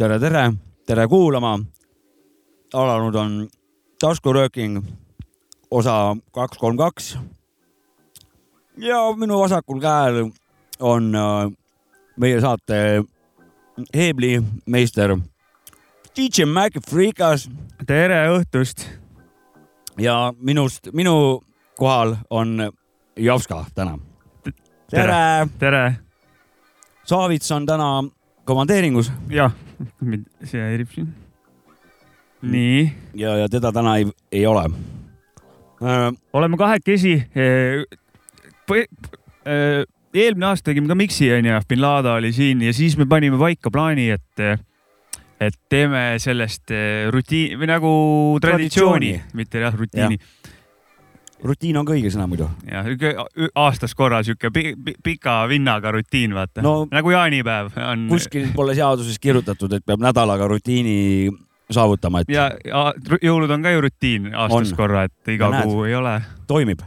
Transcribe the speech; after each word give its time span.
tere, 0.00 0.18
tere, 0.18 0.52
tere 0.86 1.04
kuulama. 1.08 1.58
alanud 2.74 3.14
on 3.14 3.32
taskurööking 4.00 4.78
osa 5.70 6.16
kaks, 6.32 6.58
kolm, 6.58 6.76
kaks. 6.76 7.18
ja 8.80 9.02
minu 9.16 9.42
vasakul 9.42 9.80
käel 9.80 10.30
on 10.80 11.12
äh, 11.14 11.52
meie 12.16 12.40
saate 12.40 13.04
heeblimeister 13.94 15.18
DJ 16.16 16.48
Mac 16.48 16.80
Freekas. 16.90 17.50
tere 17.86 18.24
õhtust. 18.38 18.88
ja 19.98 20.32
minust, 20.40 20.88
minu 20.92 21.42
kohal 21.76 22.16
on 22.30 22.72
Jovska 23.16 23.66
täna. 23.74 23.98
tere, 24.90 25.48
tere. 25.58 25.96
Saavits 27.04 27.52
on 27.52 27.66
täna 27.66 28.04
komandeeringus. 28.44 29.12
jah, 29.28 29.52
mind 30.10 30.26
see 30.44 30.62
häirib 30.62 30.90
siin. 30.94 31.12
nii. 32.42 32.82
ja, 33.20 33.36
ja 33.42 33.48
teda 33.52 33.72
täna 33.72 33.96
ei, 34.00 34.08
ei 34.32 34.46
ole 34.46 34.66
äh,. 35.82 36.10
oleme 36.32 36.60
kahekesi 36.60 37.16
e,. 37.34 37.48
E, 38.70 39.54
eelmine 40.14 40.46
aasta 40.46 40.70
tegime 40.70 40.86
ka 40.86 40.94
miksi 40.94 41.26
onju, 41.34 41.56
bin 41.68 41.80
Laden 41.82 42.20
oli 42.20 42.30
siin 42.32 42.60
ja 42.62 42.74
siis 42.76 42.94
me 43.00 43.06
panime 43.10 43.38
paika 43.40 43.72
plaani, 43.74 44.10
et, 44.14 44.42
et 45.42 45.56
teeme 45.72 46.20
sellest 46.22 46.70
rutiin 47.10 47.58
või 47.58 47.70
nagu 47.72 47.90
traditsiooni, 48.42 49.10
traditsiooni., 49.16 49.40
mitte 49.40 49.64
jah 49.64 49.74
rutiini 49.74 50.20
ja 50.20 50.39
rutiin 51.44 51.76
on 51.80 51.86
ka 51.88 51.94
õige 51.96 52.10
sõna 52.12 52.26
muidu. 52.30 52.48
jah, 52.68 52.88
aastas 53.58 53.94
korra 53.96 54.22
sihuke 54.26 54.50
pika 55.02 55.36
vinnaga 55.48 55.92
rutiin, 55.94 56.34
vaata 56.36 56.62
no,. 56.64 56.86
nagu 56.90 57.12
jaanipäev 57.14 57.72
on. 57.90 58.06
kuskil 58.10 58.50
pole 58.56 58.74
seaduses 58.78 59.18
kirjutatud, 59.18 59.72
et 59.78 59.86
peab 59.86 60.02
nädalaga 60.04 60.48
rutiini 60.50 61.30
saavutama, 61.70 62.24
et. 62.24 62.32
ja, 62.34 62.50
ja 62.64 62.90
jõulud 63.22 63.50
on 63.54 63.64
ka 63.64 63.74
ju 63.74 63.84
rutiin 63.86 64.32
aastas 64.34 64.72
on. 64.72 64.76
korra, 64.76 65.06
et 65.08 65.34
iga 65.36 65.50
ja 65.50 65.62
kuu 65.62 65.80
näed, 65.82 65.92
ei 65.92 65.96
ole. 66.00 66.16
toimib. 66.50 66.84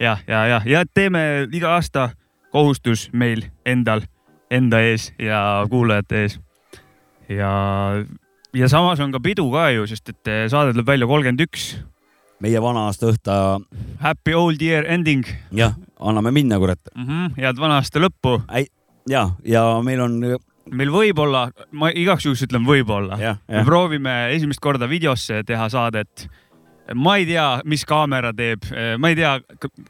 jah, 0.00 0.22
ja, 0.28 0.44
ja, 0.46 0.46
ja, 0.56 0.62
ja 0.78 0.84
teeme 0.94 1.48
iga 1.52 1.74
aasta 1.76 2.10
kohustus 2.54 3.08
meil 3.12 3.48
endal, 3.66 4.06
enda 4.50 4.80
ees 4.80 5.10
ja 5.18 5.40
kuulajate 5.70 6.22
ees. 6.26 6.38
ja, 7.28 7.50
ja 8.54 8.68
samas 8.68 9.00
on 9.00 9.12
ka 9.12 9.20
pidu 9.20 9.50
ka 9.52 9.70
ju, 9.74 9.86
sest 9.90 10.14
et 10.14 10.34
saade 10.52 10.76
tuleb 10.76 10.94
välja 10.94 11.10
kolmkümmend 11.10 11.46
üks 11.48 11.74
meie 12.44 12.60
vana-aasta 12.62 13.10
õhta. 13.10 13.36
Happy 14.02 14.34
old 14.36 14.62
year 14.62 14.86
ending. 14.88 15.26
jah, 15.54 15.76
anname 16.00 16.32
minna, 16.34 16.58
kurat 16.58 16.80
mm. 16.94 17.04
-hmm, 17.06 17.36
head 17.40 17.60
vana-aasta 17.60 18.02
lõppu. 18.02 18.40
ja, 19.08 19.30
ja 19.44 19.64
meil 19.82 20.00
on. 20.00 20.20
meil 20.70 20.90
võib-olla, 20.90 21.50
ma 21.72 21.90
igaks 21.94 22.26
juhuks 22.26 22.42
ütlen 22.42 22.66
võib-olla. 22.66 23.16
me 23.48 23.64
proovime 23.64 24.34
esimest 24.34 24.60
korda 24.60 24.88
videosse 24.88 25.42
teha 25.46 25.68
saadet. 25.68 26.28
ma 26.94 27.16
ei 27.16 27.26
tea, 27.26 27.60
mis 27.64 27.84
kaamera 27.84 28.32
teeb, 28.32 28.62
ma 28.98 29.08
ei 29.08 29.16
tea, 29.16 29.40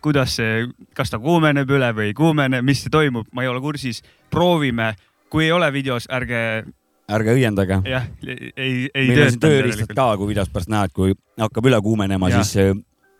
kuidas 0.00 0.36
see, 0.36 0.66
kas 0.94 1.10
ta 1.10 1.18
kuumeneb 1.18 1.70
üle 1.70 1.92
või 1.92 2.12
ei 2.12 2.14
kuumene, 2.14 2.62
mis 2.62 2.86
toimub, 2.90 3.26
ma 3.32 3.42
ei 3.42 3.48
ole 3.48 3.60
kursis. 3.60 4.02
proovime, 4.30 4.94
kui 5.30 5.44
ei 5.44 5.52
ole 5.52 5.72
videos, 5.72 6.06
ärge 6.10 6.64
ärge 7.12 7.34
õiendage. 7.36 7.78
jah, 7.86 8.06
ei, 8.26 8.88
ei 8.94 9.08
meil 9.10 9.22
on 9.26 9.32
siin 9.34 9.42
tööriistad 9.42 9.94
ka, 9.94 10.08
kui 10.18 10.30
videost 10.32 10.52
pärast 10.54 10.70
näed, 10.72 10.92
kui 10.96 11.14
hakkab 11.40 11.70
üle 11.70 11.80
kuumenema, 11.84 12.30
siis 12.34 12.54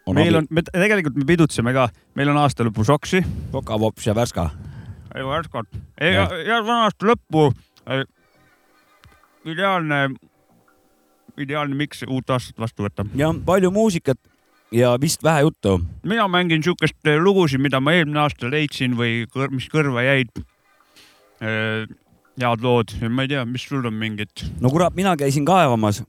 on 0.06 0.18
meil 0.18 0.34
abi. 0.34 0.42
on, 0.42 0.48
me 0.50 0.64
tegelikult 0.66 1.18
me 1.18 1.26
pidutseme 1.28 1.74
ka, 1.76 1.88
meil 2.18 2.32
on 2.32 2.40
aasta 2.42 2.66
lõpu 2.66 2.86
soksi. 2.86 3.22
sokapops 3.54 4.08
ja 4.08 4.14
värska. 4.18 4.48
ei 5.14 5.26
värskat, 5.26 5.68
ja, 6.00 6.28
ja 6.46 6.62
vana 6.66 6.86
aasta 6.88 7.12
lõppu. 7.12 7.50
ideaalne, 9.46 10.00
ideaalne, 11.38 11.78
miks 11.78 12.02
uut 12.08 12.30
aastat 12.30 12.58
vastu 12.58 12.88
võtta. 12.88 13.06
ja 13.14 13.30
palju 13.46 13.70
muusikat 13.70 14.18
ja 14.74 14.96
vist 15.00 15.22
vähe 15.22 15.46
juttu. 15.46 15.78
mina 16.02 16.26
mängin 16.28 16.62
siukest 16.62 16.98
lugusid, 17.22 17.62
mida 17.62 17.80
ma 17.80 17.94
eelmine 17.94 18.24
aasta 18.26 18.50
leidsin 18.50 18.98
või 18.98 19.22
kõr, 19.30 19.54
mis 19.54 19.70
kõrva 19.70 20.02
jäid 20.02 20.34
head 22.40 22.62
lood, 22.62 22.92
ma 23.08 23.24
ei 23.24 23.32
tea, 23.32 23.44
mis 23.48 23.64
sul 23.68 23.86
on 23.86 23.96
mingid? 23.96 24.44
no 24.60 24.70
kurat, 24.72 24.94
mina 24.96 25.16
käisin 25.16 25.46
kaevamas. 25.48 26.02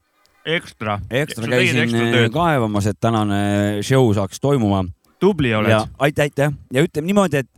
ekstra? 0.45 0.99
ekstra 1.09 1.47
käisin 1.47 1.95
äh, 1.95 2.29
kaevamas, 2.33 2.87
et 2.87 2.99
tänane 2.99 3.81
show 3.81 4.11
saaks 4.15 4.41
toimuma. 4.43 4.85
tubli 5.19 5.53
oled. 5.55 5.71
aitäh, 5.99 6.27
aitäh 6.27 6.51
ja 6.73 6.83
ütleme 6.83 7.11
niimoodi, 7.11 7.43
et 7.43 7.49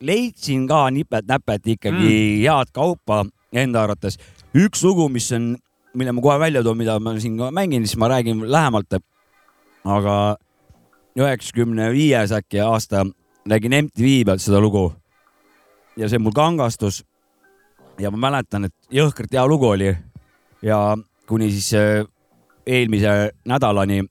leidsin 0.00 0.68
ka 0.68 0.86
nipet-näpet 0.90 1.66
ikkagi 1.76 2.06
mm. 2.06 2.44
head 2.44 2.70
kaupa 2.72 3.24
enda 3.52 3.82
arvates. 3.82 4.18
üks 4.54 4.84
lugu, 4.84 5.08
mis 5.08 5.32
on, 5.32 5.56
mille 5.94 6.12
ma 6.12 6.22
kohe 6.22 6.38
välja 6.38 6.62
toon, 6.62 6.78
mida 6.78 6.98
ma 7.00 7.18
siin 7.18 7.38
mängin, 7.50 7.86
siis 7.86 7.98
ma 7.98 8.08
räägin 8.08 8.44
lähemalt. 8.50 9.00
aga 9.84 10.36
üheksakümne 11.16 11.90
viies 11.92 12.32
äkki 12.32 12.60
aasta 12.60 13.06
nägin 13.48 13.74
MTV 13.84 14.24
pealt 14.26 14.42
seda 14.44 14.60
lugu 14.60 14.90
ja 15.96 16.08
see 16.08 16.20
mul 16.20 16.34
kangastus 16.36 17.00
ja 18.00 18.10
ma 18.10 18.28
mäletan, 18.28 18.64
et 18.68 18.74
jõhkralt 18.92 19.32
hea 19.32 19.46
lugu 19.48 19.68
oli 19.68 19.90
ja 20.62 20.96
kuni 21.28 21.50
siis 21.52 21.72
äh, 21.78 22.04
eelmise 22.66 23.32
nädalani 23.48 24.02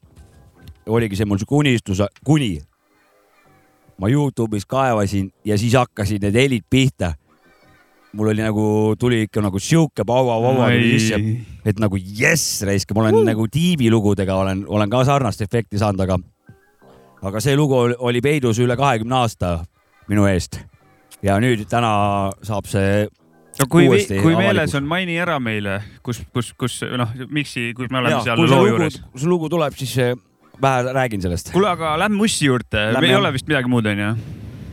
oligi 0.89 1.17
see 1.17 1.27
mul 1.29 1.39
sihuke 1.41 1.59
unistus, 1.59 2.01
kuni 2.25 2.57
ma 3.99 4.09
Youtube'is 4.09 4.67
kaevasin 4.69 5.29
ja 5.45 5.57
siis 5.57 5.75
hakkasid 5.75 6.23
need 6.23 6.37
helid 6.37 6.65
pihta. 6.69 7.13
mul 8.13 8.27
oli 8.27 8.41
nagu, 8.41 8.95
tuli 8.99 9.21
ikka 9.21 9.41
nagu 9.41 9.59
sihuke 9.59 10.01
paua-paua 10.05 10.71
sisse, 10.73 11.19
et 11.65 11.77
nagu 11.79 11.97
jess, 11.97 12.63
raisk, 12.65 12.89
ma 12.95 13.03
olen 13.03 13.19
uh. 13.19 13.25
nagu 13.27 13.45
tiibilugudega 13.47 14.35
olen, 14.35 14.63
olen 14.67 14.89
ka 14.89 15.03
sarnast 15.05 15.41
efekti 15.45 15.77
saanud, 15.77 16.01
aga, 16.07 16.17
aga 17.21 17.41
see 17.43 17.53
lugu 17.55 17.77
oli 17.77 18.21
peidus 18.21 18.57
üle 18.59 18.77
kahekümne 18.77 19.15
aasta 19.21 19.59
minu 20.09 20.25
eest. 20.25 20.57
ja 21.21 21.37
nüüd 21.37 21.67
täna 21.69 22.31
saab 22.41 22.65
see 22.65 23.05
no 23.59 23.67
kui, 23.71 23.87
kui 24.23 24.35
meeles 24.39 24.73
on, 24.77 24.87
maini 24.87 25.19
ära 25.19 25.37
meile, 25.43 25.79
kus, 26.05 26.21
kus, 26.33 26.53
kus 26.59 26.79
noh, 26.99 27.11
miksi, 27.33 27.69
kus 27.77 27.91
me 27.91 28.01
oleme 28.01 28.17
ja, 28.17 28.23
seal 28.29 28.43
loo 28.43 28.65
juures. 28.69 28.99
kui 29.11 29.23
see 29.23 29.31
lugu 29.31 29.49
tuleb, 29.51 29.75
siis 29.79 29.95
eh, 30.03 30.15
vähe 30.61 30.93
räägin 30.95 31.23
sellest. 31.25 31.51
kuule, 31.55 31.71
aga 31.73 31.95
lähme 31.99 32.19
Mussi 32.19 32.47
juurde, 32.47 32.89
ei 33.03 33.15
ole 33.15 33.33
vist 33.35 33.49
midagi 33.49 33.71
muud, 33.71 33.89
onju? 33.91 34.13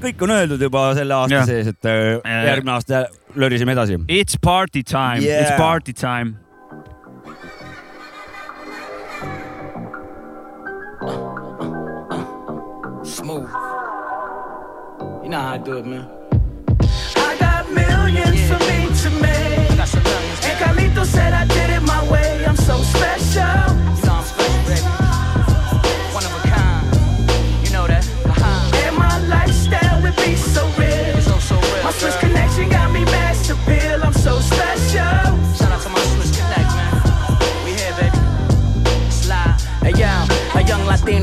kõik 0.06 0.26
on 0.26 0.34
öeldud 0.36 0.62
juba 0.62 0.88
selle 0.94 1.16
aasta 1.16 1.40
ja. 1.40 1.44
sees, 1.48 1.70
et 1.72 1.90
eh, 1.90 2.18
järgmine 2.50 2.76
aasta 2.76 3.06
lörisime 3.36 3.74
edasi. 3.76 4.00
It's 4.08 4.38
party 4.40 4.82
time 4.82 5.22
yeah., 5.24 5.42
it's 5.42 5.56
party 5.58 5.92
time. 5.92 6.36
Smooth. 13.06 13.48
You 15.22 15.30
know 15.30 15.40
how 15.40 15.54
I 15.54 15.58
do 15.58 15.78
it, 15.78 15.86
man. 15.86 16.15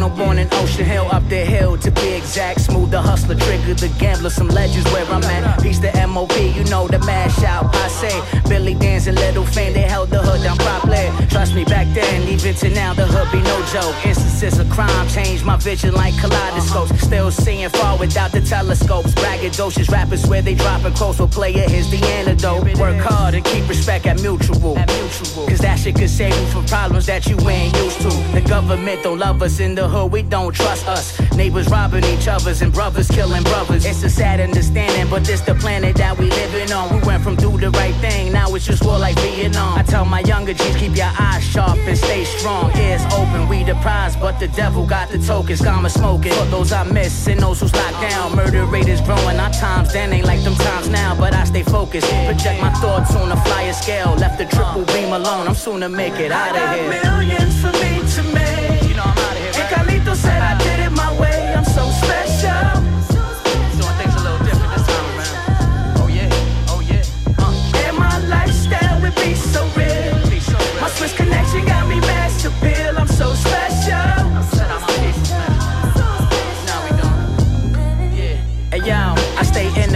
Latino 0.03 0.25
born 0.25 0.39
in 0.39 0.47
Ocean 0.53 0.85
Hill, 0.85 1.07
up 1.11 1.27
the 1.29 1.45
hill 1.45 1.77
to 1.77 1.91
be 1.91 2.13
exact. 2.13 2.61
Smooth 2.61 2.91
the 2.91 3.01
hustler, 3.01 3.35
trigger 3.35 3.73
the 3.73 3.89
gambler, 3.99 4.29
some 4.29 4.47
legends 4.47 4.91
where 4.91 5.05
I'm 5.05 5.23
at. 5.23 5.61
Peace 5.61 5.79
the 5.79 5.91
MOP, 6.07 6.35
you 6.55 6.63
know 6.65 6.87
the 6.87 6.99
mash 6.99 7.43
out. 7.43 7.73
I 7.75 7.87
say, 7.87 8.49
Billy 8.49 8.62
Trust 11.53 11.69
me, 11.69 11.75
back 11.75 11.87
then, 11.93 12.27
even 12.27 12.55
to 12.55 12.69
now, 12.69 12.93
the 12.95 13.05
hood 13.05 13.31
be 13.31 13.37
no 13.43 13.63
joke. 13.67 13.93
Instances 14.05 14.57
of 14.57 14.67
crime 14.71 15.07
change 15.07 15.43
my 15.43 15.55
vision 15.57 15.93
like 15.93 16.17
kaleidoscopes. 16.17 16.99
Still 16.99 17.29
seeing 17.29 17.69
far 17.69 17.95
without 17.99 18.31
the 18.31 18.41
telescopes. 18.41 19.11
Braggadocious 19.11 19.91
rappers 19.91 20.25
where 20.25 20.41
they 20.41 20.55
dropping 20.55 20.93
close 20.93 21.17
for 21.17 21.27
player, 21.27 21.69
here's 21.69 21.91
the 21.91 22.03
antidote. 22.17 22.63
Work 22.79 22.97
hard 23.01 23.35
and 23.35 23.45
keep 23.45 23.67
respect 23.69 24.07
at 24.07 24.19
mutual. 24.21 24.75
Cause 25.47 25.59
that 25.59 25.77
shit 25.77 25.95
could 25.95 26.09
save 26.09 26.35
you 26.35 26.45
from 26.47 26.65
problems 26.65 27.05
that 27.05 27.27
you 27.27 27.37
ain't 27.47 27.75
used 27.77 28.01
to. 28.01 28.09
The 28.33 28.41
government 28.47 29.03
don't 29.03 29.19
love 29.19 29.41
us 29.43 29.59
in 29.59 29.73
in 29.73 29.75
the 29.75 29.87
hood, 29.87 30.11
we 30.11 30.21
don't 30.21 30.53
trust 30.53 30.87
us. 30.87 31.19
Neighbors 31.35 31.67
robbing 31.69 32.03
each 32.05 32.27
other's 32.27 32.61
and 32.61 32.71
brothers 32.71 33.09
killing 33.09 33.43
brothers. 33.43 33.85
It's 33.85 34.03
a 34.03 34.09
sad 34.09 34.39
understanding, 34.39 35.09
but 35.09 35.23
this 35.25 35.41
the 35.41 35.55
planet 35.55 35.95
that 35.97 36.17
we 36.17 36.29
living 36.29 36.71
on. 36.71 36.93
We 36.93 36.99
went 37.07 37.23
from 37.23 37.35
do 37.35 37.57
the 37.57 37.71
right 37.71 37.95
thing, 37.95 38.31
now 38.31 38.53
it's 38.53 38.65
just 38.65 38.83
war 38.85 38.99
like 38.99 39.17
Vietnam. 39.19 39.77
I 39.79 39.83
tell 39.83 40.05
my 40.05 40.19
younger 40.21 40.53
G's, 40.53 40.75
keep 40.75 40.95
your 40.95 41.11
eyes 41.17 41.42
sharp 41.43 41.77
and 41.79 41.97
stay 41.97 42.23
strong. 42.23 42.75
Ears 42.77 43.03
open, 43.13 43.47
we 43.47 43.63
the 43.63 43.75
prize, 43.75 44.15
but 44.15 44.39
the 44.39 44.47
devil 44.47 44.85
got 44.85 45.09
the 45.09 45.19
tokens. 45.19 45.61
Gamma 45.61 45.89
smoking. 45.89 46.33
For 46.33 46.45
those 46.45 46.71
I 46.71 46.83
miss 46.83 47.27
and 47.27 47.39
those 47.39 47.59
who's 47.59 47.73
locked 47.73 48.01
down. 48.01 48.35
Murder 48.35 48.65
rate 48.65 48.87
is 48.87 49.01
growing, 49.01 49.37
our 49.39 49.51
times 49.51 49.93
then 49.93 50.13
ain't 50.13 50.25
like 50.25 50.43
them 50.43 50.55
times 50.55 50.89
now, 50.89 51.15
but 51.15 51.33
I 51.33 51.43
stay 51.43 51.63
focused. 51.63 52.07
Project 52.07 52.61
my 52.61 52.73
thoughts 52.81 53.15
on 53.15 53.31
a 53.31 53.37
flyer 53.45 53.73
scale. 53.73 54.15
Left 54.15 54.37
the 54.37 54.45
triple 54.45 54.85
beam 54.85 55.11
alone, 55.13 55.47
I'm 55.47 55.55
soon 55.55 55.81
to 55.81 55.89
make 55.89 56.13
it 56.13 56.31
out 56.31 56.55
of 56.55 56.69
here. 56.75 56.89
Millions 57.03 57.55
for 57.61 57.73
me 57.83 57.91
to 58.15 58.23
make. 58.33 58.83
You 58.89 58.95
know 58.95 59.03
I'm 59.03 59.17
out 59.17 59.35
of 59.35 59.43
here. 59.43 59.53
And 59.61 59.69
Carlito 59.73 60.15
said 60.15 60.41
I 60.41 60.57
did 60.57 60.79
it 60.79 60.91
my 60.91 61.11
way. 61.19 61.53
I'm 61.53 61.65
so 61.65 61.89
special. 61.89 62.22
Neste 71.33 71.61
gato 71.61 71.82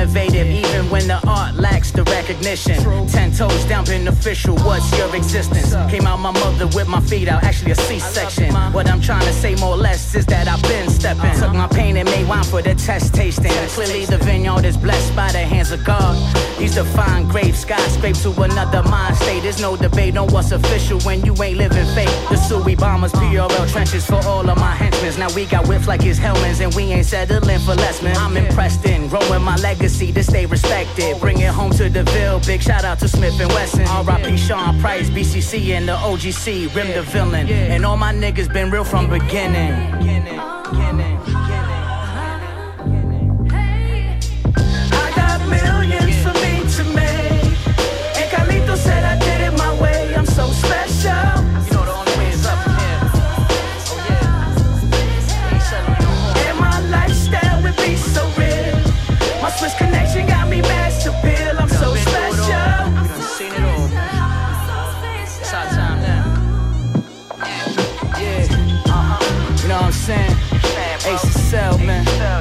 innovative 0.08 0.48
even 0.48 0.90
when 0.90 1.08
the 1.08 1.20
art 1.28 1.56
lacks 1.56 1.92
the 1.92 2.04
recognition. 2.06 2.76
Ten 3.08 3.32
toes 3.32 3.64
down, 3.66 3.86
been 3.86 4.08
official. 4.08 4.56
What's 4.58 4.90
your 4.98 5.14
existence? 5.16 5.74
Came 5.92 6.06
out 6.06 6.20
my 6.20 6.32
mother 6.32 6.68
with 6.68 6.88
my 6.88 7.02
feet 7.02 7.28
out, 7.28 7.44
actually 7.44 7.72
a 7.72 7.76
C-section. 7.76 8.54
What 8.74 8.90
I'm 8.90 9.02
trying 9.02 9.26
to 9.26 9.34
say 9.34 9.56
more 9.56 9.74
or 9.74 9.78
less 9.78 10.16
is 10.16 10.26
that 10.28 10.48
I've 10.48 10.62
been 10.64 10.90
stepping. 10.90 11.38
Took 11.40 11.54
my 11.54 11.68
pain 11.68 11.98
and 11.98 12.10
made 12.10 12.28
wine 12.28 12.44
for 12.44 12.62
the 12.62 12.76
test 12.76 13.14
tasting. 13.14 13.52
Clearly 13.76 14.06
the 14.06 14.18
vineyard 14.18 14.66
is 14.66 14.78
blessed 14.78 15.16
by 15.16 15.32
the 15.32 15.40
hands 15.40 15.72
of 15.72 15.84
God. 15.84 16.16
These 16.58 16.76
define 16.76 17.28
grapes, 17.28 17.60
skyscrape 17.60 18.20
to 18.24 18.32
another 18.42 18.84
mind 18.84 19.16
state. 19.18 19.44
There's 19.44 19.62
no 19.62 19.76
debate 19.76 20.18
on 20.18 20.28
what's 20.28 20.52
official 20.52 21.00
when 21.02 21.24
you 21.26 21.34
ain't 21.44 21.58
living 21.58 21.86
fake. 21.96 22.10
The 22.30 22.38
Suey 22.38 22.76
bombers, 22.76 23.12
PRL 23.12 23.72
trenches 23.72 24.06
for 24.06 24.22
all 24.28 24.50
of 24.50 24.58
my 24.58 24.74
henchmen. 24.74 25.20
Now 25.20 25.34
we 25.36 25.46
got 25.46 25.68
whips 25.68 25.88
like 25.88 26.02
his 26.02 26.18
helmets 26.18 26.60
and 26.60 26.74
we 26.76 26.84
ain't 26.84 27.06
settling 27.06 27.60
for 27.60 27.76
less, 27.76 28.02
man. 28.02 28.18
I'm 28.18 28.36
impressed 28.36 28.86
in 28.86 29.08
growing 29.08 29.44
my 29.44 29.56
legacy 29.58 29.97
to 29.98 30.24
stay 30.24 30.46
respected. 30.46 31.20
Bring 31.20 31.40
it 31.40 31.50
home 31.50 31.72
to 31.72 31.90
the 31.90 32.04
Ville. 32.04 32.40
Big 32.42 32.62
shout 32.62 32.86
out 32.86 33.00
to 33.00 33.08
Smith 33.08 33.40
and 33.40 33.50
Wesson. 33.50 33.88
R.I.P. 33.88 34.38
Sean 34.38 34.80
Price, 34.80 35.10
BCC 35.10 35.70
and 35.70 35.88
the 35.88 35.96
OGC. 35.96 36.74
Rim 36.76 36.94
the 36.94 37.02
villain. 37.02 37.48
And 37.48 37.84
all 37.84 37.98
my 37.98 38.14
niggas 38.14 38.52
been 38.54 38.70
real 38.70 38.84
from 38.84 39.10
beginning, 39.10 40.06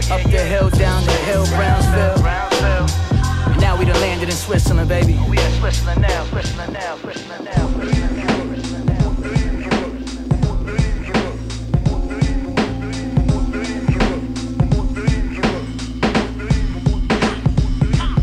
Up 0.08 0.22
the 0.22 0.38
hill, 0.38 0.70
down 0.70 1.04
the 1.04 1.10
hill, 1.26 1.44
Brownsville. 1.46 2.24
And 3.50 3.60
now 3.60 3.76
we 3.76 3.84
done 3.84 4.00
landed 4.00 4.28
in 4.28 4.36
Switzerland, 4.36 4.88
baby. 4.88 5.16
Oh, 5.18 5.28
we 5.28 5.36
in 5.36 5.52
Switzerland 5.58 6.00
now, 6.00 6.24
Switzerland 6.26 6.72
now, 6.74 6.96
Switzerland 6.98 7.44
now, 7.44 7.66
Switzerland 7.66 8.86
now, 8.86 9.16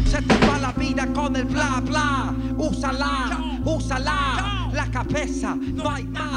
Se 0.05 0.21
te 0.21 0.35
la 0.61 0.71
vida 0.77 1.05
con 1.13 1.35
el 1.35 1.45
bla 1.45 1.81
bla. 1.81 2.33
Úsala, 2.57 3.61
úsala. 3.65 4.71
La 4.71 4.85
cabeza, 4.89 5.53
no 5.55 5.89
hay 5.89 6.05
más. 6.05 6.32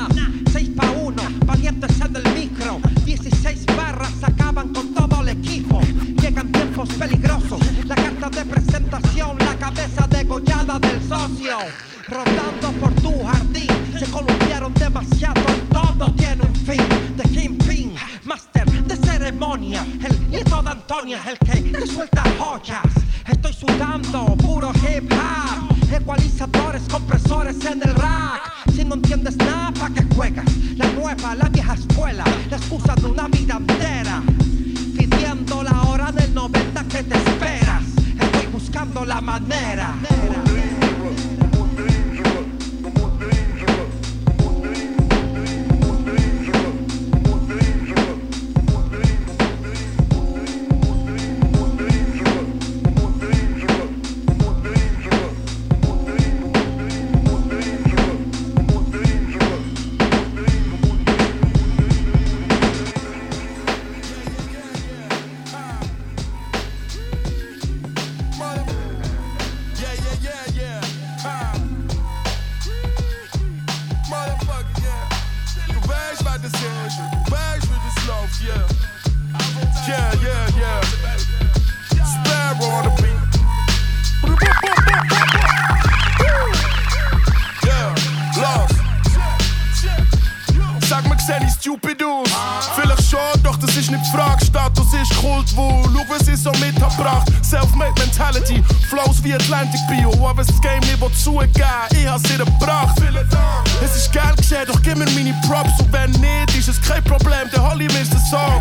Props. 105.76 105.80
Und 105.80 105.92
wenn 105.92 106.10
nicht, 106.12 106.56
ist 106.56 106.68
es 106.68 106.80
kein 106.80 107.02
Problem, 107.04 107.48
dann 107.52 107.70
hol 107.70 107.80
ich 107.80 107.92
mir 107.92 108.04
den 108.04 108.18
Song. 108.30 108.60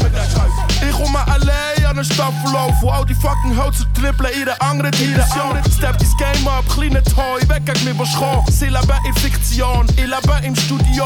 Ich 0.88 0.92
komme 0.92 1.20
allein 1.28 1.86
an 1.88 1.96
den 1.96 2.06
Staffellauf, 2.06 2.74
wo 2.82 2.90
all 2.90 3.06
die 3.06 3.16
fucking 3.16 3.56
Hölzer 3.56 3.86
trippeln 3.94 4.34
in 4.34 4.48
einer 4.48 4.62
anderen 4.62 4.92
Dimension. 4.92 5.58
Step 5.78 5.98
dein 5.98 6.18
Game 6.18 6.48
up, 6.48 6.68
kleine 6.70 7.04
Toy, 7.04 7.42
weg 7.48 7.66
gegen 7.66 7.86
mich, 7.86 8.00
was 8.00 8.14
kommt. 8.16 8.52
Sie 8.52 8.66
leben 8.66 9.06
in 9.06 9.14
Fiktion, 9.16 9.88
ich 9.96 10.06
lebe 10.06 10.46
im 10.46 10.56
Studio. 10.56 11.06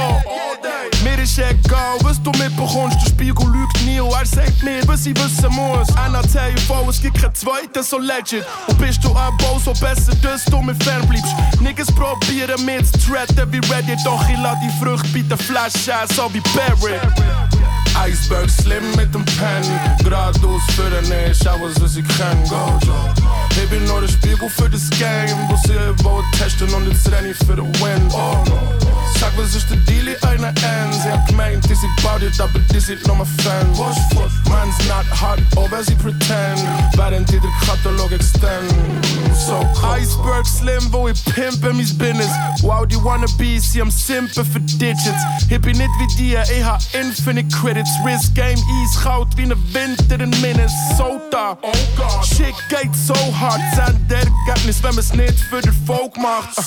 Mir 1.04 1.18
ist 1.20 1.38
egal, 1.38 1.98
was 2.02 2.22
du 2.22 2.32
mitbekommst, 2.32 2.98
der 3.02 3.10
Spiegel 3.10 3.48
lügt 3.48 3.82
nie 3.86 4.00
und 4.00 4.12
er 4.12 4.26
sagt 4.26 4.62
mir, 4.64 4.86
was 4.86 5.06
ich 5.06 5.16
wissen 5.16 5.50
muss. 5.54 5.88
Einer 5.96 6.22
TV, 6.22 6.90
es 6.90 7.02
gibt 7.02 7.22
keinen 7.22 7.34
zweiten 7.34 7.84
so 7.84 7.98
legend. 7.98 8.44
Und 8.68 8.78
bist 8.80 9.04
du 9.04 9.10
ein 9.10 9.36
Bau, 9.38 9.60
so 9.64 9.72
besser, 9.74 10.14
dass 10.22 10.44
du 10.46 10.62
mir 10.62 10.76
fern 10.76 11.08
bleibst. 11.08 11.34
Niggas 11.62 11.88
probieren 11.94 12.66
mir 12.66 12.84
zu 12.84 12.98
threaten 13.00 13.52
wie 13.52 13.60
Reddit, 13.72 14.00
doch 14.04 14.28
ich 14.28 14.38
lade 14.38 14.60
die 14.62 14.84
Frucht 14.84 15.12
bei 15.14 15.22
der 15.22 15.38
Flasche, 15.38 15.94
so 16.08 16.30
be 16.30 16.40
Barry. 16.56 17.00
Iceberg 18.08 18.50
Slim 18.50 18.96
mit 18.96 19.14
dem 19.14 19.26
Pen, 19.26 19.64
geradeaus 20.04 20.62
für 20.76 20.90
den 20.90 21.08
Nähe, 21.10 21.34
schau 21.36 21.60
was, 21.62 21.80
was 21.82 21.98
ich 21.98 22.08
kann, 22.18 22.44
go, 22.48 22.80
Ik 23.64 23.70
ben 23.70 23.84
nooit 23.84 24.02
een 24.02 24.10
spiegel 24.10 24.50
voor 24.50 24.70
de 24.70 24.88
game 24.90 25.48
Wil 25.48 25.58
ze 25.58 25.94
wou 26.04 26.24
testen 26.38 26.74
on 26.74 26.92
it's 26.92 27.06
ready 27.06 27.34
for 27.34 27.56
the 27.56 27.62
win. 27.62 28.12
Oh. 28.12 28.42
Sag 29.18 29.36
was 29.36 29.56
ist 29.56 29.70
der 29.70 29.78
Deal 29.78 30.16
einer 30.22 30.48
End 30.48 30.94
Sie 30.94 31.10
hat 31.10 31.28
gemeint, 31.28 31.70
ik 31.70 32.02
bouw 32.04 32.18
dit, 32.18 32.40
aber 32.40 32.62
dit 32.68 32.90
is 32.90 33.06
nog 33.06 33.18
mijn 33.18 33.30
fan 33.38 33.68
Man's 34.50 34.78
not 34.88 35.20
hot, 35.20 35.40
over 35.56 35.84
sie 35.84 35.96
pretend. 35.96 36.60
Während 36.96 37.30
die 37.30 37.40
der 37.40 37.52
Katalog 37.66 38.12
extend. 38.12 38.72
So 39.48 39.66
Iceberg 40.00 40.46
slim, 40.46 40.92
wo 40.92 41.08
ich 41.08 41.24
pimpen 41.24 41.76
mis 41.76 41.98
business? 41.98 42.32
Wow, 42.62 42.86
die 42.88 42.98
wannabe, 43.04 43.60
sie 43.60 43.82
am 43.82 43.92
simpen 43.92 44.46
für 44.46 44.60
digits. 44.60 45.24
Ik 45.48 45.62
ben 45.62 45.78
niet 45.78 45.90
wie 45.98 46.16
die, 46.16 46.36
ich 46.36 46.64
ha 46.64 46.78
infinite 46.92 47.58
credits 47.58 47.89
Risk 48.06 48.36
game, 48.36 48.62
ijskoud 48.82 49.36
wie 49.36 49.50
een 49.50 49.66
winter 49.72 50.22
in 50.22 50.34
Minnesota. 50.42 51.58
Shit 52.24 52.56
geht 52.68 52.96
so 53.06 53.34
hard, 53.34 53.62
zijn 53.76 54.06
der 54.08 54.18
Ergebnis, 54.18 54.82
wenn 54.82 54.96
man's 54.96 55.14
nicht 55.14 55.40
für 55.50 55.62
den 55.62 55.76
Folk 55.86 56.18
macht. 56.18 56.58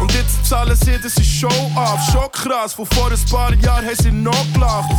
Und 0.00 0.12
jetzt 0.12 0.46
zahlen 0.46 0.76
sie, 0.76 0.98
das 1.02 1.16
ist 1.16 1.30
Show 1.30 1.70
off 1.74 2.00
Schockgras, 2.12 2.76
wo 2.78 2.84
vor 2.84 3.10
ein 3.10 3.18
paar 3.30 3.54
Jahren 3.54 3.84
haben 3.84 3.96
sie 3.96 4.10
noch 4.10 4.52
gelacht 4.52 4.90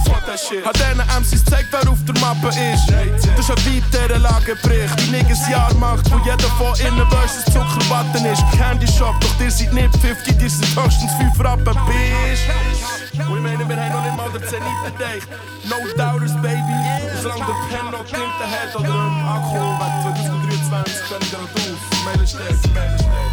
Hat 0.65 0.75
diesen 0.75 1.01
MCs 1.20 1.46
zeigt, 1.46 1.68
wer 1.72 1.89
auf 1.89 1.98
der 2.06 2.20
Mappe 2.20 2.48
ist. 2.48 2.88
Das 3.36 3.39
ist 3.39 3.51
ein 3.51 3.58
weiterer 3.65 4.20
Lagerbricht 4.20 5.00
Die 5.00 5.12
niggas 5.12 5.50
Jahr 5.50 5.74
macht, 5.75 6.12
wo 6.12 6.18
jeder 6.20 6.50
von 6.58 6.75
innen 6.80 7.08
versus 7.10 7.46
Zuckerwatten 7.46 8.25
ist. 8.25 8.44
Candy 8.58 8.88
Shop, 8.88 9.15
doch 9.22 9.38
dir 9.38 9.51
seid 9.51 9.74
nicht 9.74 9.96
50, 9.98 10.38
dir 10.38 10.50
sind 10.50 10.75
höchstens 10.75 11.12
5 11.13 11.39
Rappen, 11.39 11.77
bitch 11.86 13.00
We 13.13 13.39
menen, 13.41 13.68
wir 13.68 13.75
haben 13.75 13.94
noch 13.94 14.03
nicht 14.03 14.18
mal 14.18 14.30
den 14.32 14.48
Zenit 14.48 15.00
erreicht. 15.00 15.27
No 15.65 15.75
doubters, 15.98 16.34
baby. 16.41 16.77
Solange 17.22 17.46
der 17.46 17.77
Pen 17.77 17.91
noch 17.91 18.06
klingt, 18.06 18.34
der 18.39 18.51
hat 18.51 18.75
oder 18.75 18.88
im 18.88 19.27
Akku, 19.27 19.60
weil 19.80 20.13
2023 20.15 21.06
stellen 21.06 21.22
wir 21.22 21.30
gerade 21.30 21.74
auf. 21.74 21.90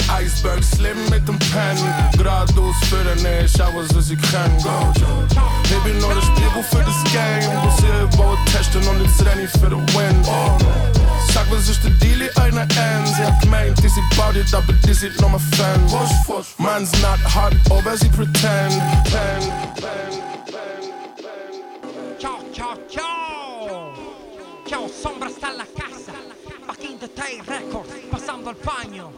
Iceberg 0.09 0.65
slim 0.65 0.97
mit 1.11 1.27
dem 1.29 1.39
Pen. 1.39 1.79
Geradeaus 2.17 2.77
für 2.89 3.05
den 3.05 3.23
Nähe, 3.23 3.49
schau 3.49 3.71
was 3.75 3.95
was 3.95 4.11
ich 4.11 4.21
kann 4.31 4.57
Go, 4.63 4.93
Ich 5.65 5.83
bin 5.85 5.99
nur 5.99 6.21
Spiegel 6.23 6.63
für 6.71 6.85
das 6.85 7.05
Game 7.13 7.51
Wo 7.63 7.71
sie 7.77 8.19
wollen 8.19 8.39
testen 8.47 8.87
und 8.89 9.03
jetzt 9.03 9.25
renn 9.25 9.45
ich 9.45 9.51
für 9.51 9.71
den 9.71 9.87
Win. 9.95 10.25
Sag 11.33 11.51
was 11.51 11.69
ist 11.69 11.83
der 11.85 11.91
Deal 11.93 12.31
einer 12.41 12.63
End 12.63 13.09
Sie 13.09 13.25
hat 13.25 13.41
gemeint, 13.43 13.79
die 13.79 14.17
baut 14.17 14.37
it, 14.37 14.53
aber 14.55 14.73
die 14.73 14.95
sind 14.95 15.21
noch 15.21 15.31
mal 15.31 15.41
Fan. 15.57 15.81
Man's 16.59 16.93
not 17.03 17.21
hot, 17.35 17.53
over 17.71 17.97
sie 17.97 18.09
pretend. 18.09 18.35
Pen, 19.05 19.41
pen, 19.75 20.23
pen, 20.47 20.89
Ciao, 22.19 22.39
ciao, 22.53 22.77
ciao. 22.89 23.95
Ciao, 24.67 24.89
sombra 24.89 25.29
está 25.29 25.51
en 25.51 25.59
la 25.59 25.67
casa. 25.67 26.13
Back 26.67 26.85
in 26.85 26.99
the 26.99 27.09
day 27.09 27.41
records, 27.47 27.93
pasando 28.29 28.51
el 28.51 28.57
paño. 28.57 29.11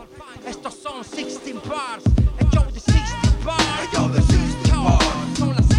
Estos 0.46 0.74
son 0.74 1.02
16 1.02 1.56
bars. 1.68 2.04
Yo, 2.52 2.62
the 2.62 2.78
16 2.78 3.44
bars. 3.44 3.92
Yo, 3.92 4.08
the 4.08 4.22
16 4.22 4.84
bars. 4.84 5.38
Son 5.38 5.50
las 5.50 5.69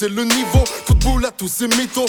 Rehausser 0.00 0.08
le 0.08 0.24
niveau, 0.24 0.64
coup 0.86 0.94
de 0.94 1.04
boule 1.04 1.26
à 1.26 1.30
tous 1.30 1.48
ces 1.48 1.66
mythos 1.68 2.06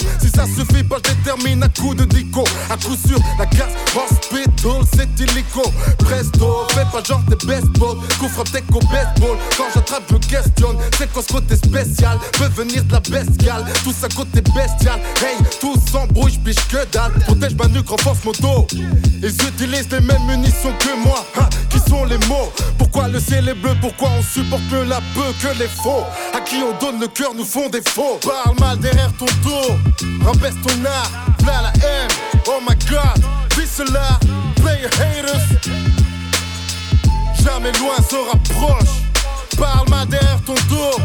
spécial 12.60 12.60
Peut 12.60 12.62
venir 12.62 12.84
de 12.84 12.92
la 12.92 13.00
bestiale, 13.00 13.64
tout 13.84 13.92
ça 13.92 14.08
côté 14.08 14.40
bestial. 14.54 15.00
Hey, 15.22 15.36
tout 15.60 15.74
s'embrouille, 15.90 16.32
j'piche 16.32 16.66
que 16.68 16.84
dalle. 16.92 17.12
Protège 17.26 17.54
ma 17.54 17.66
nuque, 17.68 17.88
renforce 17.88 18.24
mon 18.24 18.32
dos. 18.32 18.66
Ils 19.22 19.28
utilisent 19.28 19.90
les 19.90 20.00
mêmes 20.00 20.26
munitions 20.26 20.72
que 20.78 20.96
moi 21.04 21.24
hein, 21.38 21.48
Qui 21.70 21.78
sont 21.78 22.04
les 22.04 22.18
mots. 22.28 22.52
Pourquoi 22.78 23.08
le 23.08 23.20
ciel 23.20 23.48
est 23.48 23.54
bleu? 23.54 23.72
Pourquoi 23.80 24.10
on 24.18 24.22
supporte 24.22 24.62
mieux 24.70 24.84
la 24.84 25.00
peu 25.14 25.32
que 25.40 25.58
les 25.58 25.68
faux? 25.68 26.04
À 26.34 26.40
qui 26.40 26.56
on 26.56 26.76
donne 26.84 27.00
le 27.00 27.08
cœur 27.08 27.32
nous 27.36 27.44
font 27.44 27.68
des 27.68 27.82
faux. 27.88 28.18
Parle 28.22 28.58
mal 28.58 28.78
derrière 28.78 29.12
ton 29.14 29.26
dos. 29.42 29.74
Rabaisse 30.24 30.54
ton 30.62 30.84
art, 30.84 31.10
v'là 31.40 31.62
la 31.62 31.72
haine. 31.86 32.10
Oh 32.46 32.60
my 32.68 32.76
god, 32.90 33.24
dis 33.56 33.66
cela. 33.66 34.18
Play 34.56 34.84
haters. 34.98 35.60
Jamais 37.42 37.72
loin 37.72 37.96
se 38.08 38.16
rapproche 38.16 39.09
Parle 39.60 39.90
mal 39.90 40.08
derrière 40.08 40.40
ton 40.46 40.54
dos 40.70 40.96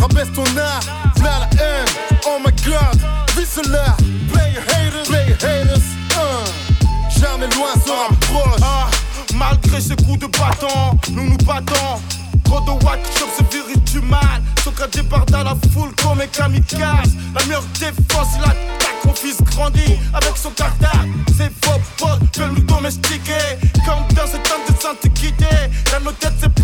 Rabaisse 0.00 0.32
ton 0.34 0.44
art, 0.56 0.80
v'là 1.16 1.40
la 1.40 1.62
haine 1.62 1.86
Oh 2.24 2.38
my 2.42 2.50
god, 2.64 2.98
vis 3.36 3.46
cela 3.46 3.94
Play 4.32 4.52
your 4.54 4.62
haters, 4.62 5.06
play 5.06 5.26
your 5.28 5.36
haters 5.36 5.84
uh. 6.16 7.20
Jamais 7.20 7.48
loin 7.54 7.74
se 7.84 7.90
rapproche 7.90 8.62
Ah, 8.62 8.88
malgré 9.34 9.78
ces 9.82 9.94
coups 9.96 10.20
de 10.20 10.26
bâton, 10.26 10.98
nous 11.10 11.28
nous 11.30 11.36
battons. 11.44 12.00
Trop 12.44 12.60
de 12.60 12.70
white 12.82 13.06
shop 13.18 13.28
se 13.36 13.44
virent 13.54 13.78
du 13.92 14.00
mal. 14.00 14.40
Socrates 14.64 15.02
part 15.02 15.26
dans 15.26 15.42
la 15.42 15.54
foule 15.72 15.90
comme 16.02 16.20
un 16.20 16.26
kamikaze. 16.26 17.14
La 17.34 17.44
meilleure 17.44 17.64
défense, 17.78 18.28
il 18.38 18.44
attaque. 18.44 19.04
Mon 19.04 19.12
fils 19.12 19.36
grandit 19.42 19.98
avec 20.14 20.34
son 20.34 20.50
cartable. 20.50 21.08
Ses 21.36 21.50
faux 21.62 21.78
potes 21.98 22.38
veulent 22.38 22.52
nous 22.56 22.62
domestiquer. 22.62 23.58
Comme 23.84 24.16
dans 24.16 24.26
cette 24.26 24.44
temps 24.44 24.64
des 24.66 24.86
antiquités. 24.86 25.44
Dans 25.92 26.04
nos 26.04 26.12
têtes, 26.12 26.32
c'est 26.40 26.54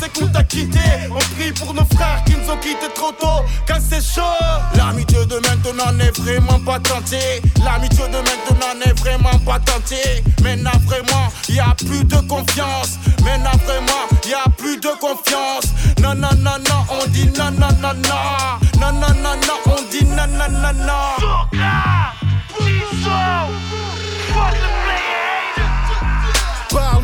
c'est 0.00 0.12
qu'on 0.12 0.26
t'a 0.28 0.42
quitté. 0.42 0.78
On 1.10 1.18
prie 1.36 1.52
pour 1.52 1.74
nos 1.74 1.84
frères 1.94 2.22
qui 2.24 2.32
nous 2.32 2.50
ont 2.50 2.56
quittés 2.56 2.92
trop 2.94 3.12
tôt, 3.12 3.44
car 3.66 3.78
c'est 3.80 4.02
chaud. 4.02 4.22
L'amitié 4.74 5.26
de 5.26 5.36
maintenant 5.46 5.92
n'est 5.92 6.10
vraiment 6.10 6.58
pas 6.60 6.78
tentée. 6.80 7.42
L'amitié 7.64 8.06
de 8.08 8.16
maintenant 8.16 8.74
n'est 8.78 8.92
vraiment 8.94 9.38
pas 9.44 9.58
tentée. 9.60 10.22
Maintenant, 10.42 10.78
vraiment, 10.86 11.28
y 11.48 11.60
a 11.60 11.74
plus 11.74 12.04
de 12.04 12.16
confiance. 12.28 12.98
Maintenant, 13.22 13.56
vraiment, 13.66 14.04
y 14.26 14.34
a 14.34 14.48
plus 14.56 14.78
de 14.78 14.90
confiance. 15.00 15.66
Non, 16.00 16.14
non, 16.14 16.34
non, 16.38 16.58
non, 16.68 16.84
on 16.90 17.06
dit 17.08 17.30
non, 17.38 17.50
non, 17.52 17.68
non, 17.80 17.94
non. 17.94 18.80
Non, 18.80 18.92
non, 18.92 19.14
non, 19.22 19.36
non, 19.46 19.58
on 19.66 19.82
dit 19.90 20.04
non, 20.04 20.26
non, 20.26 20.50
non, 20.50 20.72
non. 20.72 21.10
Soca, 21.18 22.14
Fuck 24.32 24.69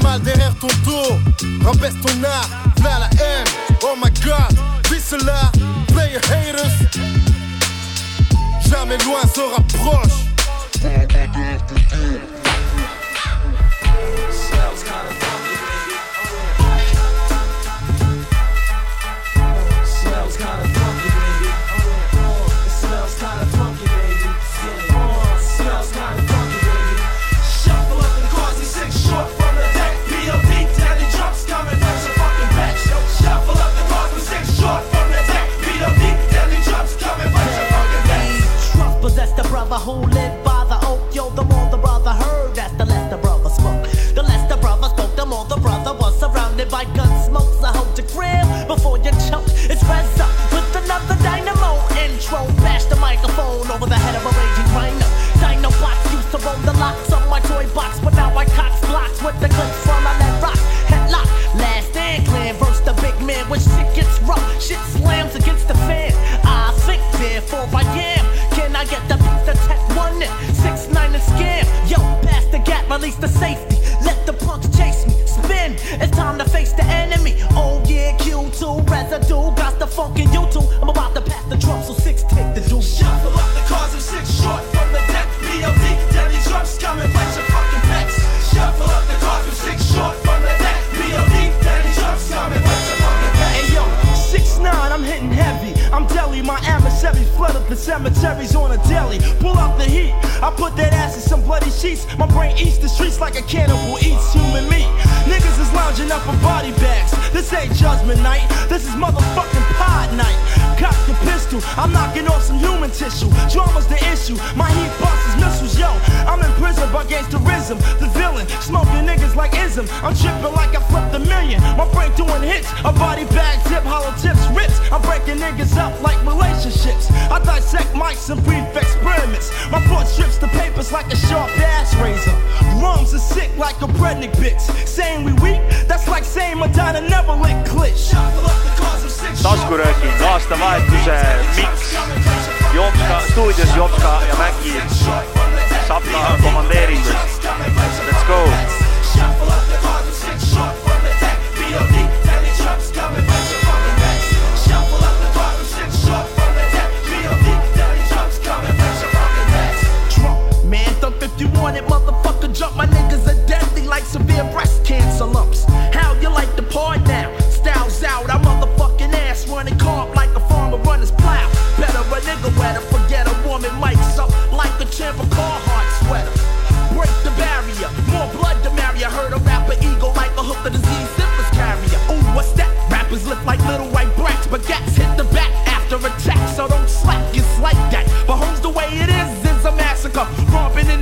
mal 0.06 0.20
derrière 0.20 0.54
ton 0.60 0.68
dos. 0.84 1.18
Rabaisse 1.64 2.00
ton 2.00 2.22
art, 2.24 2.48
là 2.82 2.98
la 3.00 3.10
haine. 3.22 3.46
Oh 3.82 3.94
my 3.96 4.10
god, 4.24 4.52
vis 4.90 5.02
cela, 5.02 5.50
play 5.88 6.12
your 6.12 6.22
haters. 6.30 6.76
Jamais 8.68 8.98
loin 9.04 9.22
se 9.34 9.40
rapproche. 9.54 10.26
brother 39.68 39.84
who 39.84 39.92
lived 40.14 40.44
by 40.44 40.64
the 40.68 40.78
oak. 40.86 41.14
Yo, 41.14 41.30
the 41.30 41.42
more 41.42 41.70
the 41.70 41.76
brother 41.76 42.10
heard 42.10 42.54
that, 42.54 42.76
the 42.78 42.84
less 42.84 43.10
the 43.10 43.16
brother 43.16 43.50
spoke. 43.50 43.82
The 44.14 44.22
less 44.22 44.48
the 44.48 44.56
brother 44.56 44.88
spoke, 44.88 45.16
the 45.16 45.26
more 45.26 45.44
the 45.44 45.56
brother 45.56 45.92
was 45.94 46.18
surrounded 46.20 46.70
by 46.70 46.84
gun 46.94 47.10
smoke. 47.24 47.52
So 47.60 47.66
hold 47.66 47.98
your 47.98 48.06
grip 48.08 48.68
before 48.68 48.98
you 48.98 49.10
choke. 49.28 49.55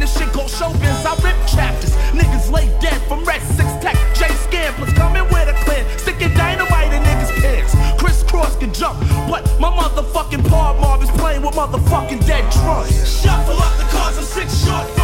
this 0.05 0.19
shit 0.19 0.29
called 0.35 0.51
Chopin's. 0.51 1.05
I 1.07 1.15
rip 1.25 1.37
chapters. 1.49 1.97
Niggas 2.13 2.51
lay 2.53 2.67
dead 2.79 3.01
from 3.09 3.25
Red 3.25 3.41
Six 3.57 3.69
Tech. 3.81 3.97
Jay 4.15 4.33
Scamblers 4.45 4.93
coming 4.93 5.25
with 5.33 5.49
a 5.49 5.57
clip. 5.65 5.85
Sticking 5.99 6.35
dynamite 6.35 6.93
in 6.93 7.03
niggas' 7.03 7.33
pants. 7.41 7.73
Crisscross 8.01 8.57
can 8.57 8.73
jump, 8.73 9.01
but 9.31 9.43
my 9.59 9.71
motherfucking 9.71 10.47
par 10.51 10.75
mob 10.75 11.03
is 11.03 11.11
playing 11.13 11.41
with 11.41 11.55
motherfucking 11.55 12.27
dead 12.27 12.45
drums. 12.53 12.93
Shuffle 13.23 13.57
up 13.57 13.77
the 13.79 13.85
cards, 13.85 14.19
I'm 14.19 14.25
six 14.25 14.67
short. 14.67 15.04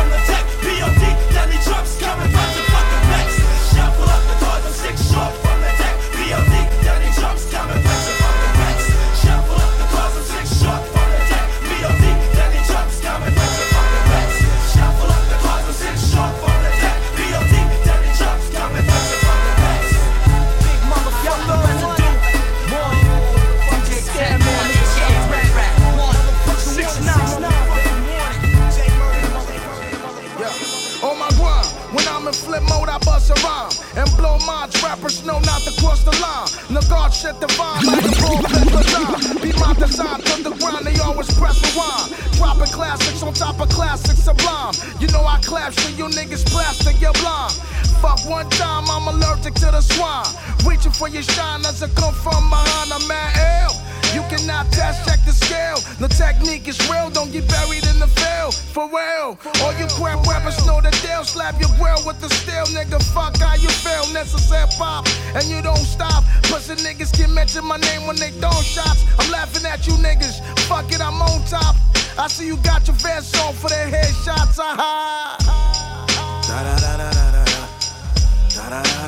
shit 37.21 37.39
divine 37.39 37.85
like 37.85 38.05
a 38.05 38.13
pro 38.17 38.33
Lazar. 38.41 39.41
Be 39.45 39.53
my 39.61 39.75
design, 39.75 40.21
underground, 40.33 40.87
they 40.87 40.99
always 41.01 41.29
press 41.37 41.61
rewind. 41.61 42.17
Dropping 42.37 42.73
classics 42.73 43.23
on 43.23 43.35
top 43.35 43.61
of 43.61 43.69
classics, 43.69 44.25
sublime. 44.25 44.73
You 45.01 45.09
know 45.09 45.25
I 45.27 45.39
clap 45.45 45.75
shit, 45.75 45.99
you 45.99 46.07
niggas 46.07 46.47
plastic, 46.47 46.99
you're 47.01 47.13
blind. 47.21 47.53
Fuck 48.01 48.25
one 48.27 48.49
time, 48.51 48.89
I'm 48.89 49.07
allergic 49.07 49.53
to 49.55 49.67
the 49.67 49.83
swine. 49.83 50.33
Reaching 50.65 50.93
for 50.93 51.09
your 51.09 51.23
shine 51.23 51.61
as 51.67 51.83
I 51.83 51.89
come 51.89 52.15
from 52.15 52.49
behind, 52.49 52.91
I'm 52.91 53.11
at 53.11 53.37
L. 53.69 53.80
You 54.15 54.23
cannot 54.27 54.71
test, 54.73 55.07
check 55.07 55.21
the 55.25 55.33
scale. 55.33 55.79
The 55.99 56.09
technique 56.09 56.67
is 56.69 56.79
real, 56.91 57.11
don't 57.11 57.31
get 57.31 57.47
buried 57.49 57.87
in 57.87 57.99
the 57.99 58.09
field. 58.09 58.55
For 58.55 58.87
real. 58.89 59.39
All 59.63 59.73
you 59.79 59.87
crap 59.95 60.27
rappers 60.27 60.59
know 60.67 60.81
the 60.81 60.91
deal. 61.03 61.25
Slap 61.25 61.61
your 61.61 61.71
grill 61.79 62.03
with 62.07 62.21
the 62.21 62.29
steel, 62.31 62.67
nigga. 62.75 63.03
Fuck 63.15 63.37
how 63.39 63.55
you 63.55 63.69
feel. 63.69 64.07
Necessary 64.13 64.67
pop, 64.79 65.07
and 65.35 65.45
you 65.47 65.63
don't 65.63 65.87
stop. 65.87 66.25
Pussy 66.51 66.75
niggas 66.83 67.13
can 67.17 67.33
mention 67.33 67.65
my 67.65 67.77
name 67.77 68.07
when 68.07 68.17
they 68.17 68.31
throw 68.31 68.51
shots. 68.63 69.05
I'm 69.19 69.31
laughing 69.31 69.65
at 69.67 69.87
you 69.87 69.95
niggas. 69.95 70.41
Fuck 70.67 70.91
it, 70.93 71.01
I'm 71.01 71.21
on 71.23 71.45
top. 71.47 71.77
I 72.19 72.27
see 72.29 72.47
you 72.47 72.57
got 72.59 72.87
your 72.87 72.97
vest 72.97 73.37
on 73.39 73.55
for 73.55 73.69
the 73.69 73.77
headshots. 73.95 74.59
Ah, 74.59 75.37
Aha. 75.41 76.07
Da 76.49 76.63
da 76.63 76.77
da 76.77 76.97
da 76.97 77.11
da 77.11 77.31
da 77.35 78.71
da 78.71 78.83
da. 78.83 79.00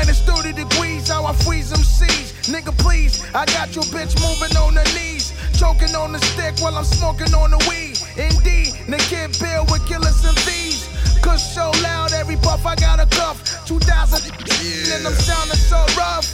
Minus 0.00 0.22
30 0.22 0.54
degrees, 0.54 1.08
how 1.08 1.26
I 1.26 1.34
freeze 1.44 1.68
them 1.68 1.84
seas. 1.84 2.32
Nigga, 2.48 2.72
please, 2.78 3.20
I 3.34 3.44
got 3.44 3.74
your 3.74 3.84
bitch 3.92 4.16
moving 4.24 4.56
on 4.56 4.72
her 4.72 4.88
knees. 4.96 5.36
Choking 5.60 5.94
on 5.94 6.12
the 6.12 6.18
stick 6.32 6.56
while 6.64 6.74
I'm 6.74 6.88
smoking 6.88 7.34
on 7.34 7.50
the 7.50 7.60
weed. 7.68 8.00
Indeed, 8.16 8.80
the 8.88 8.96
kid 9.12 9.36
Bill 9.36 9.68
with 9.68 9.84
killers 9.84 10.24
and 10.24 10.34
thieves. 10.40 10.88
Cause 11.20 11.44
so 11.44 11.70
loud, 11.84 12.14
every 12.14 12.36
puff 12.36 12.64
I 12.64 12.76
got 12.76 12.98
a 12.98 13.04
cuff. 13.12 13.44
2000 13.68 14.32
and 14.32 15.06
I'm 15.06 15.12
sounding 15.12 15.60
so 15.68 15.76
rough. 16.00 16.32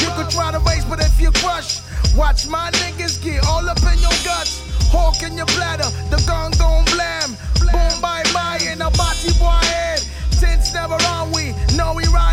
You 0.00 0.08
could 0.16 0.32
try 0.32 0.50
to 0.50 0.60
race, 0.60 0.86
but 0.86 0.98
if 0.98 1.20
you 1.20 1.30
crush, 1.44 1.84
watch 2.16 2.48
my 2.48 2.70
niggas 2.80 3.22
get 3.22 3.44
all 3.44 3.68
up 3.68 3.84
in 3.84 4.00
your 4.00 4.16
guts. 4.24 4.64
Hawk 4.88 5.22
in 5.22 5.36
your 5.36 5.50
bladder, 5.60 5.92
the 6.08 6.16
gun 6.24 6.52
gon' 6.56 6.86
blam. 6.88 7.36
Boom, 7.60 8.00
bye 8.00 8.24
bye, 8.32 8.64
in 8.64 8.80
a 8.80 8.88
body 8.96 9.28
boy 9.36 9.60
head. 9.68 10.00
Tints 10.40 10.72
never 10.72 10.96
on, 11.12 11.32
we 11.32 11.52
know 11.76 11.92
we 11.92 12.04
them. 12.06 12.31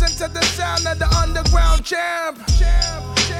Listen 0.00 0.28
to 0.28 0.32
the 0.32 0.44
sound 0.44 0.86
of 0.86 0.96
the 1.00 1.08
underground 1.18 1.84
champ. 1.84 2.38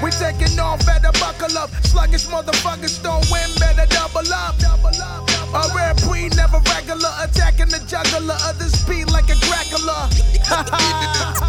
We 0.03 0.11
taking 0.11 0.59
off, 0.59 0.85
better 0.85 1.13
buckle 1.21 1.57
up. 1.57 1.71
Sluggish 1.87 2.27
motherfuckers 2.27 3.01
don't 3.01 3.25
win, 3.31 3.49
better 3.61 3.87
double 3.87 4.27
up. 4.33 4.57
A 5.55 5.73
rare 5.73 5.95
breed, 5.95 6.35
never 6.35 6.59
regular. 6.59 7.11
Attacking 7.23 7.69
the 7.69 7.79
juggler 7.87 8.35
of 8.49 8.59
the 8.59 8.69
speed 8.71 9.09
like 9.09 9.31
a 9.31 9.37
Dracula. 9.37 10.11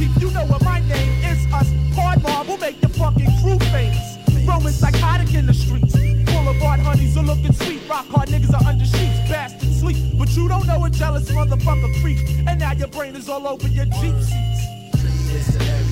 You 0.00 0.30
know 0.30 0.46
what 0.46 0.64
my 0.64 0.80
name 0.80 1.24
is. 1.24 1.44
Us 1.52 1.68
hard 1.94 2.22
mob 2.22 2.48
will 2.48 2.56
make 2.56 2.80
the 2.80 2.88
fucking 2.88 3.28
crew 3.42 3.58
famous. 3.68 4.16
Roman 4.48 4.72
psychotic 4.72 5.34
in 5.34 5.44
the 5.44 5.52
streets. 5.52 5.92
Boulevard 6.24 6.80
honeys 6.80 7.18
are 7.18 7.22
looking 7.22 7.52
sweet. 7.52 7.82
Rock 7.86 8.06
hard 8.06 8.30
niggas 8.30 8.54
are 8.54 8.66
under 8.66 8.86
sheets. 8.86 9.28
Bastard 9.28 9.68
sleep. 9.68 9.98
But 10.18 10.30
you 10.30 10.48
don't 10.48 10.66
know 10.66 10.82
a 10.86 10.88
jealous 10.88 11.30
motherfucker 11.30 12.00
creep. 12.00 12.18
And 12.46 12.58
now 12.58 12.72
your 12.72 12.88
brain 12.88 13.14
is 13.14 13.28
all 13.28 13.46
over 13.46 13.68
your 13.68 13.84
Jeep 13.84 14.16
seats. 14.22 15.89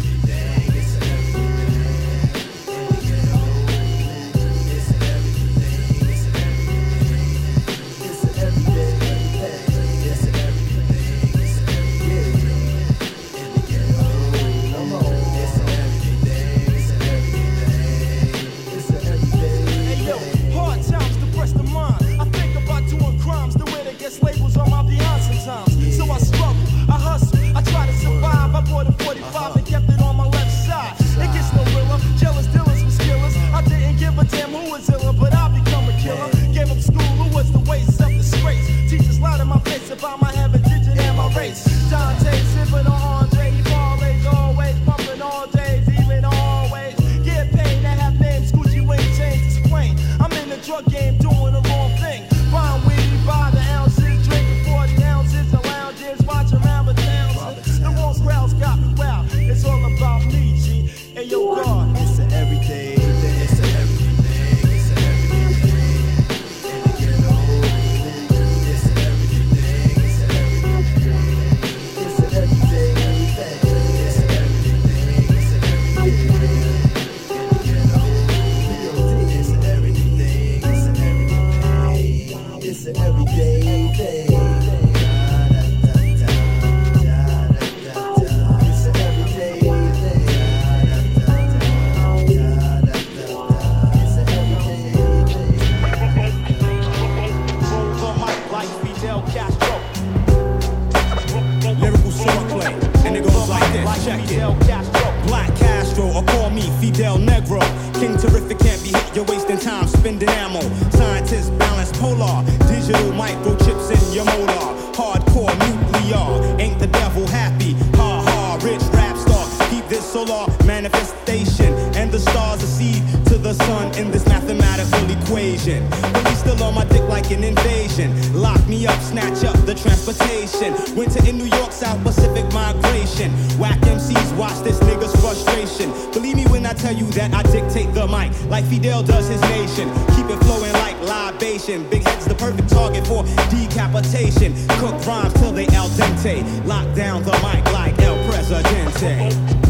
Manifestation. 120.88 121.72
And 121.94 122.11
the 122.11 122.18
stars 122.18 122.61
seed 122.61 123.03
to 123.27 123.38
the 123.38 123.55
sun 123.55 123.94
in 123.96 124.11
this 124.11 124.27
mathematical 124.27 125.11
equation. 125.11 125.88
But 125.90 126.24
we 126.24 126.35
still 126.35 126.62
on 126.62 126.74
my 126.74 126.85
dick 126.87 127.03
like 127.09 127.31
an 127.31 127.44
invasion. 127.44 128.09
Lock 128.33 128.66
me 128.68 128.87
up, 128.87 129.01
snatch 129.01 129.44
up 129.44 129.57
the 129.66 129.74
transportation. 129.74 130.74
Winter 130.96 131.24
in 131.29 131.38
New 131.38 131.51
York, 131.57 131.72
South 131.72 132.03
Pacific 132.03 132.44
migration. 132.53 133.31
Whack 133.59 133.79
MCs, 133.81 134.37
watch 134.37 134.59
this 134.62 134.79
nigga's 134.81 135.14
frustration. 135.20 135.90
Believe 136.12 136.37
me 136.37 136.46
when 136.46 136.64
I 136.66 136.72
tell 136.72 136.94
you 136.94 137.07
that 137.18 137.35
I 137.35 137.42
dictate 137.51 137.92
the 137.94 138.07
mic 138.07 138.33
like 138.48 138.64
Fidel 138.66 139.03
does 139.03 139.29
his 139.29 139.40
nation. 139.42 139.88
Keep 140.16 140.31
it 140.31 140.38
flowing 140.44 140.72
like 140.74 140.98
libation. 141.03 141.88
Big 141.90 142.05
head's 142.07 142.27
the 142.27 142.35
perfect 142.35 142.68
target 142.70 143.07
for 143.07 143.24
decapitation. 143.51 144.55
Cook 144.79 144.94
rhymes 145.07 145.35
till 145.35 145.53
they 145.53 145.66
al 145.68 145.88
dente. 145.90 146.44
Lock 146.66 146.87
down 146.94 147.22
the 147.24 147.33
mic 147.44 147.64
like 147.72 147.98
El 148.01 148.16
Presidente. 148.31 149.67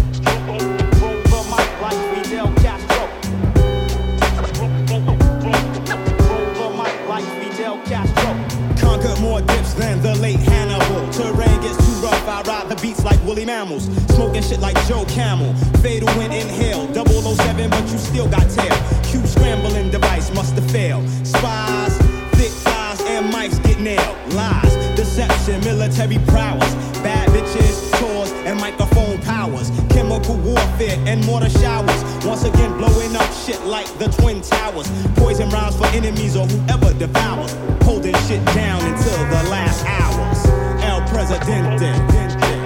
Mammals. 13.44 13.84
Smoking 14.14 14.42
shit 14.42 14.60
like 14.60 14.76
Joe 14.86 15.04
Camel. 15.06 15.54
Fatal 15.82 16.08
when 16.16 16.32
inhale. 16.32 16.86
007, 16.94 17.70
but 17.70 17.82
you 17.90 17.98
still 17.98 18.28
got 18.28 18.48
tail. 18.50 18.76
Q 19.04 19.26
scrambling 19.26 19.90
device 19.90 20.32
must 20.34 20.54
have 20.54 20.70
failed. 20.70 21.08
Spies, 21.26 21.96
thick 22.38 22.52
thighs, 22.64 23.00
and 23.02 23.32
mics 23.32 23.62
get 23.64 23.80
nailed. 23.80 24.16
Lies, 24.34 24.74
deception, 24.96 25.60
military 25.60 26.18
prowess. 26.26 26.74
Bad 27.02 27.28
bitches, 27.30 27.98
tours, 27.98 28.32
and 28.46 28.58
microphone 28.60 29.18
powers. 29.22 29.70
Chemical 29.90 30.36
warfare 30.36 30.98
and 31.06 31.24
mortar 31.26 31.50
showers. 31.50 32.02
Once 32.24 32.44
again, 32.44 32.76
blowing 32.78 33.14
up 33.16 33.32
shit 33.32 33.60
like 33.64 33.86
the 33.98 34.08
Twin 34.08 34.42
Towers. 34.42 34.88
Poison 35.16 35.48
rounds 35.50 35.76
for 35.76 35.86
enemies 35.88 36.36
or 36.36 36.46
whoever 36.46 36.92
devours. 36.98 37.52
Holding 37.82 38.16
shit 38.26 38.44
down 38.46 38.82
until 38.82 39.24
the 39.26 39.48
last 39.50 39.84
hours. 39.86 40.46
El 40.82 41.00
Presidente. 41.08 42.57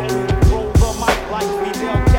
life 1.42 1.62
we 1.62 1.80
built. 1.80 2.11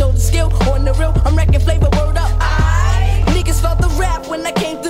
It's 0.00 0.08
time 0.08 0.14
to 0.14 0.18
show 0.18 0.40
the 0.40 0.50
skill 0.50 0.72
on 0.72 0.86
the 0.86 0.94
real. 0.94 1.12
I'm 1.26 1.36
wrecking 1.36 1.60
flavor, 1.60 1.90
word 1.92 2.16
up. 2.16 2.30
I 2.40 3.22
niggas 3.26 3.60
felt 3.60 3.80
the 3.80 3.88
rap 4.00 4.26
when 4.28 4.46
I 4.46 4.52
came 4.52 4.80
through 4.82 4.89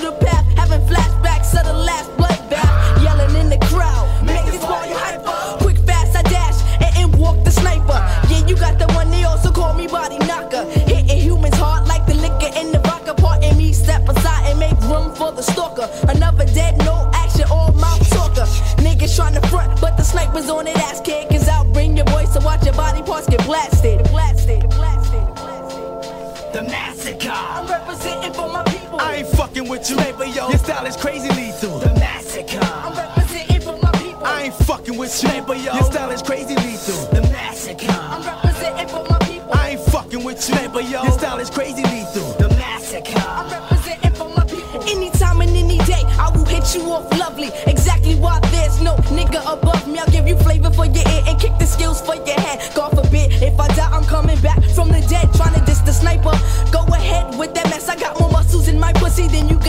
with 29.80 29.90
you, 29.90 30.14
but 30.16 30.34
yo, 30.34 30.48
your 30.48 30.58
style 30.58 30.86
is 30.86 30.96
crazy 30.96 31.28
lethal. 31.28 31.78
The 31.78 31.94
massacre. 31.94 32.58
I'm 32.60 32.96
representing 32.96 33.60
for 33.60 33.78
my 33.82 33.90
people. 33.92 34.24
I 34.24 34.42
ain't 34.44 34.54
fucking 34.54 34.96
with 34.96 35.22
you, 35.22 35.42
but 35.46 35.58
yo, 35.58 35.72
your 35.74 35.84
style 35.84 36.10
is 36.10 36.22
crazy 36.22 36.54
lethal. 36.54 37.06
The 37.14 37.22
massacre. 37.28 37.86
I'm 37.88 38.22
representing 38.22 38.88
for 38.88 39.04
my 39.08 39.18
people. 39.20 39.50
I 39.52 39.70
ain't 39.70 39.80
fucking 39.80 40.24
with 40.24 40.48
you, 40.48 40.68
but 40.68 40.88
yo, 40.88 41.02
your 41.02 41.12
style 41.12 41.38
is 41.38 41.50
crazy 41.50 41.82
lethal. 41.82 42.32
The 42.38 42.48
massacre. 42.56 43.18
I'm 43.18 43.50
representing 43.50 44.12
for 44.12 44.28
my 44.28 44.44
people. 44.44 44.82
Anytime 44.82 45.40
and 45.40 45.50
any 45.50 45.78
day, 45.78 46.02
I 46.18 46.30
will 46.34 46.44
hit 46.44 46.74
you 46.74 46.82
off 46.92 47.10
lovely. 47.18 47.50
Exactly 47.66 48.14
why 48.16 48.40
there's 48.50 48.80
no 48.82 48.96
nigga 49.16 49.40
above 49.50 49.86
me. 49.88 49.98
I'll 49.98 50.10
give 50.10 50.28
you 50.28 50.36
flavor 50.36 50.70
for 50.70 50.86
your 50.86 51.06
ear 51.08 51.22
and 51.26 51.40
kick 51.40 51.58
the 51.58 51.66
skills 51.66 52.00
for 52.00 52.16
your 52.16 52.40
head. 52.40 52.74
God 52.74 52.90
forbid, 52.90 53.42
if 53.42 53.58
I 53.58 53.68
die, 53.68 53.90
I'm 53.90 54.04
coming 54.04 54.40
back 54.40 54.62
from 54.74 54.88
the 54.88 55.00
dead. 55.08 55.32
Trying 55.34 55.54
to 55.54 55.64
diss 55.64 55.80
the 55.80 55.92
sniper. 55.92 56.36
Go 56.70 56.84
ahead 56.92 57.38
with 57.38 57.54
that 57.54 57.70
mess. 57.70 57.88
I 57.88 57.96
got 57.96 58.18
more 58.20 58.30
muscles 58.30 58.68
in 58.68 58.78
my 58.78 58.92
pussy 58.94 59.28
than 59.28 59.48
you 59.48 59.59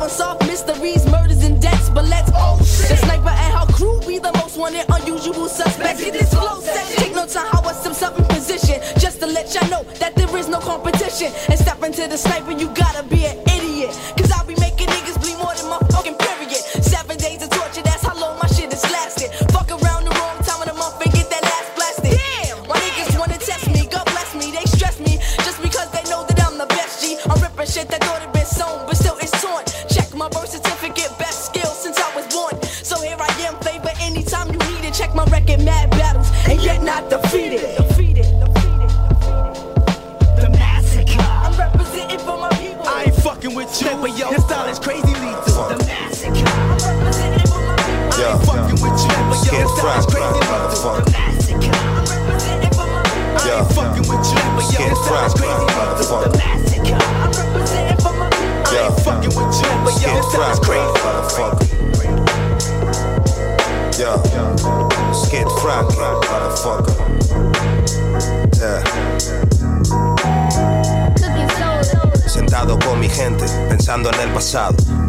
Trying 0.00 0.08
to 0.08 0.16
solve 0.16 0.40
unsolved 0.40 0.46
mysteries, 0.46 1.06
murders, 1.10 1.44
and 1.44 1.60
deaths. 1.60 1.90
But 1.90 2.06
let's 2.06 2.30
oh 2.34 2.56
shit. 2.64 2.88
The 2.88 2.96
sniper 2.96 3.28
and 3.28 3.52
her 3.58 3.66
crew 3.74 4.00
be 4.06 4.18
the 4.18 4.32
most 4.32 4.56
wanted, 4.56 4.86
unusual 4.88 5.46
suspects. 5.46 6.02
Get 6.02 6.14
this 6.14 6.32
flow 6.32 6.60
set. 6.60 6.86
Take 6.96 7.14
no 7.14 7.26
time, 7.26 7.46
how 7.52 7.60
I 7.62 7.72
step 7.74 8.12
up 8.12 8.18
in 8.18 8.24
position. 8.24 8.80
Just 8.98 9.20
to 9.20 9.26
let 9.26 9.54
y'all 9.54 9.68
know 9.68 9.82
that 9.98 10.14
there 10.14 10.34
is 10.38 10.48
no 10.48 10.58
competition. 10.58 11.30
And 11.50 11.58
step 11.58 11.82
into 11.82 12.08
the 12.08 12.16
sniper, 12.16 12.52
you 12.52 12.68
gotta 12.70 13.02
be 13.02 13.26
an 13.26 13.39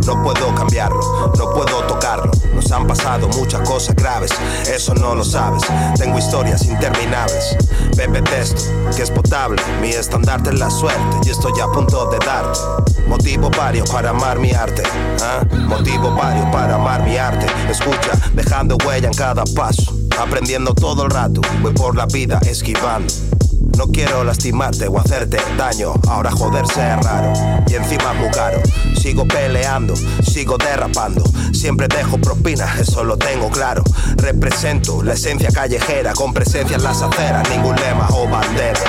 No 0.06 0.22
puedo 0.24 0.54
cambiarlo, 0.56 1.00
no 1.38 1.54
puedo 1.54 1.88
tocarlo. 1.88 2.30
Nos 2.54 2.70
han 2.70 2.86
pasado 2.86 3.30
muchas 3.30 3.62
cosas 3.62 3.96
graves, 3.96 4.30
eso 4.70 4.94
no 4.94 5.16
lo 5.16 5.24
sabes. 5.24 5.64
Tengo 5.96 6.20
historias 6.20 6.66
interminables. 6.66 7.56
Bebe 7.96 8.22
testo, 8.24 8.62
que 8.94 9.04
es 9.04 9.10
potable. 9.10 9.62
Mi 9.80 9.92
estandarte 9.92 10.50
es 10.50 10.60
la 10.60 10.70
suerte 10.70 11.18
y 11.26 11.30
estoy 11.30 11.54
a 11.62 11.68
punto 11.68 12.10
de 12.10 12.18
darte. 12.26 12.60
Motivo 13.08 13.50
varios 13.52 13.90
para 13.90 14.10
amar 14.10 14.38
mi 14.38 14.52
arte. 14.52 14.84
¿ah? 15.22 15.46
Motivo 15.66 16.14
varios 16.14 16.46
para 16.52 16.76
amar 16.76 17.02
mi 17.06 17.16
arte. 17.16 17.46
Escucha, 17.70 18.12
dejando 18.34 18.76
huella 18.86 19.08
en 19.08 19.14
cada 19.14 19.46
paso. 19.56 19.96
Aprendiendo 20.20 20.74
todo 20.74 21.06
el 21.06 21.10
rato, 21.10 21.40
voy 21.62 21.72
por 21.72 21.96
la 21.96 22.06
vida 22.06 22.38
esquivando. 22.44 23.14
No 23.78 23.88
quiero 23.88 24.24
lastimarte 24.24 24.88
o 24.88 25.00
hacerte 25.00 25.38
daño. 25.58 25.94
Ahora 26.08 26.32
joderse 26.32 26.82
es 26.82 27.06
raro 27.06 27.34
y 27.68 27.76
encima 27.76 28.14
muy 28.14 28.30
caro. 28.32 28.60
Sigo 28.96 29.26
peleando, 29.28 29.96
sigo 30.24 30.58
derrapando. 30.58 31.24
Siempre 31.54 31.88
dejo 31.88 32.18
propina, 32.18 32.66
eso 32.80 33.04
lo 33.04 33.18
tengo 33.18 33.50
claro. 33.50 33.84
Represento 34.18 35.02
la 35.04 35.14
esencia 35.14 35.50
callejera 35.52 36.14
con 36.14 36.34
presencia 36.34 36.78
en 36.78 36.84
las 36.84 37.02
aceras. 37.02 37.50
Ningún 37.50 37.76
lema 37.76 38.08
o 38.14 38.28
bandera. 38.30 38.80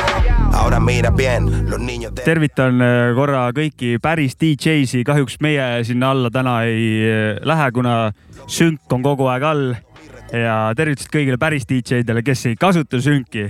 Ahora 0.52 0.80
mira 0.80 1.10
bien, 1.10 1.70
los 1.70 1.80
niños 1.80 2.14
de. 2.14 2.22
tervitan 2.22 2.80
äh, 2.84 3.14
korra 3.16 3.46
kõiki 3.56 3.96
päris 4.02 4.36
DJ-si, 4.36 5.00
kahjuks 5.04 5.38
meie 5.40 5.80
sinna 5.88 6.12
alla 6.12 6.30
täna 6.30 6.58
ei 6.68 6.84
äh, 7.08 7.40
lähe, 7.48 7.70
kuna 7.72 8.12
sünk 8.46 8.92
on 8.92 9.02
kogu 9.02 9.30
aeg 9.32 9.46
all 9.48 9.72
ja 10.32 10.56
tervitused 10.76 11.10
kõigile 11.12 11.40
päris 11.40 11.64
DJ-dele, 11.68 12.22
kes 12.24 12.46
ei 12.50 12.56
kasuta 12.60 13.00
sünki. 13.00 13.48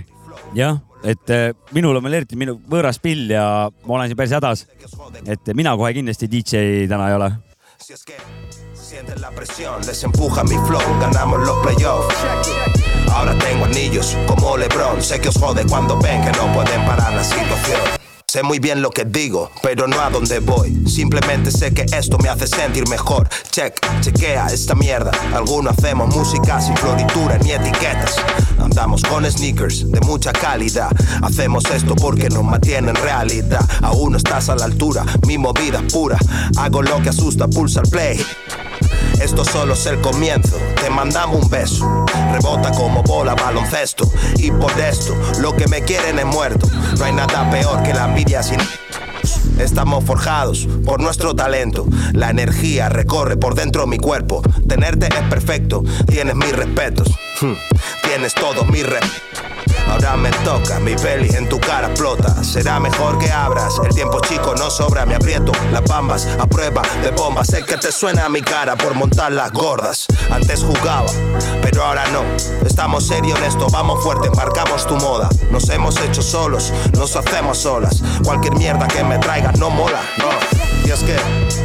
jah, 0.55 0.79
et 1.03 1.31
äh, 1.31 1.51
minul 1.73 1.97
on 1.99 2.05
veel 2.05 2.21
eriti 2.21 2.38
minu 2.38 2.57
võõras 2.71 3.01
pill 3.03 3.31
ja 3.33 3.45
ma 3.87 3.97
olen 3.97 4.11
siin 4.11 4.19
päris 4.19 4.35
hädas. 4.37 4.67
et 5.27 5.55
mina 5.55 5.77
kohe 5.77 5.93
kindlasti 5.95 6.29
DJ 6.31 6.87
täna 6.88 7.09
ei 7.09 7.19
ole. 7.19 7.33
Sienten 8.93 9.21
la 9.23 9.31
presión, 9.31 9.81
les 9.87 10.05
empuja 10.05 10.45
mi 10.45 10.57
flow, 10.67 10.83
ganamos 11.01 11.47
los 11.47 11.57
playoffs. 11.62 12.15
Ahora 13.11 13.35
tengo 13.38 13.65
anillos 13.65 14.17
como 14.27 14.57
LeBron, 14.57 15.03
sé 15.03 15.19
que 15.19 15.29
os 15.29 15.38
jode 15.38 15.65
cuando 15.67 15.99
ven 15.99 16.23
que 16.23 16.31
no 16.33 16.53
pueden 16.53 16.85
parar 16.85 17.12
la 17.15 17.25
situación. 17.25 18.02
Sé 18.33 18.42
muy 18.42 18.61
bien 18.61 18.81
lo 18.81 18.88
que 18.88 19.05
digo, 19.05 19.51
pero 19.62 19.87
no 19.87 20.01
a 20.01 20.09
dónde 20.09 20.38
voy. 20.40 20.88
Simplemente 20.88 21.51
sé 21.51 21.75
que 21.75 21.83
esto 21.95 22.16
me 22.16 22.31
hace 22.31 22.47
sentir 22.47 22.88
mejor. 22.88 23.29
Check, 23.51 23.79
chequea 24.01 24.47
esta 24.47 24.75
mierda. 24.75 25.11
Algunos 25.35 25.77
hacemos 25.77 26.16
música 26.16 26.59
sin 26.59 26.75
floritura 26.79 27.37
ni 27.37 27.53
etiquetas. 27.53 28.16
Andamos 28.59 29.03
con 29.03 29.31
sneakers 29.31 29.92
de 29.92 30.01
mucha 30.01 30.33
calidad. 30.33 30.90
Hacemos 31.23 31.66
esto 31.66 31.95
porque 31.95 32.31
nos 32.31 32.42
mantiene 32.42 32.88
en 32.88 32.97
realidad. 32.97 33.68
Aún 33.83 34.12
no 34.12 34.16
estás 34.16 34.49
a 34.49 34.57
la 34.57 34.64
altura, 34.64 35.05
mi 35.27 35.37
movida 35.37 35.83
pura. 35.92 36.16
Hago 36.57 36.81
lo 36.81 37.03
que 37.03 37.11
asusta, 37.11 37.49
pulsa 37.49 37.83
el 37.85 37.90
play. 37.90 38.27
Esto 39.21 39.45
solo 39.45 39.75
es 39.75 39.87
el 39.87 40.01
comienzo, 40.01 40.57
te 40.81 40.90
mandamos 40.90 41.42
un 41.42 41.49
beso. 41.51 42.07
Rebota 42.33 42.71
como 42.73 43.03
bola 43.03 43.35
baloncesto. 43.35 44.11
Y 44.37 44.51
por 44.51 44.73
esto, 44.81 45.14
lo 45.40 45.55
que 45.57 45.66
me 45.68 45.83
quieren 45.83 46.18
es 46.18 46.27
muerto. 46.27 46.66
No 46.99 47.05
hay 47.05 47.12
nada 47.12 47.51
peor 47.51 47.83
que 47.83 47.95
la 47.95 48.07
envidia 48.07 48.42
sin. 48.42 48.59
Estamos 49.59 50.05
forjados 50.05 50.66
por 50.85 51.01
nuestro 51.01 51.35
talento. 51.35 51.87
La 52.12 52.31
energía 52.31 52.88
recorre 52.88 53.37
por 53.37 53.55
dentro 53.55 53.87
mi 53.87 53.99
cuerpo. 53.99 54.42
Tenerte 54.68 55.07
es 55.07 55.23
perfecto, 55.29 55.85
tienes 56.07 56.35
mis 56.35 56.53
respetos. 56.53 57.09
Hmm, 57.40 57.53
Tienes 58.03 58.35
todo 58.35 58.64
mi 58.64 58.83
rep. 58.83 59.03
Ahora 59.88 60.16
me 60.16 60.31
toca, 60.44 60.79
mi 60.81 60.94
peli 60.94 61.29
en 61.37 61.48
tu 61.48 61.61
cara 61.61 61.88
explota. 61.88 62.42
Será 62.42 62.81
mejor 62.81 63.18
que 63.18 63.31
abras. 63.31 63.75
El 63.85 63.94
tiempo 63.94 64.20
chico 64.20 64.55
no 64.57 64.70
sobra, 64.70 65.05
me 65.05 65.14
aprieto 65.14 65.53
las 65.70 65.83
bambas 65.85 66.27
a 66.38 66.46
prueba 66.46 66.83
de 67.03 67.11
bombas. 67.11 67.48
Sé 67.48 67.64
que 67.64 67.77
te 67.77 67.92
suena 67.92 68.29
mi 68.29 68.40
cara 68.40 68.77
por 68.77 68.94
montar 68.94 69.33
las 69.33 69.53
gordas. 69.53 70.07
Antes 70.31 70.62
jugaba, 70.62 71.07
pero 71.61 71.85
ahora 71.85 72.05
no. 72.09 72.22
Estamos 72.66 73.07
serios 73.07 73.38
en 73.38 73.44
esto, 73.44 73.66
vamos 73.70 74.03
fuerte, 74.03 74.31
marcamos 74.31 74.87
tu 74.87 74.96
moda. 74.96 75.29
Nos 75.51 75.68
hemos 75.68 76.01
hecho 76.01 76.22
solos, 76.22 76.72
nos 76.94 77.14
hacemos 77.16 77.59
solas. 77.59 78.03
Cualquier 78.25 78.57
mierda 78.57 78.88
que 78.88 79.05
me 79.05 79.18
traigas 79.18 79.59
no 79.59 79.70
mola, 79.70 80.01
no. 80.18 80.29
Y 80.87 80.90
es 80.90 81.01
que 81.01 81.16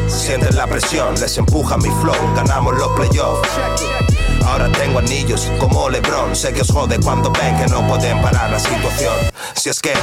sienten 0.10 0.56
la 0.56 0.68
presión, 0.68 1.16
les 1.20 1.38
empuja 1.38 1.78
mi 1.78 1.90
flow, 2.02 2.16
ganamos 2.36 2.78
los 2.78 2.90
playoffs. 2.90 3.50
Ahora 4.48 4.72
tengo 4.72 5.00
anillos 5.00 5.52
como 5.60 5.90
LeBron. 5.90 6.34
Sé 6.34 6.54
que 6.54 6.62
os 6.62 6.72
jode 6.72 6.98
cuando 7.00 7.32
ven 7.32 7.58
que 7.58 7.68
no 7.68 7.86
pueden 7.86 8.22
parar 8.22 8.50
la 8.50 8.60
situación. 8.60 9.14
Si 9.56 9.70
es 9.70 9.80
que 9.82 9.94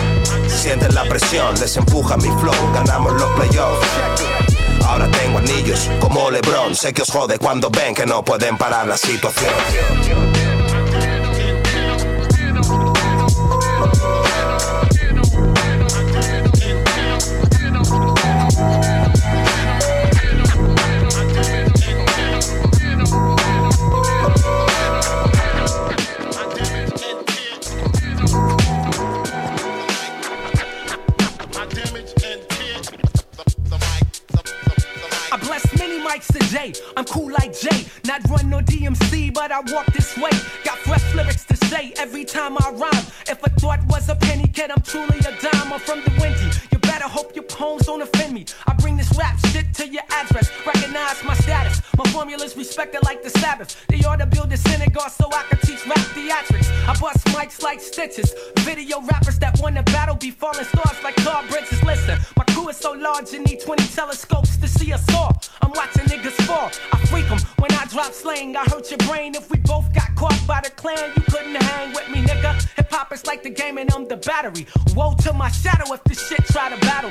sienten 0.49 0.95
la 0.95 1.05
presión, 1.05 1.59
les 1.59 1.75
empuja 1.77 2.17
mi 2.19 2.29
flow, 2.29 2.55
ganamos 2.75 3.15
los 3.15 3.31
playoffs. 3.33 3.89
Ahora 4.87 5.11
tengo 5.11 5.39
anillos 5.39 5.91
como 5.99 6.31
LeBron. 6.31 6.75
Sé 6.75 6.93
que 6.93 7.03
os 7.03 7.11
jode 7.11 7.39
cuando 7.39 7.71
ven 7.71 7.95
que 7.95 8.05
no 8.05 8.23
pueden 8.23 8.59
parar 8.59 8.87
la 8.87 8.99
situación. 8.99 10.54
I 39.53 39.61
walk 39.73 39.87
this 39.87 40.17
way. 40.17 40.31
Got 40.65 40.79
fresh 40.79 41.15
lyrics 41.15 41.45
to 41.47 41.57
say 41.67 41.93
every 41.99 42.25
time 42.25 42.57
I 42.59 42.71
rhyme. 42.71 43.05
If 43.29 43.45
a 43.45 43.51
thought 43.51 43.85
was 43.87 44.09
a 44.09 44.15
penny, 44.15 44.47
kid, 44.47 44.71
I'm 44.71 44.83
truly 44.83 45.19
a 45.19 45.33
dime. 45.41 45.73
I'm 45.73 45.81
from 45.81 46.01
the 46.03 46.11
windy. 46.21 46.51
Better 47.05 47.17
hope 47.17 47.37
your 47.37 47.45
poems 47.45 47.85
don't 47.85 48.01
offend 48.01 48.33
me. 48.33 48.47
I 48.67 48.73
bring 48.73 48.97
this 48.97 49.15
rap 49.19 49.39
shit 49.49 49.75
to 49.75 49.87
your 49.87 50.05
address. 50.09 50.51
Recognize 50.65 51.23
my 51.23 51.35
status. 51.35 51.83
My 51.99 52.05
formula's 52.11 52.57
respected 52.57 53.03
like 53.05 53.23
the 53.23 53.29
Sabbath. 53.29 53.87
They 53.89 54.03
ought 54.05 54.21
to 54.21 54.27
build 54.27 54.51
a 54.55 54.57
synagogue 54.57 55.11
so 55.11 55.29
I 55.31 55.43
can 55.43 55.59
teach 55.59 55.87
rap 55.87 55.99
theatrics. 56.17 56.71
I 56.89 56.99
bust 56.99 57.27
mics 57.27 57.63
like 57.63 57.83
stitches. 57.83 58.35
Video 58.61 59.03
rappers 59.03 59.39
that 59.41 59.61
won 59.61 59.75
the 59.75 59.83
battle 59.83 60.17
be 60.17 60.31
falling 60.31 60.65
stars 60.65 61.03
like 61.03 61.17
Carl 61.17 61.47
Bridges. 61.49 61.83
Listen, 61.83 62.19
my 62.39 62.45
crew 62.45 62.71
is 62.71 62.79
so 62.79 62.93
large 62.93 63.33
you 63.33 63.41
need 63.41 63.61
20 63.61 63.87
telescopes 63.89 64.57
to 64.57 64.67
see 64.67 64.91
us 64.91 65.05
all. 65.13 65.39
I'm 65.61 65.73
watching 65.73 66.05
niggas 66.05 66.41
fall. 66.47 66.71
I 66.91 67.05
freak 67.05 67.31
'em 67.31 67.39
when 67.59 67.73
I 67.73 67.85
drop 67.85 68.15
slang. 68.15 68.57
I 68.57 68.65
hurt 68.73 68.91
your 68.91 69.03
brain 69.09 69.35
if 69.35 69.51
we 69.51 69.59
both 69.59 69.93
got 69.93 70.15
caught 70.15 70.41
by 70.47 70.63
the 70.65 70.71
clan. 70.71 71.13
You 71.17 71.23
couldn't 71.23 71.55
hang 71.55 71.93
with 71.93 72.09
me, 72.09 72.23
nigga. 72.23 72.53
Hip 72.77 72.91
hop 72.91 73.13
is 73.13 73.27
like 73.27 73.43
the 73.43 73.51
game 73.51 73.77
and 73.77 73.93
I'm 73.93 74.09
the 74.09 74.17
battery. 74.17 74.67
Woe 74.95 75.15
to 75.25 75.35
my 75.35 75.51
shadow 75.51 75.93
if 75.93 76.03
this 76.05 76.27
shit 76.29 76.45
try 76.47 76.71
to 76.71 76.77
battle 76.77 76.94
me. 77.03 77.11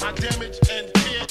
My 0.00 0.12
damage 0.12 0.58
and 0.70 0.88
fear. 0.98 1.26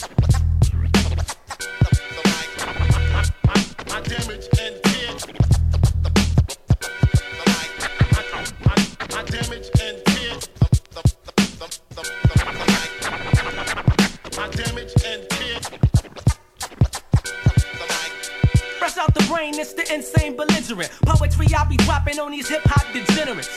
Fresh 18.78 18.98
out 18.98 19.14
the 19.14 19.26
brain, 19.30 19.56
it's 19.56 19.74
the 19.74 19.94
insane 19.94 20.36
belligerent. 20.36 20.92
Poetry 21.06 21.48
I 21.56 21.64
be 21.66 21.78
dropping 21.78 22.20
on 22.20 22.32
these 22.32 22.50
hip 22.50 22.62
hop 22.66 22.86
degenerates. 22.92 23.50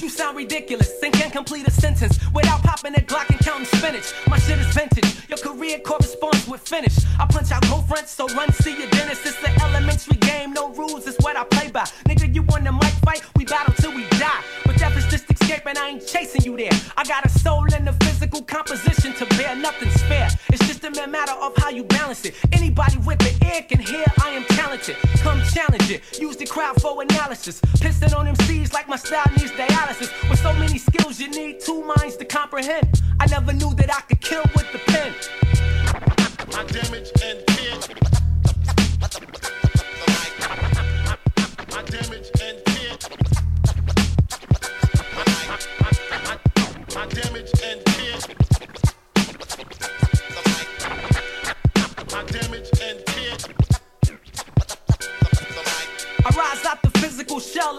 You 0.00 0.08
sound 0.08 0.34
ridiculous 0.34 0.90
and 1.02 1.12
can't 1.12 1.30
complete 1.30 1.68
a 1.68 1.70
sentence 1.70 2.18
without 2.32 2.62
popping 2.62 2.94
a 2.94 3.00
Glock 3.00 3.28
and 3.28 3.38
counting 3.40 3.66
spinach. 3.66 4.14
My 4.28 4.38
shit 4.38 4.58
is 4.58 4.66
vintage, 4.68 5.28
your 5.28 5.36
career 5.36 5.78
corresponds 5.80 6.48
with 6.48 6.62
finish. 6.62 6.96
I 7.18 7.26
punch 7.26 7.52
out 7.52 7.62
cold 7.64 7.86
fronts, 7.86 8.10
so 8.10 8.26
run 8.28 8.50
see 8.52 8.78
your 8.78 8.88
dentist. 8.88 9.26
It's 9.26 9.38
the 9.42 9.50
elementary 9.62 10.16
game, 10.16 10.54
no 10.54 10.70
rules 10.70 11.06
is 11.06 11.16
what 11.20 11.36
I 11.36 11.44
play 11.44 11.70
by. 11.70 11.84
Nigga, 12.08 12.34
you 12.34 12.42
won 12.44 12.64
the 12.64 12.72
mic 12.72 12.94
fight, 13.04 13.22
we 13.36 13.44
battle 13.44 13.74
till 13.74 13.94
we 13.94 14.08
die. 14.18 14.42
But 14.64 14.78
death 14.78 14.96
is 14.96 15.06
just 15.06 15.30
escaping, 15.30 15.76
I 15.76 15.88
ain't 15.88 16.06
chasing 16.06 16.44
you 16.44 16.56
there. 16.56 16.72
I 16.96 17.04
got 17.04 17.26
a 17.26 17.28
soul 17.28 17.66
and 17.74 17.86
a 17.86 17.92
physical 18.04 18.42
composition 18.42 19.12
to 19.14 19.26
bear, 19.36 19.54
nothing's 19.54 20.00
fair. 20.04 20.28
It's 20.48 20.66
just 20.66 20.79
a 20.98 21.06
matter 21.06 21.32
of 21.32 21.56
how 21.56 21.70
you 21.70 21.84
balance 21.84 22.24
it. 22.24 22.34
Anybody 22.52 22.98
with 22.98 23.18
the 23.18 23.32
ear 23.46 23.62
can 23.62 23.78
hear 23.78 24.04
I 24.22 24.30
am 24.30 24.44
talented. 24.44 24.96
Come 25.22 25.42
challenge 25.52 25.90
it, 25.90 26.02
use 26.18 26.36
the 26.36 26.46
crowd 26.46 26.80
for 26.80 27.02
analysis. 27.02 27.60
Pissing 27.60 28.16
on 28.16 28.26
MCs 28.26 28.72
like 28.72 28.88
my 28.88 28.96
style 28.96 29.30
needs 29.36 29.52
dialysis. 29.52 30.10
With 30.28 30.38
so 30.38 30.52
many 30.54 30.78
skills, 30.78 31.20
you 31.20 31.30
need 31.30 31.60
two 31.60 31.82
minds 31.84 32.16
to 32.16 32.24
comprehend. 32.24 33.02
I 33.18 33.26
never 33.26 33.52
knew 33.52 33.74
that 33.74 33.94
I 33.94 34.00
could 34.02 34.20
kill 34.20 34.42
with 34.54 34.70
the 34.72 34.78
pen. 34.90 35.14
My 36.52 36.64
damage 36.64 37.10
and 37.22 37.38
fear. 37.50 37.76
My 41.70 41.82
damage 41.82 42.30
and 42.42 42.69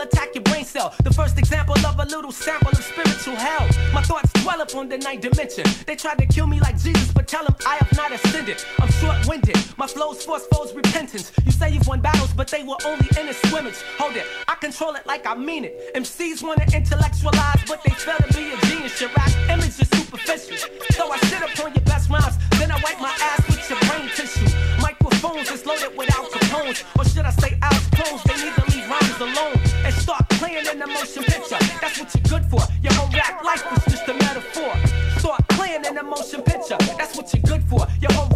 will 0.01 0.07
attack 0.07 0.33
your 0.33 0.43
brain 0.43 0.65
cell. 0.65 0.93
The 1.03 1.13
first 1.13 1.37
example 1.37 1.75
of 1.85 1.99
a 1.99 2.05
little 2.05 2.31
sample 2.31 2.69
of 2.69 2.83
spiritual 2.83 3.35
hell. 3.35 3.67
My 3.93 4.01
thoughts 4.01 4.31
dwell 4.41 4.61
upon 4.61 4.89
the 4.89 4.97
ninth 4.97 5.21
dimension. 5.21 5.65
They 5.85 5.95
tried 5.95 6.17
to 6.19 6.25
kill 6.25 6.47
me 6.47 6.59
like 6.59 6.77
Jesus, 6.79 7.11
but 7.11 7.27
tell 7.27 7.43
them 7.43 7.55
I 7.65 7.75
have 7.75 7.91
not 7.95 8.11
ascended. 8.11 8.63
I'm 8.79 8.91
short 8.91 9.17
winded. 9.27 9.57
My 9.77 9.87
flows 9.87 10.23
force 10.23 10.45
foes 10.51 10.73
repentance. 10.73 11.31
You 11.45 11.51
say 11.51 11.71
you've 11.71 11.87
won 11.87 12.01
battles, 12.01 12.33
but 12.33 12.47
they 12.47 12.63
were 12.63 12.77
only 12.85 13.07
in 13.19 13.29
a 13.29 13.33
swimmage. 13.33 13.79
Hold 13.99 14.15
it, 14.15 14.25
I 14.47 14.55
control 14.55 14.95
it 14.95 15.05
like 15.05 15.25
I 15.27 15.35
mean 15.35 15.65
it. 15.65 15.93
MCs 15.95 16.41
wanna 16.41 16.65
intellectualize, 16.73 17.61
but 17.67 17.83
they 17.83 17.91
fail 17.91 18.17
to 18.17 18.33
be 18.33 18.53
a 18.53 18.57
genius. 18.67 18.99
Your 19.01 19.09
rap 19.17 19.31
image 19.49 19.79
is 19.79 19.89
superficial. 19.89 20.57
So 20.91 21.11
I 21.11 21.17
sit 21.29 21.41
upon 21.41 21.73
your 21.73 21.85
best 21.85 22.09
rhymes, 22.09 22.37
then 22.57 22.71
I 22.71 22.75
wipe 22.83 22.99
my 22.99 23.13
ass 23.21 23.45
with 23.47 23.69
your 23.69 23.79
brain 23.87 24.09
tissue. 24.15 24.49
Microphones 24.81 25.51
is 25.51 25.65
loaded 25.65 25.95
without 25.97 26.25
capones, 26.31 26.83
or 26.97 27.05
should 27.05 27.25
I 27.25 27.31
say 27.31 27.57
Al's 27.61 27.87
clones? 27.87 28.40
Alone 29.21 29.59
and 29.85 29.93
start 29.93 30.27
playing 30.29 30.65
in 30.65 30.79
the 30.79 30.87
motion 30.87 31.23
picture. 31.23 31.57
That's 31.79 31.99
what 31.99 32.13
you're 32.13 32.39
good 32.39 32.49
for. 32.49 32.61
Your 32.81 32.93
whole 32.93 33.09
rap 33.13 33.43
life 33.43 33.63
was 33.71 33.85
just 33.85 34.07
a 34.07 34.13
metaphor. 34.13 34.73
Start 35.19 35.47
playing 35.49 35.85
in 35.85 35.95
the 35.95 36.03
motion 36.03 36.41
picture. 36.41 36.77
That's 36.97 37.15
what 37.15 37.31
you're 37.33 37.43
good 37.43 37.63
for. 37.69 37.85
Your 38.01 38.11
whole 38.13 38.30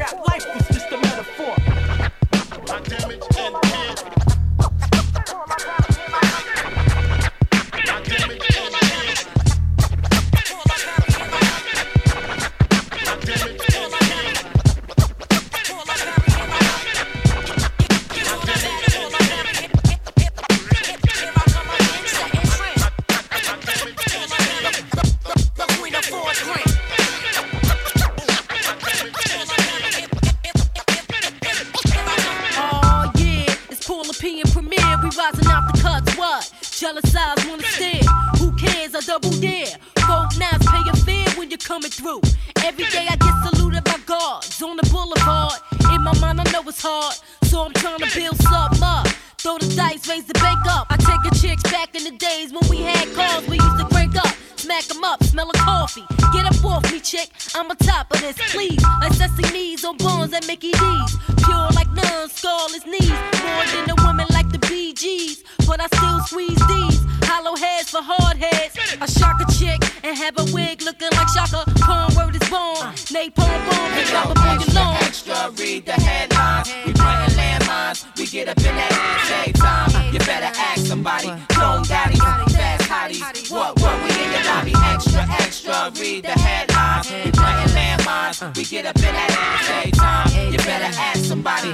double 39.16 39.38
dare. 39.40 39.78
Folk 40.08 40.30
nines 40.38 40.66
pay 40.68 40.84
a 40.92 40.96
fare 41.06 41.30
when 41.38 41.50
you're 41.50 41.58
coming 41.58 41.92
through. 41.92 42.22
Every 42.64 42.86
day 42.86 43.08
I 43.10 43.16
get 43.16 43.34
saluted 43.46 43.84
by 43.86 43.98
guards 44.06 44.62
on 44.62 44.76
the 44.76 44.88
boulevard. 44.92 45.60
In 45.94 46.02
my 46.02 46.14
mind, 46.20 46.42
I 46.42 46.44
know 46.52 46.64
it's 46.68 46.82
hard, 46.82 47.16
so 47.44 47.64
I'm 47.64 47.74
trying 47.74 48.00
to 48.00 48.10
build 48.14 48.36
something 48.42 48.84
up. 48.84 49.08
Throw 49.38 49.58
the 49.58 49.74
dice, 49.76 50.08
raise 50.10 50.26
the 50.26 50.34
bank 50.34 50.60
up. 50.68 50.88
I 50.90 50.98
take 50.98 51.24
a 51.32 51.34
chicks 51.36 51.64
back 51.72 51.96
in 51.96 52.04
the 52.04 52.12
days 52.18 52.52
when 52.52 52.68
we 52.70 52.78
had 52.82 53.08
cars 53.16 53.48
we 53.48 53.56
used 53.56 53.80
to 53.80 53.86
crank 53.86 54.16
up. 54.18 54.34
Smack 54.58 54.90
'em 54.90 55.04
up, 55.04 55.24
smell 55.24 55.50
a 55.50 55.54
coffee. 55.54 56.06
Get 56.34 56.46
up 56.46 56.66
off 56.66 56.92
me, 56.92 57.00
chick. 57.00 57.30
I'm 57.54 57.70
on 57.70 57.78
top 57.78 58.12
of 58.12 58.20
this, 58.20 58.36
please. 58.52 58.84
Assessing 59.04 59.50
knees 59.54 59.86
on 59.86 59.96
bones 59.98 60.34
at 60.34 60.46
Mickey 60.48 60.72
D's. 60.72 61.12
Pure 61.46 61.70
like 61.78 61.92
none, 61.94 62.28
scarless 62.30 62.86
knees. 62.86 63.20
More 63.44 63.66
than 63.72 63.90
a 63.92 63.98
woman 64.04 64.28
like 64.32 64.50
the 64.52 64.60
Bee 64.68 64.94
Gees. 64.94 65.44
But 65.68 65.82
I 65.82 65.88
still 65.88 66.20
squeeze 66.30 66.62
these. 66.68 67.06
Hollow 67.26 67.56
heads 67.56 67.90
for 67.90 68.02
hard 68.02 68.38
heads. 68.38 68.78
I 69.02 69.06
shock 69.08 69.42
a 69.42 69.46
chick 69.52 69.82
and 70.04 70.16
have 70.16 70.38
a 70.38 70.46
wig 70.54 70.82
looking 70.84 71.10
like 71.12 71.28
Shaka. 71.30 71.66
Corn 71.82 72.14
word 72.16 72.36
is 72.36 72.48
born. 72.50 72.78
Uh. 72.80 72.94
Napalm 73.10 73.60
bomb, 73.66 73.92
pick 73.98 74.14
up 74.14 74.30
upon 74.30 74.60
your 74.62 74.70
lawn. 74.76 74.96
extra, 75.02 75.50
read 75.58 75.86
the 75.86 75.94
headlines. 75.94 76.70
We 76.86 76.94
planting 76.94 77.38
landmines, 77.38 78.06
we 78.18 78.28
get 78.28 78.48
up 78.48 78.58
in 78.58 78.76
that 78.76 78.92
ass 78.94 79.32
every 79.32 79.54
time. 79.54 79.90
Uh. 79.96 80.12
You 80.14 80.20
better 80.20 80.52
ask 80.54 80.86
somebody. 80.86 81.30
Clone 81.50 81.84
daddies, 81.84 82.22
fast 82.22 82.86
hotties. 82.90 83.52
What, 83.52 83.80
what, 83.82 83.96
we 84.04 84.10
in 84.24 84.32
your 84.32 84.46
lobby? 84.46 84.74
Extra, 84.94 85.26
extra, 85.42 85.92
read 86.00 86.24
the 86.26 86.38
headlines. 86.38 87.10
We 87.10 87.32
planting 87.32 87.76
landmines, 87.76 88.42
uh. 88.44 88.54
we 88.56 88.64
get 88.66 88.86
up 88.86 88.96
in 88.98 89.14
that 89.14 89.32
ass 89.34 89.70
every 89.70 89.92
time. 89.92 90.52
You 90.52 90.58
better 90.60 90.92
ask 90.94 91.26
somebody. 91.26 91.74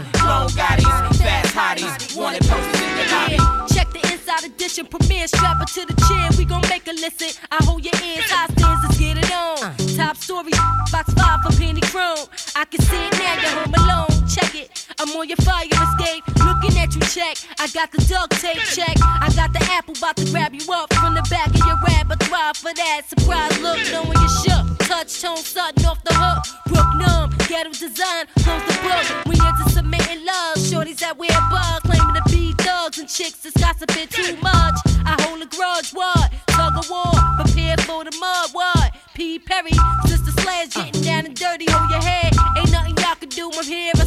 Edition 4.72 4.86
premiere. 4.86 5.28
Strap 5.28 5.58
her 5.58 5.66
to 5.66 5.86
the 5.86 5.96
chair. 6.08 6.30
We 6.38 6.46
gon' 6.46 6.62
make 6.70 6.86
her 6.86 6.94
listen. 6.94 7.30
I 7.52 7.64
hold 7.64 7.84
your 7.84 7.94
ears 8.04 8.30
hostage. 8.30 8.64
Let's 8.64 8.98
get 8.98 9.18
it 9.18 9.32
on. 9.32 9.60
Uh. 9.60 9.76
Top 9.96 10.16
story, 10.18 10.52
box 10.92 11.14
five 11.14 11.40
for 11.44 11.52
penny 11.58 11.82
chrome. 11.82 12.28
I 12.56 12.66
can 12.66 12.82
see 12.82 13.08
it 13.08 13.14
now. 13.20 13.36
You're 13.42 13.52
home 13.60 13.74
alone. 13.76 14.28
Check 14.28 14.56
it. 14.56 14.88
I'm 15.00 15.10
on 15.18 15.28
your 15.28 15.38
fire 15.38 15.68
escape. 15.68 16.24
Looking 16.46 16.80
at 16.80 16.96
you, 16.96 17.02
check. 17.02 17.36
I 17.60 17.68
got 17.68 17.92
the 17.92 18.00
duct 18.08 18.32
tape 18.40 18.64
check. 18.72 18.96
I 19.02 19.32
got 19.36 19.52
the 19.52 19.60
apple 19.72 19.96
about 19.98 20.16
to 20.18 20.26
grab 20.32 20.54
you 20.54 20.64
up 20.72 20.94
from 20.94 21.16
the 21.16 21.26
back 21.30 21.48
of 21.48 21.62
your 21.68 21.80
repertoire 21.84 22.54
for 22.54 22.74
that 22.74 23.02
surprise 23.08 23.60
look. 23.60 23.80
Knowing 23.92 24.16
you're 24.16 24.38
shook. 24.44 24.88
Touch 24.88 25.22
tone 25.22 25.38
sudden 25.38 25.86
off 25.86 26.04
the 26.04 26.14
hook. 26.14 26.44
Brook 26.68 26.90
numb. 26.96 27.36
Ghetto 27.50 27.72
design. 27.72 28.26
Close 28.40 28.64
the 28.72 28.78
book. 28.80 29.06
We 29.28 29.36
into 29.36 29.70
submitting 29.70 30.24
love. 30.24 30.56
Shorties 30.58 31.00
that 31.00 31.18
wear 31.18 31.36
bugs. 31.52 31.84
Claiming 31.84 32.16
to 32.16 32.24
and 32.98 33.08
chicks 33.08 33.38
that's 33.40 33.56
gossiping 33.58 34.08
too 34.08 34.36
much. 34.42 34.76
I 35.06 35.16
hold 35.22 35.42
a 35.42 35.46
grudge. 35.46 35.92
What? 35.92 36.32
Tug 36.48 36.78
of 36.78 36.90
war. 36.90 37.14
Prepare 37.38 37.78
for 37.78 38.04
the 38.04 38.16
mud. 38.20 38.50
What? 38.52 38.96
P. 39.14 39.40
Perry. 39.40 39.72
Sister 40.08 40.32
Slash 40.42 40.74
getting 40.74 41.02
down 41.02 41.26
and 41.26 41.36
dirty. 41.36 41.66
Hold 41.70 41.90
your 41.90 42.02
head. 42.02 42.34
Ain't 42.58 42.72
nothing 42.72 42.98
y'all 42.98 43.16
can 43.16 43.30
do. 43.30 43.52
I'm 43.54 43.64
here. 43.64 44.01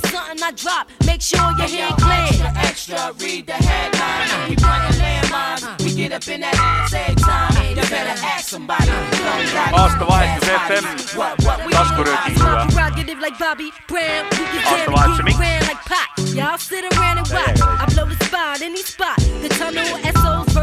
Hear 0.00 0.10
something 0.10 0.42
I 0.42 0.50
drop, 0.52 0.90
make 1.06 1.22
sure 1.22 1.38
your 1.38 1.68
Hey, 1.68 1.78
yo, 1.78 1.86
head 1.88 1.98
clear. 1.98 2.52
Extra, 2.62 2.98
extra, 2.98 3.26
read 3.26 3.46
the 3.46 3.52
headlines. 3.52 4.50
We 4.50 4.56
planting 4.56 5.00
landmines, 5.00 5.84
we 5.84 5.94
get 5.94 6.12
up 6.12 6.28
in 6.28 6.40
that 6.40 6.54
ass 6.54 6.92
every 6.92 7.14
time. 7.16 7.68
You 7.68 7.76
better 7.76 8.16
ask 8.24 8.48
somebody. 8.48 8.86
Clone 8.86 9.46
daddies, 9.52 9.78
aastavahetus 9.78 10.44
fast 10.44 10.72
FM 10.72 10.84
hotties. 10.84 11.16
What, 11.16 11.44
what, 11.44 11.66
we 11.66 11.72
taskuröökinguga. 11.72 12.70
Prerogative 12.72 13.18
like 13.20 13.38
Bobby 13.38 13.72
Brown. 13.88 14.24
We 14.30 14.36
can 14.36 14.62
jam 14.68 14.94
Aastavahetuse 14.94 15.24
miks. 15.24 15.38
get 15.38 15.46
around 15.46 15.66
like 15.66 15.82
pot. 15.84 16.08
Y'all 16.34 16.58
sit 16.58 16.84
around 16.92 17.18
and 17.18 17.28
watch. 17.28 17.60
I 17.62 17.86
blow 17.94 18.06
the 18.06 18.24
spot, 18.24 18.62
any 18.62 18.82
spot. 18.82 19.18
The 19.42 19.48
tunnel, 19.48 19.86
SOs, 20.14 20.54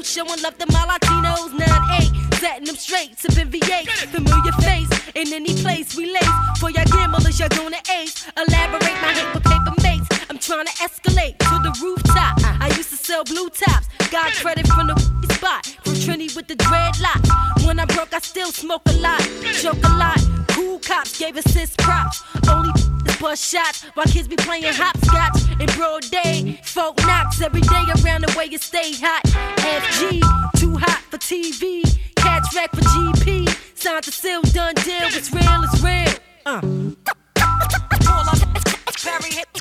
vertigo, 0.00 0.02
showing 0.02 0.42
love 0.42 0.56
to 0.58 0.66
my 0.72 0.86
Latinos. 0.86 1.50
9-8, 1.58 2.34
setting 2.34 2.64
them 2.64 2.76
straight, 2.76 3.18
sipping 3.18 3.50
V8. 3.50 3.86
Familiar 4.10 4.52
face 4.52 4.88
in 5.14 5.32
any 5.32 5.54
place 5.62 5.96
we 5.96 6.12
lace. 6.12 6.28
For 6.58 6.70
y'all 6.70 6.84
gamblers, 6.84 7.38
y'all 7.38 7.48
gonna 7.48 7.80
ace. 8.00 8.26
Elaborate 8.36 9.00
my 9.02 9.12
hit 9.12 9.34
with 9.34 9.44
paper 9.44 9.74
mates. 9.82 10.08
I'm 10.28 10.38
trying 10.38 10.66
to 10.66 10.72
escalate 10.72 11.38
to 11.38 11.56
the 11.62 11.78
rooftop. 11.82 12.38
I 12.60 12.72
used 12.76 12.90
to 12.90 12.96
sell 12.96 13.24
blue 13.24 13.48
tops. 13.50 13.88
Got 14.10 14.32
credit 14.34 14.66
from 14.68 14.88
the 14.88 14.96
spot. 15.34 15.66
From 15.84 15.94
Trini 15.94 16.34
with 16.34 16.48
the 16.48 16.56
dreadlock. 16.56 17.66
When 17.66 17.78
I 17.78 17.84
broke, 17.86 18.12
I 18.12 18.20
still 18.20 18.52
smoke 18.52 18.82
a 18.86 18.92
lot. 18.94 19.20
Joke 19.60 19.82
a 19.84 19.96
lot. 19.96 20.20
Cool 20.48 20.78
cops 20.78 21.18
gave 21.18 21.36
us 21.36 21.46
assist 21.46 21.78
props. 21.78 22.22
Only 22.48 22.72
bust 23.20 23.44
shots 23.44 23.84
while 23.94 24.06
kids 24.06 24.26
be 24.26 24.36
playing 24.36 24.64
hopscotch 24.66 25.60
in 25.60 25.66
broad 25.76 26.02
day. 26.10 26.58
Folk 26.64 26.96
knocks 27.02 27.40
every 27.40 27.60
day 27.60 27.84
around 28.02 28.24
the 28.24 28.34
way 28.36 28.46
you 28.46 28.58
stay 28.58 28.92
hot. 28.94 29.22
FG, 29.58 30.20
too 30.58 30.76
hot 30.76 31.02
for 31.10 31.18
TV. 31.18 31.82
Catch 32.16 32.54
wreck 32.54 32.70
for 32.70 32.80
GP. 32.80 33.78
Signed 33.78 34.04
to 34.04 34.10
seal, 34.10 34.42
done 34.42 34.74
deal. 34.76 35.08
It's 35.12 35.32
real, 35.32 35.62
it's 35.64 35.82
real. 35.82 36.14
Uh. 36.46 36.60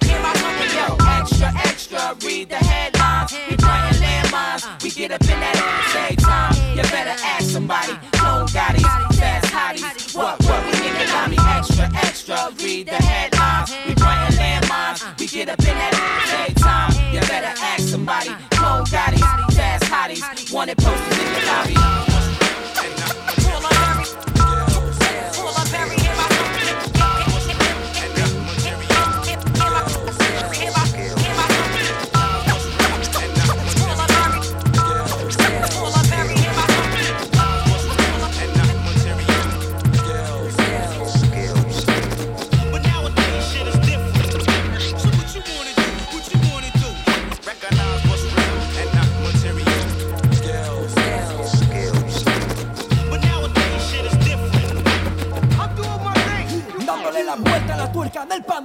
Yo, 0.09 0.38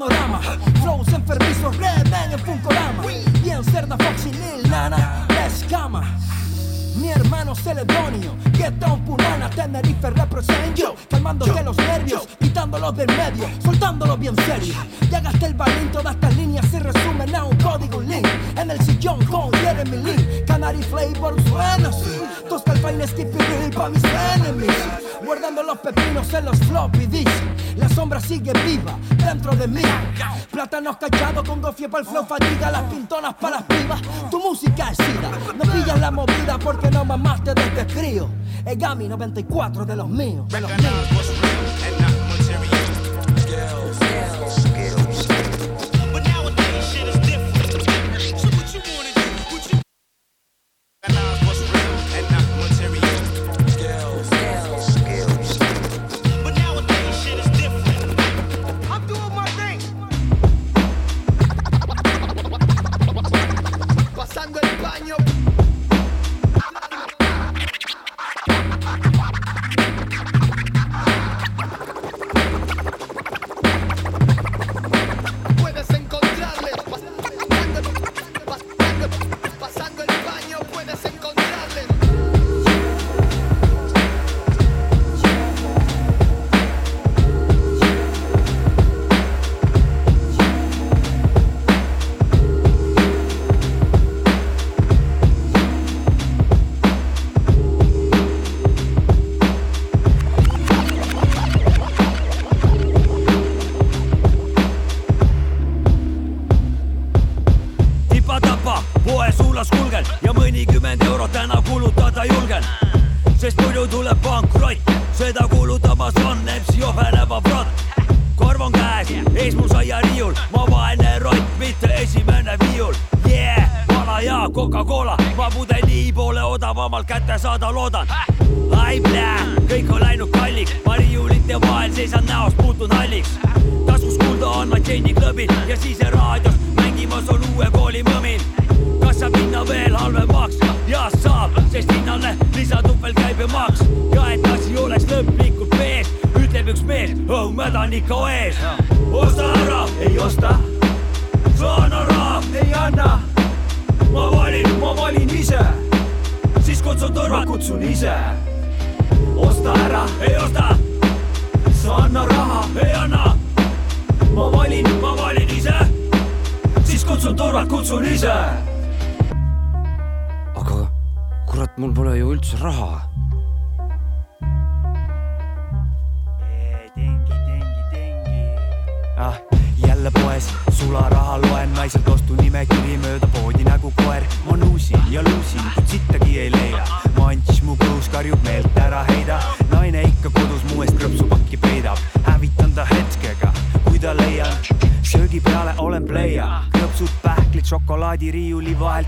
panorama. 0.09 0.41
Flows 0.83 1.09
enfermizos, 1.09 1.77
Redman 1.77 2.33
en 2.33 2.39
Funkorama. 2.39 3.03
Bien 3.43 3.63
cerda 3.65 3.97
Foxy 3.97 4.31
Lil 4.33 4.71
Nana, 4.71 5.27
escama. 5.47 6.19
Mi 6.97 7.09
hermano 7.09 7.55
Celedonio, 7.55 8.37
Down 8.71 9.05
Punana, 9.05 9.51
Tenerife 9.51 10.11
represent 10.11 10.75
yo 10.75 10.95
Calmándote 11.11 11.63
los 11.63 11.77
nervios, 11.77 12.27
quitándolos 12.41 12.97
del 12.97 13.09
medio 13.09 13.49
Soltándolo 13.63 14.17
bien 14.17 14.35
serio. 14.47 14.75
Ya 15.11 15.21
gasté 15.21 15.47
el 15.47 15.55
balín, 15.55 15.91
todas 15.93 16.15
estas 16.15 16.37
líneas 16.37 16.67
se 16.71 16.81
resumen 16.81 17.35
a 17.35 17.45
un 17.45 17.57
código 17.59 18.01
link. 18.01 18.27
En 18.57 18.71
el 18.71 18.81
sillón 18.81 19.25
con 19.27 19.53
Jeremy 19.53 19.99
Lee 19.99 20.45
Canary 20.47 20.83
Flavor 20.83 21.41
suena 21.43 21.89
así. 21.89 22.23
Tosca 22.49 22.73
el 22.73 23.09
Skippy 23.09 23.39
Bill 23.39 23.75
pa' 23.75 23.89
mis 23.89 24.03
enemies. 24.35 24.75
Guardando 25.25 25.63
los 25.63 25.79
pepinos 25.79 26.33
en 26.33 26.45
los 26.47 26.59
floppy 26.61 27.07
disks. 27.07 27.43
La 27.77 27.89
sombra 27.89 28.21
sigue 28.21 28.53
viva 28.65 28.97
dentro 29.17 29.55
de 29.57 29.69
mí. 29.69 29.83
Plátanos 30.51 30.97
callados 30.97 31.49
con 31.49 31.61
para 31.61 31.75
el 31.75 32.07
flow 32.07 32.25
fatiga 32.25 32.71
Las 32.71 32.83
pintonas 32.85 33.35
para 33.35 33.57
las 33.57 33.65
pibas. 33.65 34.01
Tu 34.31 34.39
música 34.39 34.91
es 34.91 34.97
sida 34.97 35.31
No 35.59 35.73
pillas 35.73 35.99
la 35.99 36.13
movida 36.13 36.59
porque 36.59 36.91
no 36.91 37.05
mamaste 37.05 37.53
desde 37.55 37.87
crío 37.87 38.29
Egami 38.67 39.09
94 39.09 39.85
de 39.85 39.97
los 39.97 40.09
míos 40.09 40.49
De 40.49 40.61
los 40.61 40.71
míos 40.71 41.54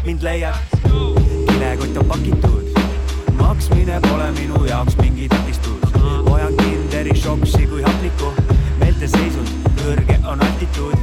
mind 0.06 0.22
leiad. 0.22 0.54
kilekott 1.46 1.96
on 1.96 2.04
pakitud, 2.04 2.78
maksmine 3.38 4.00
pole 4.00 4.30
minu 4.32 4.64
jaoks 4.64 4.96
mingi 4.96 5.28
takistus. 5.28 5.80
hoian 6.30 6.54
Kinderi 6.56 7.14
šoksi 7.14 7.66
kui 7.66 7.82
hapnikku, 7.82 8.32
meelteseisund 8.78 9.48
kõrge 9.80 10.18
on 10.26 10.42
altituud. 10.42 10.94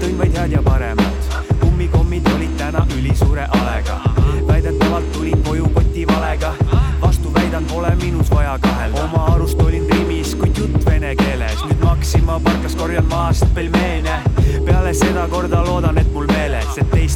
tõin 0.00 0.18
vaid 0.18 0.36
head 0.36 0.52
ja 0.52 0.62
paremat, 0.62 1.36
kummikommid 1.60 2.30
olid 2.34 2.56
täna 2.56 2.86
ülisuure 2.98 3.44
alega. 3.60 4.00
väidetavalt 4.48 5.12
tulin 5.12 5.42
koju 5.42 5.68
koti 5.74 6.06
valega, 6.06 6.54
vastu 7.00 7.34
väidan, 7.34 7.64
pole 7.64 7.94
minus 8.02 8.30
vaja 8.30 8.58
kahelda. 8.58 9.04
oma 9.04 9.24
arust 9.34 9.62
olin 9.62 9.84
Rimis, 9.90 10.34
kuid 10.34 10.56
jutt 10.56 10.86
vene 10.86 11.14
keeles, 11.16 11.60
nüüd 11.64 11.84
Maxima 11.84 12.40
parklas 12.40 12.76
korjan 12.76 13.04
maast 13.04 13.54
pelmeene. 13.54 14.22
peale 14.64 14.94
seda 14.94 15.28
korda 15.28 15.64
loodan, 15.64 15.98
et 15.98 16.12
mul 16.12 16.27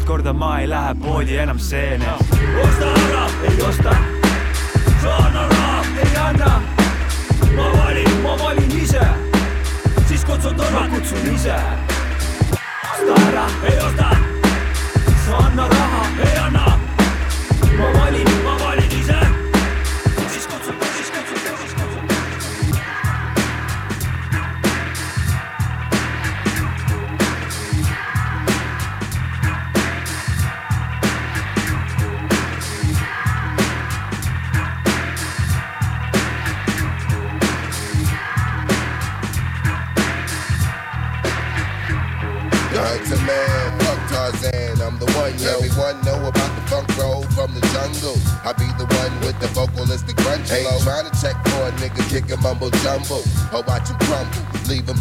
teist 0.03 0.09
korda 0.09 0.33
ma 0.33 0.61
ei 0.61 0.67
lähe 0.69 0.95
poodi 0.95 1.37
enam 1.37 1.59
seenes. 1.59 2.21
osta 2.63 2.87
ära, 2.87 3.27
ei 3.43 3.63
osta, 3.63 3.95
sa 5.03 5.17
anna 5.17 5.47
raha, 5.49 5.85
ei 6.05 6.17
anna. 6.17 6.63
ma 7.57 7.63
valin, 7.73 8.23
ma 8.23 8.37
valin 8.39 8.71
ise, 8.83 9.07
siis 10.09 10.25
kutsun 10.25 10.57
turvad, 10.57 10.91
kutsun 10.91 11.35
ise. 11.35 11.55
osta 12.93 13.15
ära, 13.29 13.47
ei 13.63 13.79
osta, 13.79 14.11
sa 15.27 15.37
anna 15.37 15.69
raha, 15.69 15.82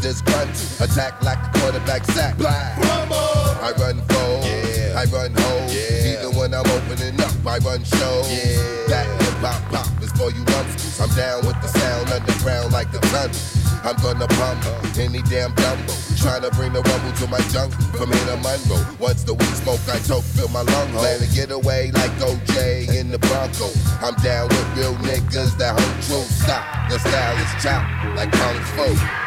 disgruntled. 0.01 0.57
Attack 0.81 1.21
like 1.21 1.37
a 1.37 1.59
quarterback 1.59 2.03
sack. 2.05 2.37
Black, 2.37 2.77
I 2.77 3.71
run 3.77 4.01
forward, 4.09 4.45
yeah. 4.45 4.99
I 4.99 5.05
run 5.05 5.31
home. 5.33 5.69
Yeah. 5.69 6.19
Even 6.19 6.35
when 6.35 6.53
I'm 6.53 6.65
opening 6.65 7.19
up, 7.21 7.33
I 7.45 7.57
run 7.59 7.83
shows. 7.83 8.27
Yeah. 8.27 8.57
That 8.89 9.05
hip 9.21 9.37
hop 9.45 9.61
pop 9.71 9.87
is 10.01 10.11
for 10.13 10.31
you 10.31 10.43
lumps. 10.51 10.99
I'm 10.99 11.09
down 11.15 11.45
with 11.45 11.59
the 11.61 11.67
sound 11.67 12.09
underground 12.09 12.73
like 12.73 12.91
the 12.91 12.99
thunder. 13.13 13.37
I'm 13.83 13.95
gonna 13.97 14.27
pump 14.27 14.61
any 14.97 15.21
damn 15.23 15.53
dumbo. 15.53 15.93
Trying 16.21 16.43
to 16.43 16.51
bring 16.51 16.73
the 16.73 16.81
rumble 16.81 17.13
to 17.17 17.27
my 17.27 17.41
junk 17.49 17.73
from 17.97 18.11
here 18.11 18.25
to 18.25 18.37
Monroe. 18.37 18.85
Once 18.99 19.23
the 19.23 19.33
weed 19.33 19.55
smoke 19.57 19.81
I 19.89 19.97
toke, 20.05 20.23
fill 20.23 20.49
my 20.49 20.61
lung 20.61 20.89
hole. 20.89 21.01
Plan 21.01 21.19
to 21.19 21.29
get 21.33 21.49
away 21.49 21.91
like 21.93 22.11
OJ 22.21 22.93
in 22.93 23.09
the 23.09 23.17
Bronco. 23.17 23.69
I'm 24.05 24.13
down 24.21 24.49
with 24.49 24.77
real 24.77 24.93
niggas 25.01 25.57
that 25.57 25.73
hold 25.73 26.03
true. 26.05 26.25
Stop, 26.29 26.89
the 26.91 26.99
style 26.99 27.37
is 27.37 27.63
chop 27.63 27.81
like 28.15 28.31
Kung 28.31 28.59
Fu. 28.77 29.20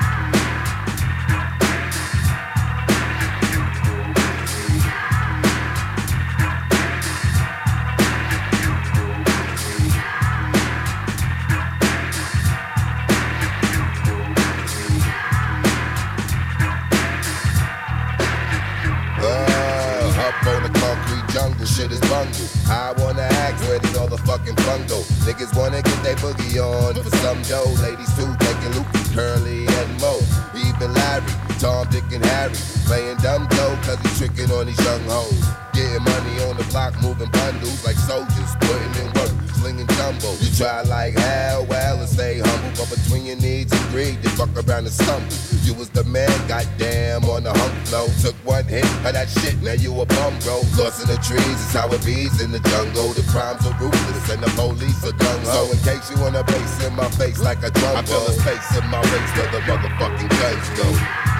You 40.40 40.50
try 40.56 40.82
like 40.82 41.14
hell, 41.14 41.66
well, 41.66 42.00
and 42.00 42.08
stay 42.08 42.38
humble. 42.38 42.70
But 42.76 42.90
between 42.90 43.26
your 43.26 43.36
needs 43.36 43.72
and 43.72 43.84
greed, 43.90 44.18
you 44.22 44.30
fuck 44.30 44.50
around 44.54 44.86
and 44.86 44.92
stumble. 44.92 45.28
You 45.62 45.74
was 45.74 45.88
the 45.90 46.04
man, 46.04 46.32
goddamn, 46.48 47.24
on 47.24 47.44
the 47.44 47.52
hump 47.52 47.74
flow. 47.86 48.06
Took 48.22 48.34
one 48.44 48.64
hit 48.64 48.84
of 49.06 49.12
that 49.12 49.28
shit, 49.28 49.60
now 49.62 49.72
you 49.72 49.92
a 50.00 50.06
bum, 50.06 50.38
bro. 50.40 50.60
Lost 50.76 51.02
in 51.02 51.08
the 51.08 51.20
trees, 51.22 51.40
it's 51.40 51.72
how 51.72 51.88
it 51.88 52.04
bees 52.04 52.40
in 52.40 52.52
the 52.52 52.60
jungle. 52.60 53.12
The 53.14 53.22
crimes 53.30 53.64
are 53.66 53.76
ruthless 53.80 54.30
and 54.30 54.42
the 54.42 54.50
police 54.56 55.04
are 55.04 55.16
gung 55.16 55.44
So 55.44 55.70
in 55.72 55.78
case 55.82 56.10
you 56.10 56.20
wanna 56.20 56.44
bass 56.44 56.84
in 56.84 56.94
my 56.94 57.08
face 57.16 57.40
like 57.40 57.62
a 57.62 57.70
drum, 57.70 57.96
I 57.96 58.02
feel 58.02 58.26
a 58.26 58.32
space 58.32 58.76
in 58.76 58.86
my 58.88 59.00
waist 59.00 59.32
where 59.36 59.50
the 59.52 59.60
motherfucking 59.66 60.30
guns 60.30 60.68
go. 60.78 61.33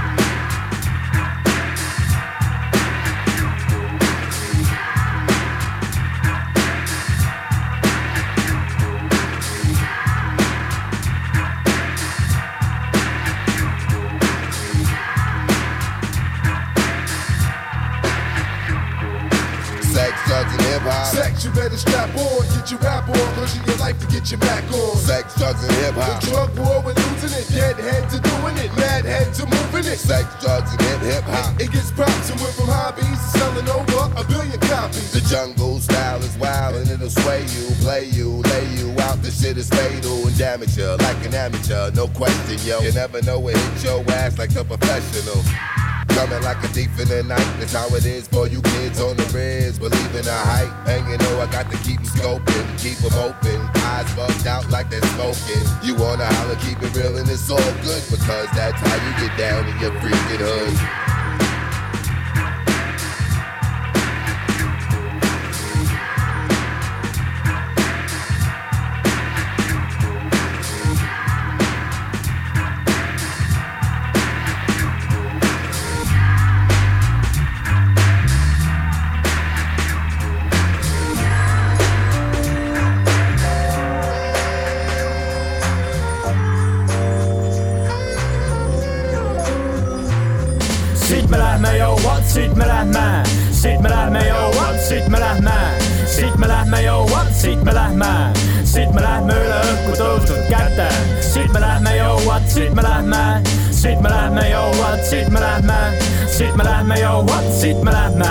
Better 21.75 21.91
strap 21.91 22.17
on, 22.17 22.47
get 22.55 22.71
your 22.71 22.81
rap 22.81 23.09
on, 23.09 23.35
cause 23.35 23.57
you 23.57 23.63
your 23.67 23.77
life 23.77 23.99
to 24.01 24.07
get 24.07 24.31
your 24.31 24.41
back 24.41 24.65
on. 24.73 24.97
Sex, 24.97 25.35
drugs, 25.37 25.63
and 25.65 25.73
hip 25.85 25.95
hop. 25.95 26.21
The 26.23 26.31
drug 26.31 26.59
war, 26.59 26.83
we're 26.85 26.95
losing 26.95 27.35
it. 27.39 27.49
Dead 27.51 27.77
head 27.77 28.11
to 28.11 28.21
doing 28.21 28.57
it, 28.59 28.71
mad 28.77 29.05
head 29.05 29.33
to 29.35 29.47
moving 29.47 29.91
it. 29.91 29.99
Sex, 29.99 30.27
drugs, 30.43 30.71
and 30.73 31.03
hip 31.03 31.25
hop. 31.25 31.61
It 31.61 31.73
gets 31.73 31.91
props 31.91 32.31
and 32.31 32.41
went 32.41 32.55
from 32.55 32.69
hobbies 32.69 33.07
to 33.07 33.39
selling 33.39 33.69
over 33.69 34.21
a 34.21 34.25
billion 34.25 34.61
copies. 34.61 35.13
The 35.13 35.21
jungle 35.29 35.81
style 35.81 36.23
is 36.23 36.37
wild 36.39 36.77
and 36.77 36.91
it'll 36.91 37.11
sway 37.11 37.43
you, 37.43 37.67
play 37.83 38.05
you, 38.07 38.31
lay 38.31 38.67
you 38.77 38.91
out. 39.01 39.23
The 39.23 39.31
shit 39.31 39.57
is 39.57 39.69
fatal 39.69 40.27
and 40.27 40.37
damage 40.39 40.77
you 40.77 40.87
like 40.87 41.25
an 41.27 41.35
amateur, 41.35 41.91
no 41.93 42.09
question, 42.09 42.59
yo. 42.67 42.81
You 42.81 42.93
never 42.93 43.23
know 43.23 43.39
what 43.41 43.57
hit 43.57 43.85
your 43.85 44.05
ass 44.11 44.39
like 44.39 44.55
a 44.55 44.65
professional. 44.65 45.43
Coming 46.15 46.43
like 46.43 46.63
a 46.63 46.69
thief 46.69 46.99
in 47.01 47.09
the 47.09 47.23
night, 47.25 47.45
that's 47.59 47.73
how 47.73 47.89
it 47.89 48.07
is 48.07 48.29
for 48.29 48.47
you 48.47 48.63
kids 48.63 49.01
on 49.01 49.17
the 49.17 49.25
res. 49.35 49.79
Believe 49.81 50.15
in 50.15 50.25
the 50.25 50.33
hype, 50.33 50.71
and 50.89 51.03
you 51.11 51.19
know 51.19 51.41
I 51.41 51.51
got 51.51 51.71
to 51.73 51.77
keep 51.79 51.97
them 51.97 52.07
scoping, 52.07 52.67
keep 52.79 53.03
'em 53.03 53.19
open. 53.19 53.61
Eyes 53.83 54.11
bugged 54.15 54.47
out 54.47 54.71
like 54.71 54.91
they're 54.91 55.03
smoking. 55.19 55.65
You 55.83 55.97
wanna 55.97 56.27
holler, 56.27 56.57
keep 56.57 56.81
it 56.83 56.95
real, 56.95 57.17
and 57.17 57.29
it's 57.29 57.51
all 57.51 57.59
good 57.83 58.03
because 58.11 58.49
that's 58.55 58.79
how 58.79 58.95
you 58.95 59.27
get 59.27 59.37
down 59.37 59.67
in 59.67 59.77
your 59.81 59.91
freaking 60.01 60.39
hood. 60.39 61.14
Siit 105.15 105.29
me 105.29 105.41
lähme, 105.41 105.75
siit 106.27 106.57
me 106.57 106.65
lähme, 106.65 106.95
yo, 107.01 107.23
what, 107.23 107.45
siit 107.61 107.83
me 107.83 107.93
lähme, 107.93 108.27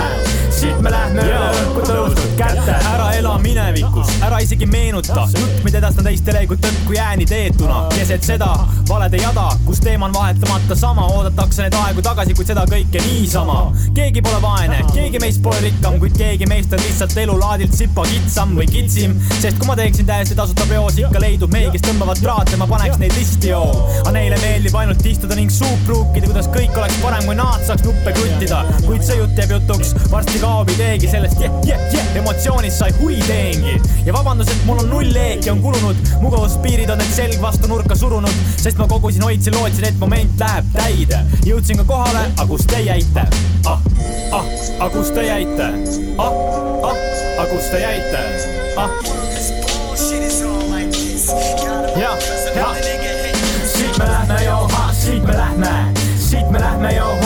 siit 0.50 0.80
me 0.80 0.90
lähme 0.90 0.93
ela 3.34 3.42
minevikus, 3.42 4.08
ära 4.22 4.38
isegi 4.40 4.66
meenuta, 4.66 5.26
jutt, 5.34 5.62
mida 5.64 5.80
edastan 5.80 6.06
teistele 6.06 6.44
kui 6.46 6.58
tõtt 6.60 6.82
kui 6.86 6.98
ääni 7.00 7.24
teetuna, 7.26 7.80
keset 7.94 8.22
seda 8.22 8.50
valede 8.88 9.18
jada, 9.18 9.48
kus 9.66 9.80
teema 9.82 10.06
on 10.06 10.14
vahetamata 10.14 10.76
sama, 10.78 11.06
oodatakse 11.16 11.64
neid 11.64 11.74
aegu 11.80 12.04
tagasi, 12.04 12.36
kuid 12.38 12.52
seda 12.52 12.62
kõike 12.70 13.02
niisama. 13.08 13.72
keegi 13.96 14.22
pole 14.22 14.38
vaene, 14.42 14.78
keegi 14.92 15.18
meist 15.22 15.42
pole 15.42 15.58
rikkam, 15.64 15.98
kuid 16.02 16.14
keegi 16.18 16.46
meist 16.46 16.72
on 16.76 16.82
lihtsalt 16.84 17.16
elulaadilt 17.24 17.74
sipa 17.74 18.04
kitsam 18.10 18.54
või 18.58 18.68
kitsim, 18.70 19.16
sest 19.40 19.58
kui 19.58 19.70
ma 19.70 19.76
teeksin 19.80 20.06
täiesti 20.06 20.38
tasuta 20.38 20.68
peos, 20.70 21.00
ikka 21.00 21.22
leidub 21.24 21.50
mehi, 21.52 21.72
kes 21.74 21.86
tõmbavad 21.88 22.22
traate, 22.22 22.58
ma 22.60 22.70
paneks 22.70 23.00
neid 23.02 23.18
risti 23.18 23.50
joo. 23.50 23.72
aga 24.04 24.14
neile 24.14 24.38
meeldib 24.44 24.78
ainult 24.78 25.06
istuda 25.10 25.34
ning 25.38 25.50
suud 25.50 25.82
pruukida, 25.88 26.30
kuidas 26.30 26.50
kõik 26.54 26.78
oleks 26.78 27.02
parem, 27.02 27.26
kui 27.26 27.38
nad 27.40 27.66
saaks 27.66 27.86
nuppe 27.88 28.14
kruttida, 28.14 28.62
kuid 28.86 29.02
see 29.02 29.18
jutt 29.18 29.42
jääb 29.42 29.56
jutuks, 29.58 29.94
varsti 30.12 30.38
kaob 30.44 30.70
ideegi 30.76 31.10
sellest. 31.10 31.40
Yeah, 31.40 31.60
yeah, 31.66 31.90
yeah. 31.90 32.16
emotsioonist 32.20 32.78
sai 32.78 32.92
hui 33.00 33.23
teengi 33.26 33.80
ja 34.06 34.12
vabandust, 34.12 34.50
et 34.52 34.64
mul 34.68 34.80
on 34.82 34.90
null 34.90 35.16
eeki 35.16 35.50
on 35.50 35.60
kulunud, 35.64 35.96
mugavuspiirid 36.20 36.90
on 36.92 37.00
need 37.00 37.12
selg 37.14 37.40
vastu 37.42 37.68
nurka 37.70 37.96
surunud, 37.96 38.42
sest 38.60 38.78
ma 38.80 38.88
kogusin, 38.90 39.24
hoidsin, 39.24 39.56
lootsin, 39.56 39.88
et 39.88 39.98
moment 40.00 40.40
läheb 40.40 40.70
täide. 40.74 41.20
jõudsin 41.46 41.80
ka 41.80 41.88
kohale, 41.88 42.26
aga 42.36 42.48
kus 42.50 42.66
te 42.68 42.82
jäite? 42.84 43.26
ah, 43.70 43.80
ah, 44.32 44.50
aga 44.78 44.90
kus 44.96 45.12
te 45.16 45.26
jäite? 45.26 45.70
ah, 46.18 46.40
ah, 46.90 47.04
aga 47.38 47.48
kus 47.52 47.70
te 47.72 47.82
jäite? 47.84 48.24
ah. 48.76 48.90
ja, 52.00 52.16
ja. 52.56 52.68
siit 53.74 53.98
me 53.98 54.04
lähme, 54.10 54.44
joo, 54.44 54.68
siit 54.92 55.24
me 55.24 55.36
lähme, 55.36 55.74
siit 56.18 56.50
me 56.50 56.60
lähme, 56.60 56.96
joo, 56.96 57.23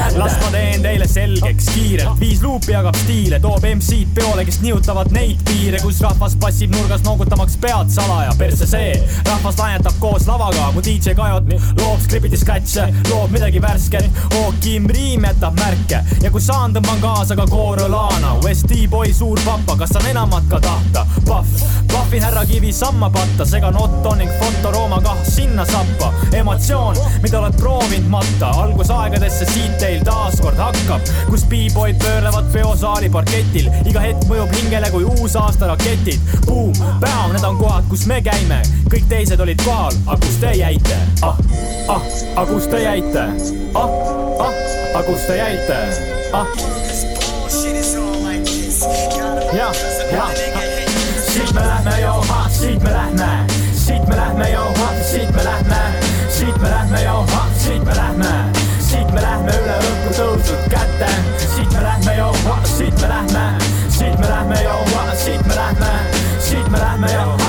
kätte. 0.00 0.18
las 0.18 0.32
ma 0.40 0.50
teen 0.50 0.82
teile 0.82 1.08
selgeks 1.08 1.68
kiirelt, 1.74 2.20
viis 2.20 2.42
luupi 2.42 2.72
jagab 2.72 2.96
stiile, 2.96 3.40
toob 3.40 3.64
MC-d 3.74 4.14
peole, 4.14 4.44
kes 4.44 4.60
nihutavad 4.64 5.10
neid 5.14 5.42
piire, 5.48 5.80
kus 5.82 6.00
rahvas 6.04 6.36
passib 6.40 6.74
nurgas 6.74 7.02
noogutamaks 7.04 7.56
pead 7.60 7.92
salaja, 7.92 8.32
persse 8.38 8.66
see. 8.66 8.94
rahvas 9.26 9.58
lainetab 9.58 9.98
koos 10.00 10.26
lavaga, 10.28 10.70
mu 10.74 10.82
DJ 10.84 11.14
Kajot 11.18 11.52
loob 11.80 12.00
skripiti 12.04 12.38
sketše, 12.40 12.86
loob 13.10 13.32
midagi 13.34 13.62
värsket, 13.62 14.08
hookim 14.34 14.88
riim 14.88 15.26
jätab 15.28 15.58
märke 15.60 16.02
ja 16.22 16.30
kui 16.30 16.42
saan, 16.42 16.74
tõmban 16.76 17.02
kaasa 17.02 17.36
ka 17.36 17.46
Corolana, 17.50 18.36
Westi 18.44 18.84
e 18.84 18.88
boy 18.88 19.12
suur 19.14 19.40
papa, 19.44 19.76
kas 19.82 19.94
saan 19.94 20.10
enamat 20.12 20.48
ka 20.50 20.60
tahta? 20.64 21.06
Pahv, 21.28 21.66
pahvin 21.92 22.24
härra 22.24 22.46
Kivi 22.46 22.72
samma 22.72 23.10
patta, 23.10 23.44
segan 23.46 23.76
Otto 23.76 24.14
ning 24.18 24.30
Foto 24.40 24.72
Rooma 24.74 25.00
kah 25.04 25.18
sinna 25.28 25.64
sappa, 25.68 26.12
emotsioon, 26.36 26.98
mida 27.22 27.40
oled 27.40 27.56
proovinud 27.60 28.08
matta, 28.10 28.52
algusaegadesse 28.64 29.48
siit 29.50 29.82
ei 29.82 29.89
meil 29.90 30.02
taaskord 30.06 30.58
hakkab, 30.60 31.02
kus 31.30 31.44
B-boyd 31.50 31.96
pöörlevad 31.98 32.46
peosaali 32.52 33.08
parketil, 33.10 33.66
iga 33.90 34.02
hetk 34.04 34.26
mõjub 34.30 34.52
hingele 34.54 34.90
kui 34.92 35.06
uusaasta 35.08 35.66
raketid. 35.72 36.20
Boom, 36.46 36.70
bam, 37.02 37.32
need 37.34 37.46
on 37.46 37.58
kohad, 37.58 37.88
kus 37.90 38.06
me 38.10 38.20
käime, 38.22 38.60
kõik 38.92 39.08
teised 39.10 39.42
olid 39.42 39.58
kohal, 39.66 39.96
aga 40.06 40.20
kus 40.22 40.38
te 40.42 40.52
jäite? 40.60 40.98
ah, 41.26 41.40
ah, 41.90 42.06
aga 42.36 42.46
kus 42.52 42.68
te 42.70 42.82
jäite? 42.84 43.26
ah, 43.74 43.96
ah, 44.46 44.60
aga 44.94 45.04
kus 45.08 45.26
te 45.26 45.40
jäite? 45.40 45.80
ah. 46.38 46.46
jah, 49.56 49.82
jah, 50.14 50.36
siit 51.26 51.54
me 51.54 51.66
lähme, 51.66 51.98
joo, 52.04 52.22
siit 52.60 52.86
me 52.86 52.94
lähme, 52.94 53.32
siit 53.74 54.06
me 54.06 54.22
lähme, 54.22 54.52
joo 54.54 54.79
mère 67.00 67.39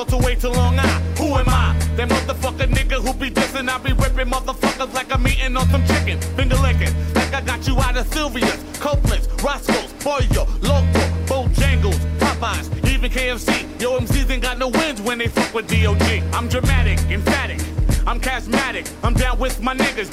or 0.00 0.06
to 0.06 0.48
long 0.48 0.78
Island. 0.78 1.18
Who 1.18 1.26
am 1.34 1.48
I? 1.48 1.76
That 1.96 2.08
motherfucker 2.08 2.66
nigga 2.72 2.96
who 3.04 3.12
be 3.12 3.30
dissing. 3.30 3.68
I 3.68 3.76
be 3.78 3.92
ripping 3.92 4.32
motherfuckers 4.32 4.94
like 4.94 5.12
I'm 5.12 5.26
eating 5.26 5.56
on 5.56 5.68
some 5.68 5.84
chicken. 5.86 6.18
Finger 6.36 6.56
licking. 6.56 6.94
Like 7.14 7.34
I 7.34 7.40
got 7.42 7.66
you 7.66 7.78
out 7.78 7.96
of 7.96 8.06
Sylvia's, 8.08 8.64
Copeland's, 8.78 9.28
Roscoe's, 9.42 9.92
Boyo, 10.04 10.46
Loco, 10.62 11.04
Bojangles, 11.26 11.98
Popeyes, 12.18 12.90
even 12.90 13.10
KFC. 13.10 13.80
Yo, 13.80 13.98
MCs 13.98 14.30
ain't 14.30 14.42
got 14.42 14.58
no 14.58 14.68
wins 14.68 15.02
when 15.02 15.18
they 15.18 15.28
fuck 15.28 15.52
with 15.52 15.68
DOG. 15.68 16.02
I'm 16.32 16.48
dramatic, 16.48 16.98
emphatic. 17.10 17.60
I'm 18.06 18.20
charismatic. 18.20 18.90
I'm 19.02 19.14
down 19.14 19.38
with 19.38 19.60
my 19.60 19.74
niggas. 19.74 20.10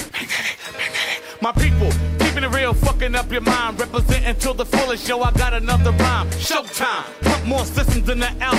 my 1.40 1.52
people, 1.52 1.90
keeping 2.18 2.44
it 2.44 2.54
real, 2.54 2.74
fucking 2.74 3.14
up 3.14 3.32
your 3.32 3.40
mind. 3.40 3.80
Representing 3.80 4.36
till 4.36 4.54
the 4.54 4.66
fullest. 4.66 5.08
Yo, 5.08 5.20
I 5.22 5.32
got 5.32 5.54
another 5.54 5.92
rhyme. 5.92 6.28
Showtime. 6.30 7.04
Pump 7.22 7.46
more 7.46 7.64
systems 7.64 8.04
than 8.04 8.18
the 8.18 8.30
L. 8.40 8.57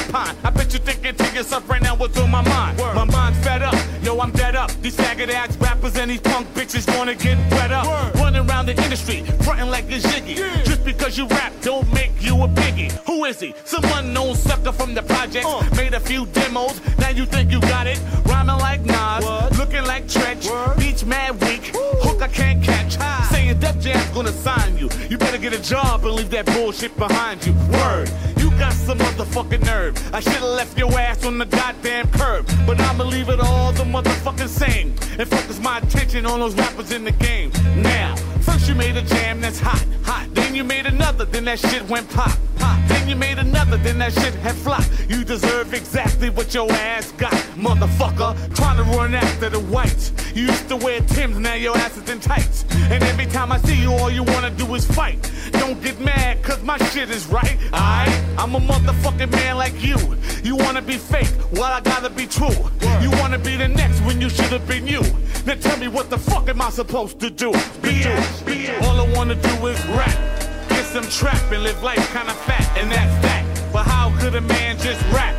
yo, 4.20 4.24
I'm 4.24 4.32
dead 4.32 4.55
up. 4.55 4.72
These 4.82 4.95
faggot 4.97 5.30
ass 5.30 5.55
rappers 5.57 5.95
and 5.97 6.11
these 6.11 6.22
punk 6.22 6.47
bitches 6.53 6.86
wanna 6.97 7.15
get 7.15 7.38
wet 7.51 7.72
up. 7.72 8.13
Running 8.15 8.47
around 8.47 8.67
the 8.67 8.84
industry, 8.84 9.24
fronting 9.43 9.70
like 9.70 9.86
a 9.91 9.99
jiggy. 9.99 10.36
Just 10.63 10.84
because 10.84 11.17
you 11.17 11.28
rap, 11.28 11.53
don't 11.61 11.91
make 11.93 12.11
you 12.20 12.41
a 12.43 12.47
piggy. 12.47 12.89
Who 13.05 13.26
is 13.26 13.39
he? 13.39 13.53
Some 13.65 13.84
unknown 13.86 14.36
sucker 14.36 14.72
from 14.72 14.93
the 14.93 15.03
projects. 15.03 15.47
Made 15.76 15.93
a 15.93 15.99
few 15.99 16.26
demos, 16.28 16.80
now 16.97 17.09
you 17.09 17.26
think 17.26 17.51
you 17.51 17.61
got 17.61 17.88
it. 17.88 17.99
Rhyming 18.26 18.57
like 18.57 18.86
Nas, 18.86 19.57
looking 19.57 19.86
like 19.86 20.05
Treach. 20.07 20.45
Beach 20.78 21.05
mad 21.05 21.39
weak, 21.41 21.72
hook 22.03 22.22
I 22.22 22.28
can't 22.28 22.63
catch. 22.63 22.97
Saying 23.32 23.59
Def 23.59 23.80
Jam's 23.80 24.09
gonna 24.09 24.32
sign 24.32 24.78
you. 24.78 24.89
You 25.09 25.17
better 25.17 25.38
get 25.38 25.53
a 25.53 25.61
job 25.61 26.05
and 26.05 26.15
leave 26.15 26.30
that 26.32 26.45
bullshit 26.45 26.95
behind 26.97 27.45
you. 27.45 27.53
Word, 27.72 28.11
got 28.60 28.74
some 28.74 28.97
motherfucking 28.99 29.64
nerve. 29.66 29.95
I 30.14 30.20
should've 30.20 30.43
left 30.43 30.78
your 30.78 30.91
ass 30.99 31.26
on 31.26 31.38
the 31.38 31.45
goddamn 31.45 32.12
curb. 32.12 32.45
But 32.68 32.80
I'ma 32.82 33.05
leave 33.05 33.30
it 33.30 33.39
all 33.39 33.72
the 33.72 33.86
motherfucking 33.86 34.49
same. 34.49 34.89
And 35.18 35.28
focus 35.28 35.60
my 35.60 35.78
attention 35.78 36.26
on 36.26 36.41
those 36.41 36.55
rappers 36.55 36.91
in 36.91 37.05
the 37.05 37.12
game. 37.12 37.51
Now, 37.78 38.16
first 38.41 38.68
you 38.68 38.76
made 38.76 38.97
a 38.97 39.01
jam 39.01 39.39
that's 39.39 39.60
hot, 39.60 39.86
hot. 40.03 40.28
Then 40.34 40.49
you 40.60 40.66
made 40.66 40.86
another, 40.86 41.24
then 41.24 41.45
that 41.45 41.57
shit 41.57 41.82
went 41.88 42.10
pop, 42.10 42.38
pop. 42.57 42.78
Then 42.89 43.07
you 43.07 43.16
made 43.16 43.39
another, 43.39 43.78
then 43.78 43.97
that 43.99 44.12
shit 44.12 44.34
had 44.36 44.55
flopped. 44.55 44.89
You 45.07 45.24
deserve 45.24 45.74
exactly 45.74 46.30
what 46.30 46.53
your 46.53 46.70
ass 46.70 47.14
got, 47.14 47.32
motherfucker. 47.55 48.36
Trying 48.57 48.76
to 48.76 48.84
run 48.97 49.16
after 49.16 49.49
the 49.49 49.62
whites. 49.62 50.12
You 50.36 50.47
used 50.47 50.68
to 50.68 50.76
wear 50.76 50.99
Tim's, 50.99 51.38
now 51.38 51.53
your 51.53 51.78
ass 51.78 51.95
is 51.95 52.10
in 52.10 52.20
tights. 52.20 52.66
And 52.91 53.01
every 53.03 53.26
time 53.28 53.53
I 53.53 53.60
see 53.60 53.82
you, 53.82 53.93
all 53.93 54.12
you 54.12 54.24
wanna 54.24 54.49
do 54.49 54.76
is 54.76 54.86
fight. 54.86 55.32
Don't 55.53 55.82
get 55.82 55.97
mad, 56.01 56.43
cause 56.43 56.62
my 56.62 56.78
shit 56.89 57.10
is 57.10 57.26
right, 57.28 57.57
alright? 57.72 58.22
I'm 58.38 58.53
a 58.53 58.60
motherfucking 58.60 59.32
man 59.32 59.55
like 59.55 59.82
you. 59.82 59.97
You 60.43 60.57
wanna 60.57 60.82
be 60.82 60.97
fake, 60.97 61.32
well, 61.53 61.72
I 61.72 61.80
gotta 61.80 62.10
be 62.10 62.28
true. 62.28 62.60
You 62.99 63.12
wanna 63.22 63.39
be 63.39 63.55
the 63.55 63.70
next 63.70 64.01
when 64.01 64.20
you 64.20 64.30
should've 64.30 64.68
been 64.68 64.86
you. 64.88 65.03
Now 65.45 65.55
tell 65.55 65.78
me 65.78 65.88
what 65.88 66.10
the 66.10 66.18
fuck 66.18 66.49
am 66.49 66.62
I 66.62 66.70
supposed 66.70 67.22
to 67.22 67.30
do? 67.30 67.53
BS, 67.82 68.86
All 68.86 68.99
I 68.99 69.10
wanna 69.16 69.36
do 69.36 69.68
is 69.68 69.86
rap. 69.88 70.49
Some 70.92 71.08
trap 71.08 71.52
and 71.52 71.62
live 71.62 71.84
life 71.84 72.04
kinda 72.12 72.34
fat, 72.34 72.68
and 72.76 72.92
that's 72.92 73.14
that. 73.22 73.46
But 73.72 73.86
how 73.86 74.12
could 74.20 74.34
a 74.34 74.42
man 74.42 74.76
just 74.80 75.00
rap? 75.12 75.36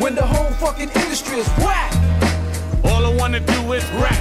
When 0.00 0.16
the 0.16 0.26
whole 0.26 0.50
fucking 0.54 0.90
industry 0.90 1.38
is 1.38 1.46
whack. 1.58 1.92
All 2.86 3.06
I 3.06 3.14
wanna 3.14 3.38
do 3.38 3.72
is 3.74 3.84
rap. 4.02 4.20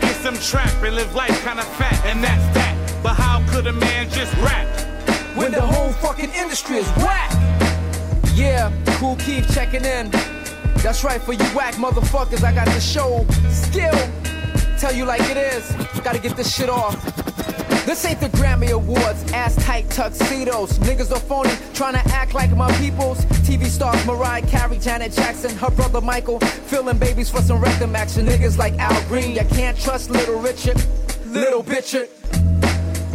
Get 0.00 0.16
some 0.16 0.36
trap 0.36 0.82
and 0.82 0.96
live 0.96 1.14
life 1.14 1.44
kinda 1.44 1.62
fat, 1.78 2.04
and 2.06 2.24
that's 2.24 2.44
that. 2.56 2.74
But 3.04 3.14
how 3.14 3.40
could 3.52 3.68
a 3.68 3.72
man 3.72 4.10
just 4.10 4.34
rap? 4.38 4.66
When 5.36 5.52
the 5.52 5.62
whole 5.62 5.92
fucking 5.92 6.32
industry 6.34 6.78
is 6.78 6.88
whack. 6.96 7.30
Yeah, 8.34 8.72
cool 8.98 9.14
keep 9.14 9.46
checking 9.46 9.84
in. 9.84 10.10
That's 10.82 11.04
right, 11.04 11.22
for 11.22 11.34
you 11.34 11.44
whack 11.54 11.76
motherfuckers, 11.76 12.42
I 12.42 12.52
got 12.52 12.66
the 12.66 12.80
show 12.80 13.24
skill. 13.48 13.96
Tell 14.76 14.92
you 14.92 15.04
like 15.04 15.22
it 15.30 15.36
is, 15.36 15.70
gotta 16.02 16.18
get 16.18 16.36
this 16.36 16.52
shit 16.52 16.68
off. 16.68 16.98
This 17.86 18.04
ain't 18.04 18.20
the 18.20 18.28
Grammy 18.28 18.70
Awards, 18.70 19.32
ass 19.32 19.56
tight 19.64 19.88
tuxedos. 19.90 20.78
Niggas 20.80 21.10
are 21.12 21.18
phony, 21.18 21.50
trying 21.72 21.94
to 21.94 22.14
act 22.14 22.34
like 22.34 22.54
my 22.54 22.70
peoples. 22.78 23.24
TV 23.46 23.66
stars 23.66 24.04
Mariah 24.06 24.46
Carey, 24.46 24.78
Janet 24.78 25.12
Jackson, 25.12 25.50
her 25.56 25.70
brother 25.70 26.00
Michael, 26.00 26.38
filling 26.40 26.98
babies 26.98 27.30
for 27.30 27.40
some 27.40 27.60
rectum 27.60 27.96
action. 27.96 28.26
Niggas 28.26 28.58
like 28.58 28.78
Al 28.78 29.02
Green, 29.08 29.32
you 29.34 29.44
can't 29.46 29.78
trust 29.78 30.10
Little 30.10 30.38
Richard, 30.38 30.76
Little 31.26 31.64
Bitchard. 31.64 32.08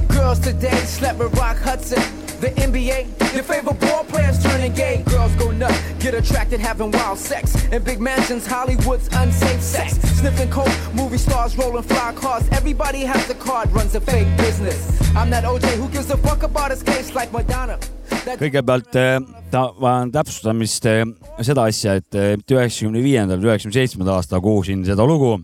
Girls 0.09 0.39
today 0.39 0.76
slept 0.78 1.20
with 1.20 1.38
Rock 1.38 1.57
Hudson. 1.57 2.24
The 2.41 2.49
NBA, 2.61 3.33
your 3.33 3.43
favorite 3.43 3.79
ball 3.79 4.03
players 4.05 4.41
turning 4.43 4.73
gay. 4.73 5.03
Girls 5.09 5.33
go 5.36 5.51
nuts, 5.51 5.79
get 5.99 6.13
attracted, 6.13 6.59
having 6.59 6.91
wild 6.91 7.17
sex. 7.17 7.55
In 7.71 7.81
big 7.83 7.99
mansions, 7.99 8.45
Hollywood's 8.45 9.07
unsafe 9.13 9.61
sex. 9.61 9.93
Sniffing 10.19 10.49
coke, 10.49 10.69
movie 10.93 11.17
stars 11.17 11.57
rolling 11.57 11.83
fly 11.83 12.13
cars. 12.15 12.43
Everybody 12.51 13.01
has 13.05 13.29
a 13.29 13.36
card, 13.36 13.71
runs 13.71 13.95
a 13.95 14.01
fake 14.01 14.27
business. 14.38 14.77
I'm 15.15 15.29
that 15.29 15.43
OJ 15.45 15.65
who 15.77 15.88
gives 15.89 16.09
a 16.11 16.17
fuck 16.17 16.43
about 16.43 16.71
his 16.71 16.83
case 16.83 17.15
like 17.15 17.31
Madonna. 17.31 17.79
That 18.25 18.39
kõigepealt 18.41 18.95
eh, 18.99 19.19
ta- 19.53 19.71
vajan 19.79 20.11
täpsustamist 20.13 20.86
eh, 20.89 21.03
seda 21.45 21.67
asja, 21.69 21.95
et 22.01 22.15
eh, 22.17 22.33
mitte 22.39 22.55
üheksakümne 22.57 23.01
viiendal, 23.05 23.41
üheksakümne 23.41 23.77
seitsmendal 23.79 24.19
aastal 24.19 24.41
kuulsin 24.41 24.81
seda 24.86 25.05
lugu, 25.07 25.38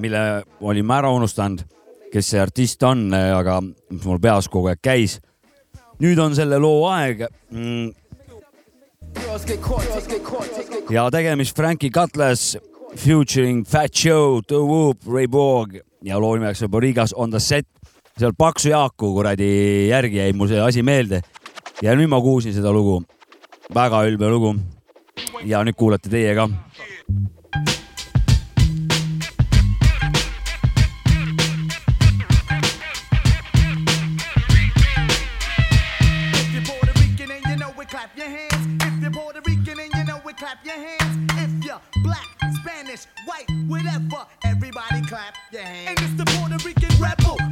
mille 0.00 0.22
olime 0.60 0.94
ära 0.96 1.10
unustanud, 1.12 1.64
kes 2.12 2.30
see 2.32 2.40
artist 2.42 2.82
on, 2.86 3.10
aga 3.14 3.58
mis 3.62 4.06
mul 4.06 4.22
peas 4.22 4.48
kogu 4.50 4.70
aeg 4.72 4.80
käis. 4.82 5.18
Nüüd 6.00 6.18
on 6.22 6.34
selle 6.36 6.58
loo 6.60 6.86
aeg 6.88 7.26
mm, 7.50 7.90
ja 10.90 11.06
tegemist 11.12 11.56
Frankie 11.56 11.90
Cutlass 11.92 12.56
featuring 12.96 13.66
Fat 13.68 13.92
Joe, 13.94 14.40
The 14.42 14.56
Whoop, 14.56 15.04
Ray 15.06 15.28
Borg 15.28 15.80
ja 16.04 16.18
loo 16.20 16.34
nimeks 16.36 16.62
on 16.64 16.70
Borigas 16.70 17.14
on 17.16 17.30
the 17.30 17.40
set. 17.40 17.66
seal 18.18 18.32
Paksu 18.36 18.68
Jaaku 18.68 19.12
kuradi 19.14 19.88
järgi 19.88 20.18
jäi 20.20 20.32
mul 20.36 20.48
see 20.48 20.60
asi 20.60 20.82
meelde 20.82 21.22
ja 21.82 21.94
nüüd 21.96 22.10
ma 22.10 22.20
kuulsin 22.20 22.52
seda 22.52 22.72
lugu. 22.72 23.02
väga 23.74 24.04
ülbe 24.08 24.28
lugu. 24.28 24.54
ja 25.44 25.64
nüüd 25.64 25.76
kuulete 25.76 26.10
teie 26.10 26.34
ka. 26.34 26.48
Black, 42.02 42.26
Spanish, 42.62 43.06
white, 43.26 43.46
whatever, 43.68 44.26
everybody 44.44 45.02
clap 45.06 45.34
your 45.52 45.62
hands. 45.62 45.88
And 45.88 46.00
it's 46.00 46.14
the 46.14 46.24
Puerto 46.24 46.56
Rican 46.64 46.90
rebel. 47.00 47.49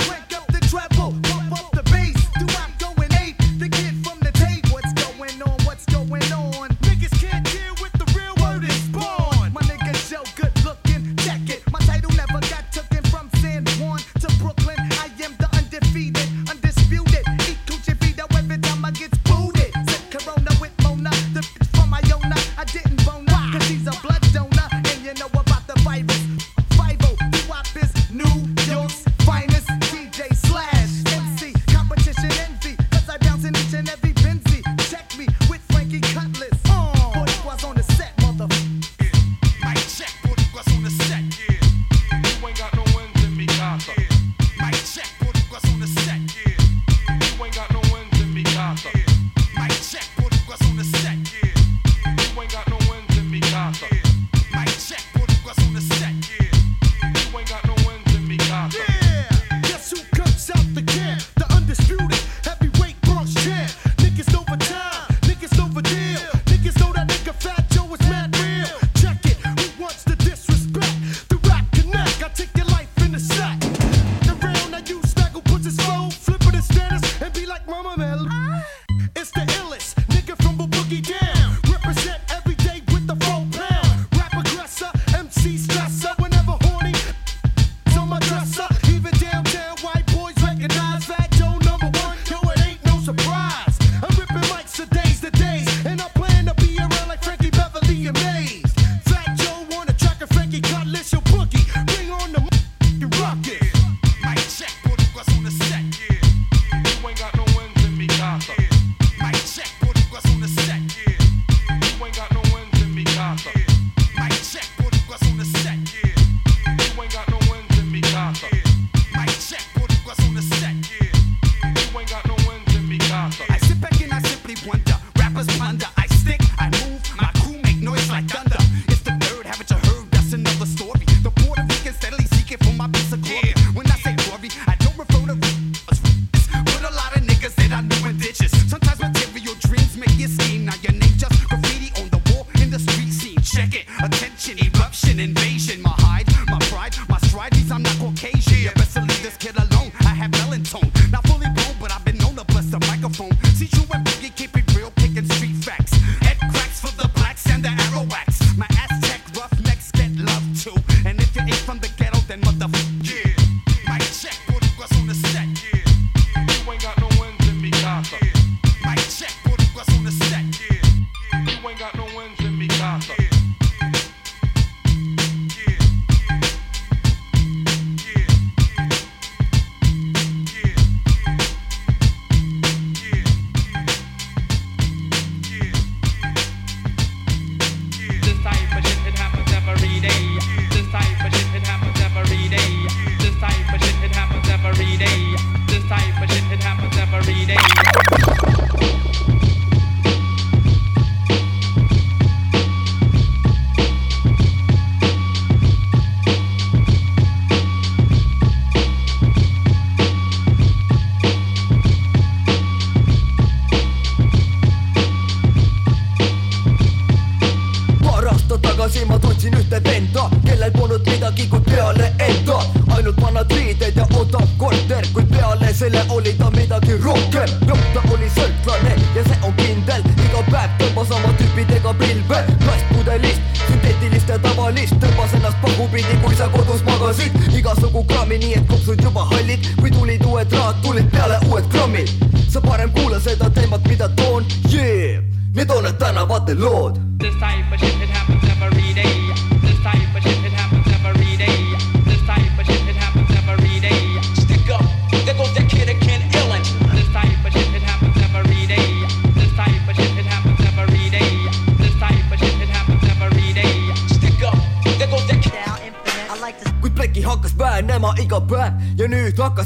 rohkem. 227.29 227.69
jah, 227.69 227.79
ta 227.95 228.03
oli 228.13 228.29
sõltlane 228.33 228.95
ja 229.15 229.25
see 229.25 229.39
on 229.45 229.55
kindel, 229.57 230.03
iga 230.25 230.43
päev 230.51 230.71
tõmbas 230.81 231.11
oma 231.17 231.33
tüüpidega 231.39 231.95
pilve, 231.99 232.41
plastpudelist, 232.65 233.41
sünteetilist 233.67 234.29
ja 234.29 234.39
tavalist, 234.39 234.95
tõmbas 235.03 235.35
ennast 235.35 235.59
pagupidi, 235.63 236.19
kui 236.23 236.37
sa 236.37 236.49
kodus 236.53 236.83
magasid, 236.87 237.37
igasugu 237.57 238.05
krammi, 238.09 238.39
nii 238.45 238.55
et 238.61 238.71
kopsud 238.71 239.03
juba 239.03 239.27
hallid, 239.33 239.69
kui 239.81 239.91
tulid 239.91 240.25
uued 240.25 240.53
raad, 240.53 240.81
tulid 240.85 241.11
peale 241.13 241.41
uued 241.49 241.69
grammid. 241.73 242.09
sa 242.49 242.61
parem 242.61 242.91
kuula 242.93 243.21
seda 243.21 243.51
teemat, 243.51 243.85
mida 243.89 244.09
toon, 244.17 244.47
yeah, 244.73 245.21
need 245.55 245.71
on 245.71 245.85
need 245.85 245.99
tänavate 245.99 246.55
lood. 246.55 247.08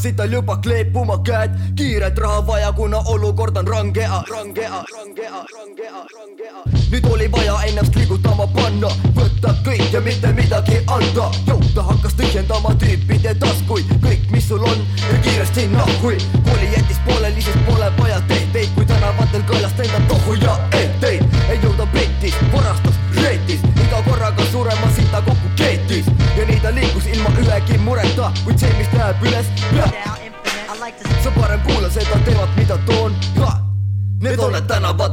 Nüüd 0.03 0.11
hakkasid 0.11 0.17
tal 0.17 0.33
juba 0.33 0.57
kleepuma 0.57 1.19
käed. 1.25 1.51
kiiret 1.77 2.19
raha 2.19 2.47
vaja, 2.47 2.73
kuna 2.73 2.99
olukord 3.07 3.57
on 3.57 3.67
range, 3.67 4.07
range, 4.31 4.69
range, 4.69 5.29
range, 5.55 5.89
range. 6.17 6.49
nüüd 6.91 7.07
oli 7.07 7.29
vaja 7.33 7.55
ennast 7.67 7.95
liigutama 7.95 8.47
panna, 8.47 8.89
võtta 9.15 9.55
kõik 9.65 9.93
ja 9.93 10.01
mitte 10.01 10.33
midagi 10.33 10.79
anda. 10.87 11.31
ta 11.75 11.83
hakkas 11.83 12.15
tühjendama 12.15 12.75
tüüpide 12.75 13.35
taskuid, 13.39 13.87
kõik, 14.03 14.31
mis 14.31 14.49
sul 14.49 14.63
on 14.63 14.79
ja 15.13 15.19
kiiresti 15.23 15.69
nahhui. 15.69 16.17
kooli 16.45 16.73
jättis 16.75 16.99
pooleli, 17.07 17.43
sest 17.43 17.67
pole 17.67 17.93
vaja 17.99 18.21
tehteid, 18.29 18.69
kui 18.75 18.85
tänavatel 18.85 19.43
kõlas 19.43 19.79
enda 19.79 20.01
tohu 20.09 20.35
ja 20.35 20.59
etteid. 20.73 21.23
ei 21.49 21.59
jõuda 21.63 21.87
pettis, 21.93 22.35
varastas, 22.53 22.99
reetis, 23.23 23.61
iga 23.87 24.03
korraga 24.03 24.45
surema 24.51 24.91
sita 24.97 25.23
kokku 25.23 25.49
keetis 25.57 26.07
ja 26.37 26.45
nii 26.49 26.61
ta 26.61 26.75
liikus 26.75 27.07
ilma 27.07 27.31
ühegi 27.39 27.79
mureta, 27.79 28.33
kuid 28.45 28.59
see, 28.59 28.73
mis 28.79 28.89
läheb 28.97 29.27
üles, 29.29 29.52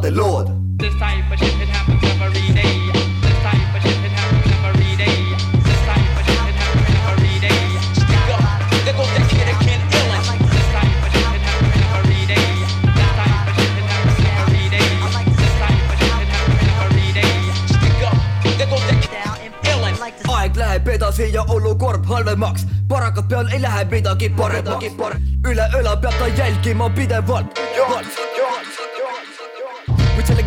tänavate 0.10 0.16
lood. 0.16 0.48
This 0.80 0.94
type 1.00 1.32
of 1.32 1.40
shit 1.40 1.62
it 1.62 1.70
happens 1.70 2.04
every 2.04 2.54
day. 2.54 2.92
This 3.22 3.38
type 3.44 3.76
of 3.76 3.82
shit 3.82 4.04
it 4.06 4.12
happens 4.12 4.46
every 4.66 4.96
day. 4.96 5.36
This 5.64 5.82
type 5.86 6.20
of 6.20 6.26
shit 6.26 6.50
it 6.50 6.56
happens 6.56 6.90
every 7.12 7.40
day. 7.40 7.62
Up, 8.34 8.44
there 8.86 8.94
goes 8.94 9.12
that 9.16 9.30
kid 9.30 9.50
again, 9.50 9.82
illin. 9.92 10.24
This 10.50 10.68
type 10.74 11.04
of 11.06 11.12
shit 11.14 11.34
it 11.36 11.44
happens 11.50 11.78
every 11.98 12.26
day. 12.26 12.50
This 12.98 13.12
type 13.20 13.48
of 13.50 13.56
shit 13.58 13.76
it 13.80 13.88
happens 13.92 14.20
every 14.42 14.66
day. 14.70 14.90
This 15.40 15.54
type 15.60 15.90
of 15.92 15.98
shit 16.00 16.18
it 16.24 16.30
happens 16.36 16.70
every 16.84 17.10
day. 17.20 17.36
Up, 18.08 18.18
there 18.58 18.70
goes 18.72 18.86
that 18.90 19.00
kid 19.04 19.10
aeg 20.40 20.56
läheb 20.56 20.88
edasi 20.88 21.34
ja 21.34 21.44
olukord 21.48 22.06
halvemaks, 22.06 22.66
parakat 22.88 23.28
peal 23.28 23.48
ei 23.52 23.62
lähe 23.62 23.86
midagi 23.92 24.30
paremaks. 24.30 24.86
üle 25.48 25.66
õla 25.80 25.98
peab 26.02 26.16
ta 26.20 26.28
jälgima 26.28 26.90
pidevalt. 26.90 28.29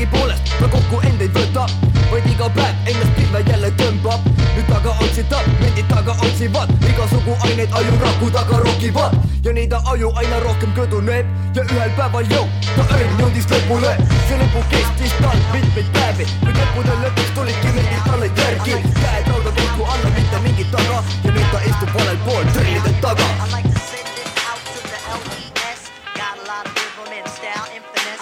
Sellegipoolest 0.02 0.58
ta 0.60 0.68
kokku 0.68 1.00
end 1.06 1.20
ei 1.20 1.28
võta, 1.28 1.66
vaid 2.10 2.26
iga 2.30 2.48
päev 2.56 2.88
ennast 2.90 3.14
pilve 3.16 3.42
jälle 3.46 3.70
tõmbab. 3.78 4.20
nüüd 4.54 4.66
taga 4.68 4.90
otsitab, 5.00 5.46
mendid 5.60 5.86
taga 5.88 6.12
otsivad, 6.26 6.70
igasugu 6.88 7.36
aineid 7.46 7.70
ajuraku 7.72 8.30
taga 8.30 8.58
rokivad 8.64 9.16
ja 9.44 9.52
nii 9.52 9.68
ta 9.68 9.82
aju 9.92 10.12
aina 10.16 10.40
rohkem 10.40 10.72
kõduneb 10.76 11.26
ja 11.56 11.62
ühel 11.62 11.90
päeval 11.96 12.26
jõu, 12.34 12.46
ta 12.76 12.82
õnn 12.96 13.20
jõudis 13.20 13.46
lõpule. 13.50 13.92
see 14.28 14.38
lõpu 14.42 14.64
kestis 14.70 15.14
tal 15.20 15.38
mitmeid 15.52 15.88
päevi, 15.92 16.26
kuid 16.40 16.56
lõppude 16.56 16.98
lõpuks 17.04 17.34
tulidki 17.34 17.74
mendid 17.78 18.02
talle 18.06 18.30
järgi. 18.36 18.74
käed 19.02 19.28
rauda 19.28 19.50
kokku 19.60 19.84
alla, 19.84 20.10
mitte 20.16 20.38
mingit 20.46 20.70
taga 20.70 21.02
ja 21.24 21.30
nüüd 21.30 21.50
ta 21.52 21.60
istub 21.70 21.94
valel 21.98 22.18
pool 22.26 22.44
trillide 22.52 22.92
taga. 23.00 23.30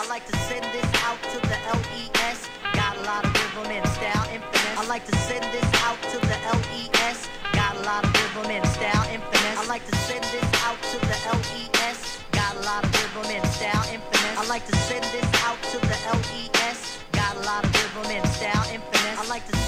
I 0.01 0.09
like 0.09 0.27
to 0.27 0.37
send 0.39 0.65
this 0.65 0.91
out 1.05 1.23
to 1.23 1.49
the 1.49 1.50
like 4.91 5.07
to 5.07 5.17
send 5.19 5.45
this 5.55 5.71
out 5.87 6.03
to 6.03 6.19
the 6.19 6.39
LES. 6.51 7.29
Got 7.53 7.77
a 7.77 7.83
lot 7.87 8.03
of 8.03 8.11
rhythm 8.13 8.51
and 8.51 8.67
style 8.67 9.07
and 9.09 9.23
finesse. 9.23 9.59
I 9.59 9.67
like 9.69 9.87
to 9.87 9.95
send 9.95 10.25
this 10.25 10.51
out 10.67 10.83
to 10.91 10.99
the 10.99 11.19
LES. 11.31 12.19
Got 12.33 12.57
a 12.57 12.61
lot 12.67 12.83
of 12.83 12.91
rhythm 12.99 13.31
and 13.31 13.47
style 13.53 13.85
and 13.93 14.03
finesse. 14.11 14.39
I 14.39 14.47
like 14.49 14.67
to 14.67 14.75
send 14.91 15.05
this 15.15 15.31
out 15.47 15.63
to 15.71 15.79
the 15.79 15.99
LES. 16.19 16.99
Got 17.13 17.37
a 17.37 17.41
lot 17.47 17.63
of 17.63 17.71
rhythm 17.73 18.11
and 18.11 18.29
style 18.31 18.67
and 18.73 18.83
finesse. 18.91 19.21
I 19.21 19.29
like 19.29 19.47
to 19.47 19.60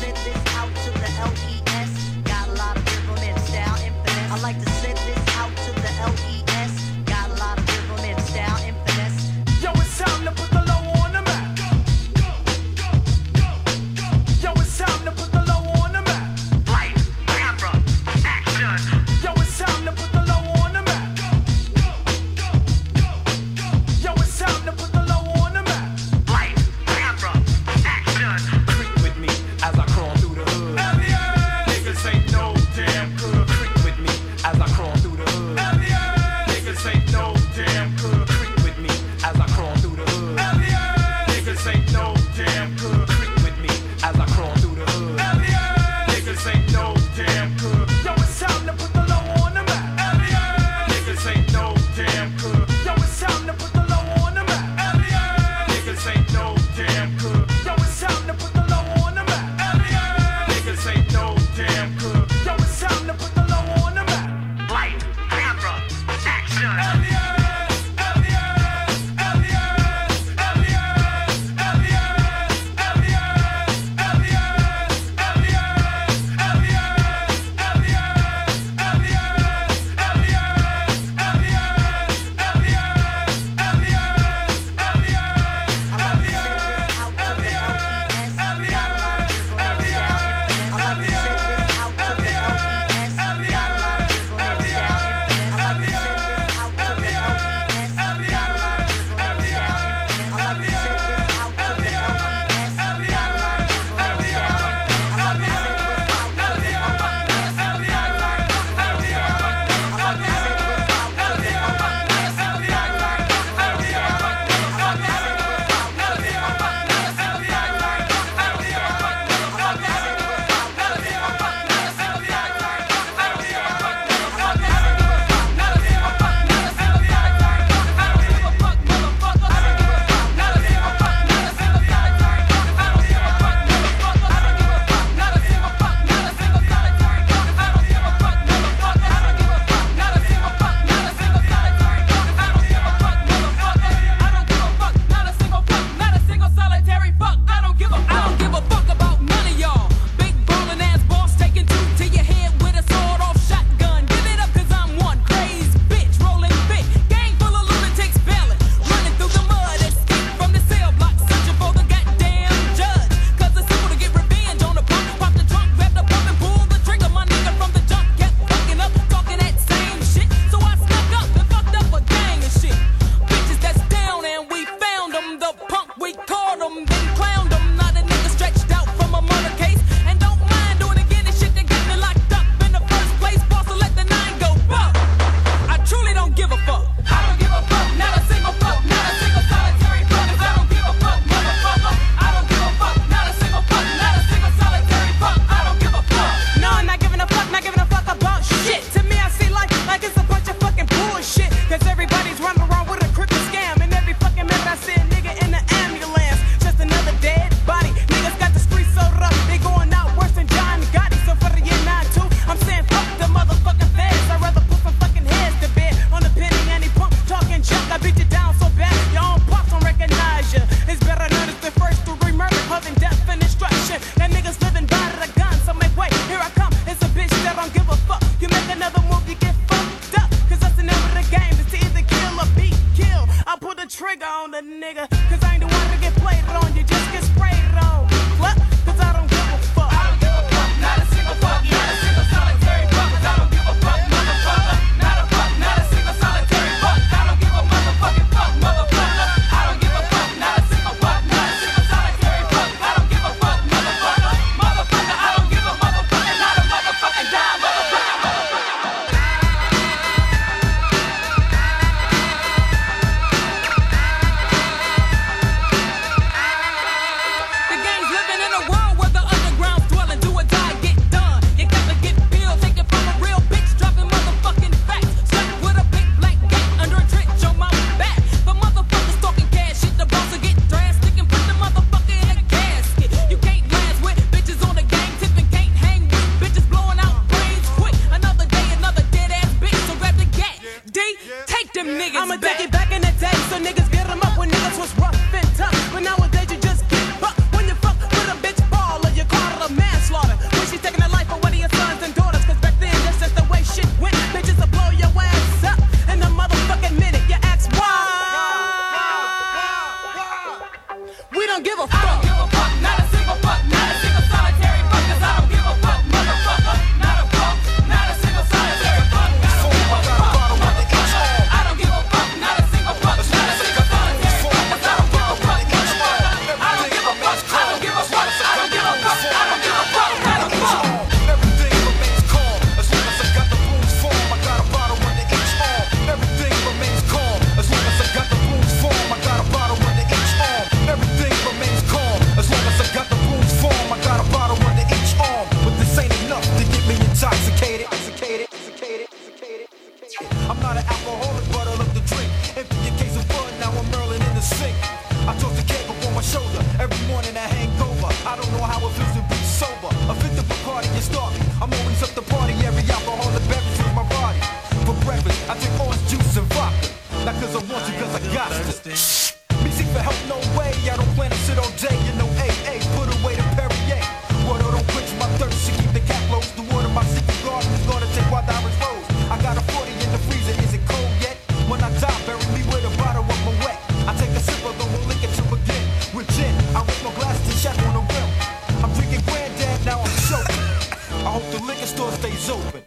stays 392.32 392.50
open. 392.50 392.82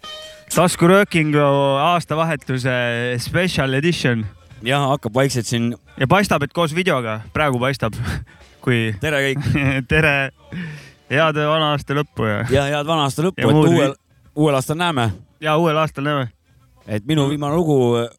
taskuröökingu 0.56 1.42
aastavahetuse 1.82 2.72
special 3.20 3.74
edition. 3.74 4.26
jah, 4.64 4.88
hakkab 4.90 5.14
vaikselt 5.14 5.46
siin. 5.46 5.76
ja 5.98 6.08
paistab, 6.08 6.44
et 6.44 6.54
koos 6.54 6.74
videoga, 6.76 7.20
praegu 7.34 7.60
paistab, 7.60 7.94
kui. 8.66 8.96
tere 9.02 9.22
kõik. 9.28 9.46
tere, 9.92 10.32
head 11.12 11.38
vana 11.38 11.74
aasta 11.76 11.98
lõppu 11.98 12.30
ja. 12.30 12.40
ja 12.50 12.66
head 12.72 12.90
vana 12.90 13.06
aasta 13.06 13.28
lõppu, 13.28 13.44
et 13.44 13.52
muud 13.52 13.70
uuel, 13.70 13.96
uuel 14.36 14.58
aastal 14.58 14.80
näeme. 14.82 15.10
ja 15.44 15.58
uuel 15.62 15.78
aastal 15.78 16.08
näeme. 16.08 16.30
et 16.88 17.06
minu 17.06 17.30
viimane 17.30 17.56
lugu 17.56 17.80
äh, 18.02 18.10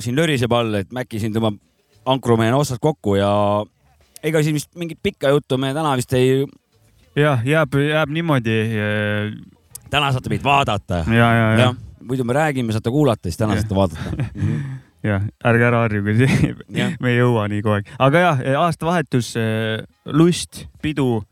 siin 0.00 0.16
löriseb 0.18 0.52
all, 0.52 0.74
et 0.82 0.92
Mäkki 0.92 1.22
siin 1.22 1.34
tõmbab 1.34 1.60
ankrumehena 2.06 2.58
otsad 2.58 2.82
kokku 2.82 3.18
ja 3.20 3.30
ega 4.22 4.42
siin 4.42 4.56
vist 4.58 4.72
mingit 4.74 4.98
pikka 5.02 5.30
juttu 5.34 5.58
me 5.58 5.74
täna 5.74 5.94
vist 5.96 6.12
ei. 6.16 6.46
jah, 7.14 7.44
jääb, 7.44 7.78
jääb 7.92 8.16
niimoodi. 8.18 8.64
Täna 9.96 10.12
saate 10.14 10.32
meid 10.32 10.44
vaadata. 10.44 11.04
ja, 11.08 11.28
ja, 11.38 11.46
ja, 11.60 11.70
muidu 12.04 12.24
me 12.24 12.36
räägime, 12.36 12.74
saate 12.76 12.92
kuulata, 12.92 13.28
siis 13.28 13.40
täna 13.40 13.56
saate 13.58 13.74
vaadata. 13.74 14.28
jah, 15.10 15.24
ärge 15.44 15.68
ära 15.70 15.84
harjuge, 15.84 16.16
Jah. 16.68 16.96
me 17.02 17.14
ei 17.14 17.20
jõua 17.20 17.46
nii 17.52 17.62
kogu 17.64 17.78
aeg, 17.78 17.90
aga 18.08 18.24
jah, 18.26 18.44
aastavahetus, 18.66 19.32
lust, 20.12 20.66
pidu 20.82 21.22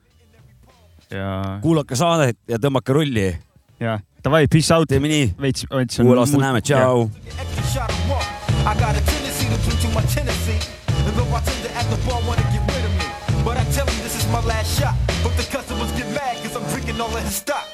ja. 1.10 1.58
kuulake 1.64 1.98
saadet 1.98 2.38
ja 2.48 2.60
tõmmake 2.62 2.96
rulli. 2.96 3.28
ja, 3.82 3.98
davai, 4.24 4.46
peace 4.50 4.74
out. 4.74 4.88
teeme 4.88 5.10
nii. 5.10 5.34
veits, 5.40 5.66
veits. 5.70 6.00
uuel 6.04 6.24
aastal 6.24 6.44
näeme, 6.44 6.64
tšau. 6.64 7.08
I 8.64 8.72
got 8.80 8.96
a 8.96 9.00
tendency 9.04 9.44
to 9.44 9.76
to 9.76 9.88
my 9.92 10.00
Tennessee. 10.08 10.56
And 10.88 11.14
though 11.16 11.36
I 11.36 11.40
tend 11.44 11.60
to 11.64 11.70
at 11.76 11.84
the 11.90 11.98
bar 12.08 12.18
wanna 12.26 12.40
get 12.48 12.64
rid 12.64 12.84
of 12.88 12.92
me. 12.96 13.04
But 13.44 13.58
I 13.58 13.64
tell 13.76 13.84
them 13.84 13.98
this 14.00 14.16
is 14.16 14.26
my 14.32 14.40
last 14.40 14.80
shot. 14.80 14.94
But 15.22 15.36
the 15.36 15.44
customers 15.52 15.92
get 15.92 16.08
mad 16.16 16.40
cause 16.42 16.56
I'm 16.56 16.64
drinking 16.72 16.98
all 16.98 17.14
of 17.14 17.22
his 17.22 17.34
stock. 17.34 17.73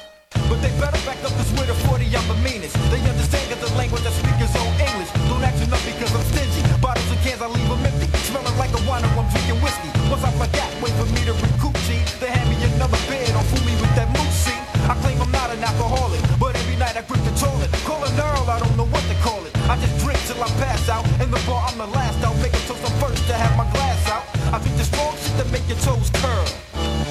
They 0.61 0.69
better 0.77 1.01
back 1.09 1.17
up 1.25 1.33
this 1.41 1.49
with 1.57 1.73
a 1.73 1.77
40, 1.89 2.05
I'm 2.05 2.27
the 2.29 2.37
meanest. 2.45 2.77
They 2.93 3.01
understand 3.01 3.49
cause 3.49 3.65
the 3.65 3.73
language 3.73 4.05
I 4.05 4.13
speak 4.13 4.37
is 4.37 4.53
all 4.53 4.69
English. 4.77 5.09
Don't 5.25 5.41
act 5.41 5.57
enough 5.57 5.81
because 5.81 6.13
I'm 6.13 6.21
stingy. 6.29 6.61
Bottles 6.77 7.09
and 7.09 7.21
cans, 7.25 7.41
I 7.41 7.49
leave 7.49 7.65
them 7.65 7.81
empty. 7.81 8.05
Smelling 8.29 8.57
like 8.61 8.69
a 8.77 8.81
wino, 8.85 9.09
I'm 9.17 9.25
drinking 9.33 9.57
whiskey. 9.65 9.89
Once 10.05 10.21
I 10.21 10.29
that, 10.37 10.69
wait 10.85 10.93
for 11.01 11.09
me 11.17 11.25
to 11.25 11.33
recoup 11.33 11.73
G. 11.89 11.97
They 12.21 12.29
hand 12.29 12.45
me 12.45 12.61
another 12.61 13.01
beer, 13.09 13.25
don't 13.33 13.41
fool 13.49 13.65
me 13.65 13.73
with 13.81 13.89
that 13.97 14.05
moose 14.13 14.37
see. 14.45 14.59
I 14.85 14.93
claim 15.01 15.17
I'm 15.17 15.33
not 15.33 15.49
an 15.49 15.65
alcoholic, 15.65 16.21
but 16.37 16.53
every 16.53 16.77
night 16.77 16.93
I 16.93 17.01
grip 17.09 17.25
the 17.25 17.33
toilet. 17.41 17.73
Call 17.81 18.05
an 18.05 18.13
Earl, 18.13 18.45
I 18.45 18.61
don't 18.61 18.77
know 18.77 18.85
what 18.85 19.01
to 19.09 19.15
call 19.25 19.41
it. 19.41 19.53
I 19.65 19.81
just 19.81 19.97
drink 19.97 20.21
till 20.29 20.41
I 20.45 20.49
pass 20.61 20.89
out. 20.93 21.09
In 21.17 21.33
the 21.33 21.41
bar, 21.49 21.65
I'm 21.69 21.77
the 21.81 21.89
last 21.89 22.21
out. 22.21 22.37
Make 22.37 22.53
a 22.53 22.61
toast, 22.69 22.85
I'm 22.85 22.93
first 23.01 23.25
to 23.29 23.33
have 23.33 23.57
my 23.57 23.65
glass 23.73 24.01
out. 24.13 24.29
I 24.53 24.61
drink 24.61 24.77
the 24.77 24.85
strong 24.85 25.17
shit 25.17 25.33
that 25.41 25.49
make 25.49 25.65
your 25.65 25.81
toes 25.81 26.13
curl. 26.21 26.45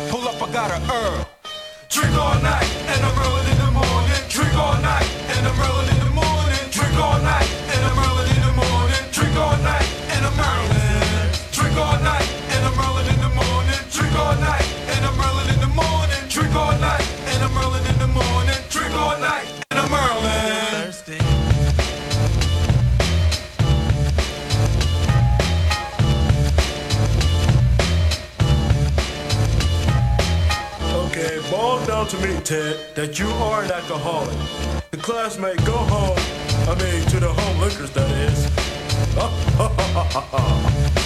Pull 0.06 0.22
up, 0.30 0.38
I 0.38 0.46
got 0.52 0.70
a 0.70 0.78
Earl. 0.86 1.39
Drink 1.90 2.14
all 2.14 2.40
night, 2.40 2.70
and 2.86 3.04
I'm 3.04 3.18
rolling 3.18 3.48
in 3.48 3.58
the 3.58 3.70
morning. 3.72 4.22
Drink 4.28 4.54
all 4.54 4.80
night, 4.80 5.10
and 5.34 5.44
I'm 5.44 5.58
rolling 5.58 5.99
down 32.00 32.08
to 32.08 32.26
me, 32.26 32.40
Ted, 32.40 32.78
that 32.94 33.18
you 33.18 33.28
are 33.28 33.62
an 33.62 33.70
alcoholic. 33.70 34.36
The 34.90 34.96
classmate, 34.96 35.62
go 35.66 35.76
home. 35.76 36.16
I 36.66 36.74
mean, 36.82 37.06
to 37.10 37.20
the 37.20 37.30
home 37.30 37.60
liquors, 37.60 37.90
that 37.90 38.10
is. 40.90 40.96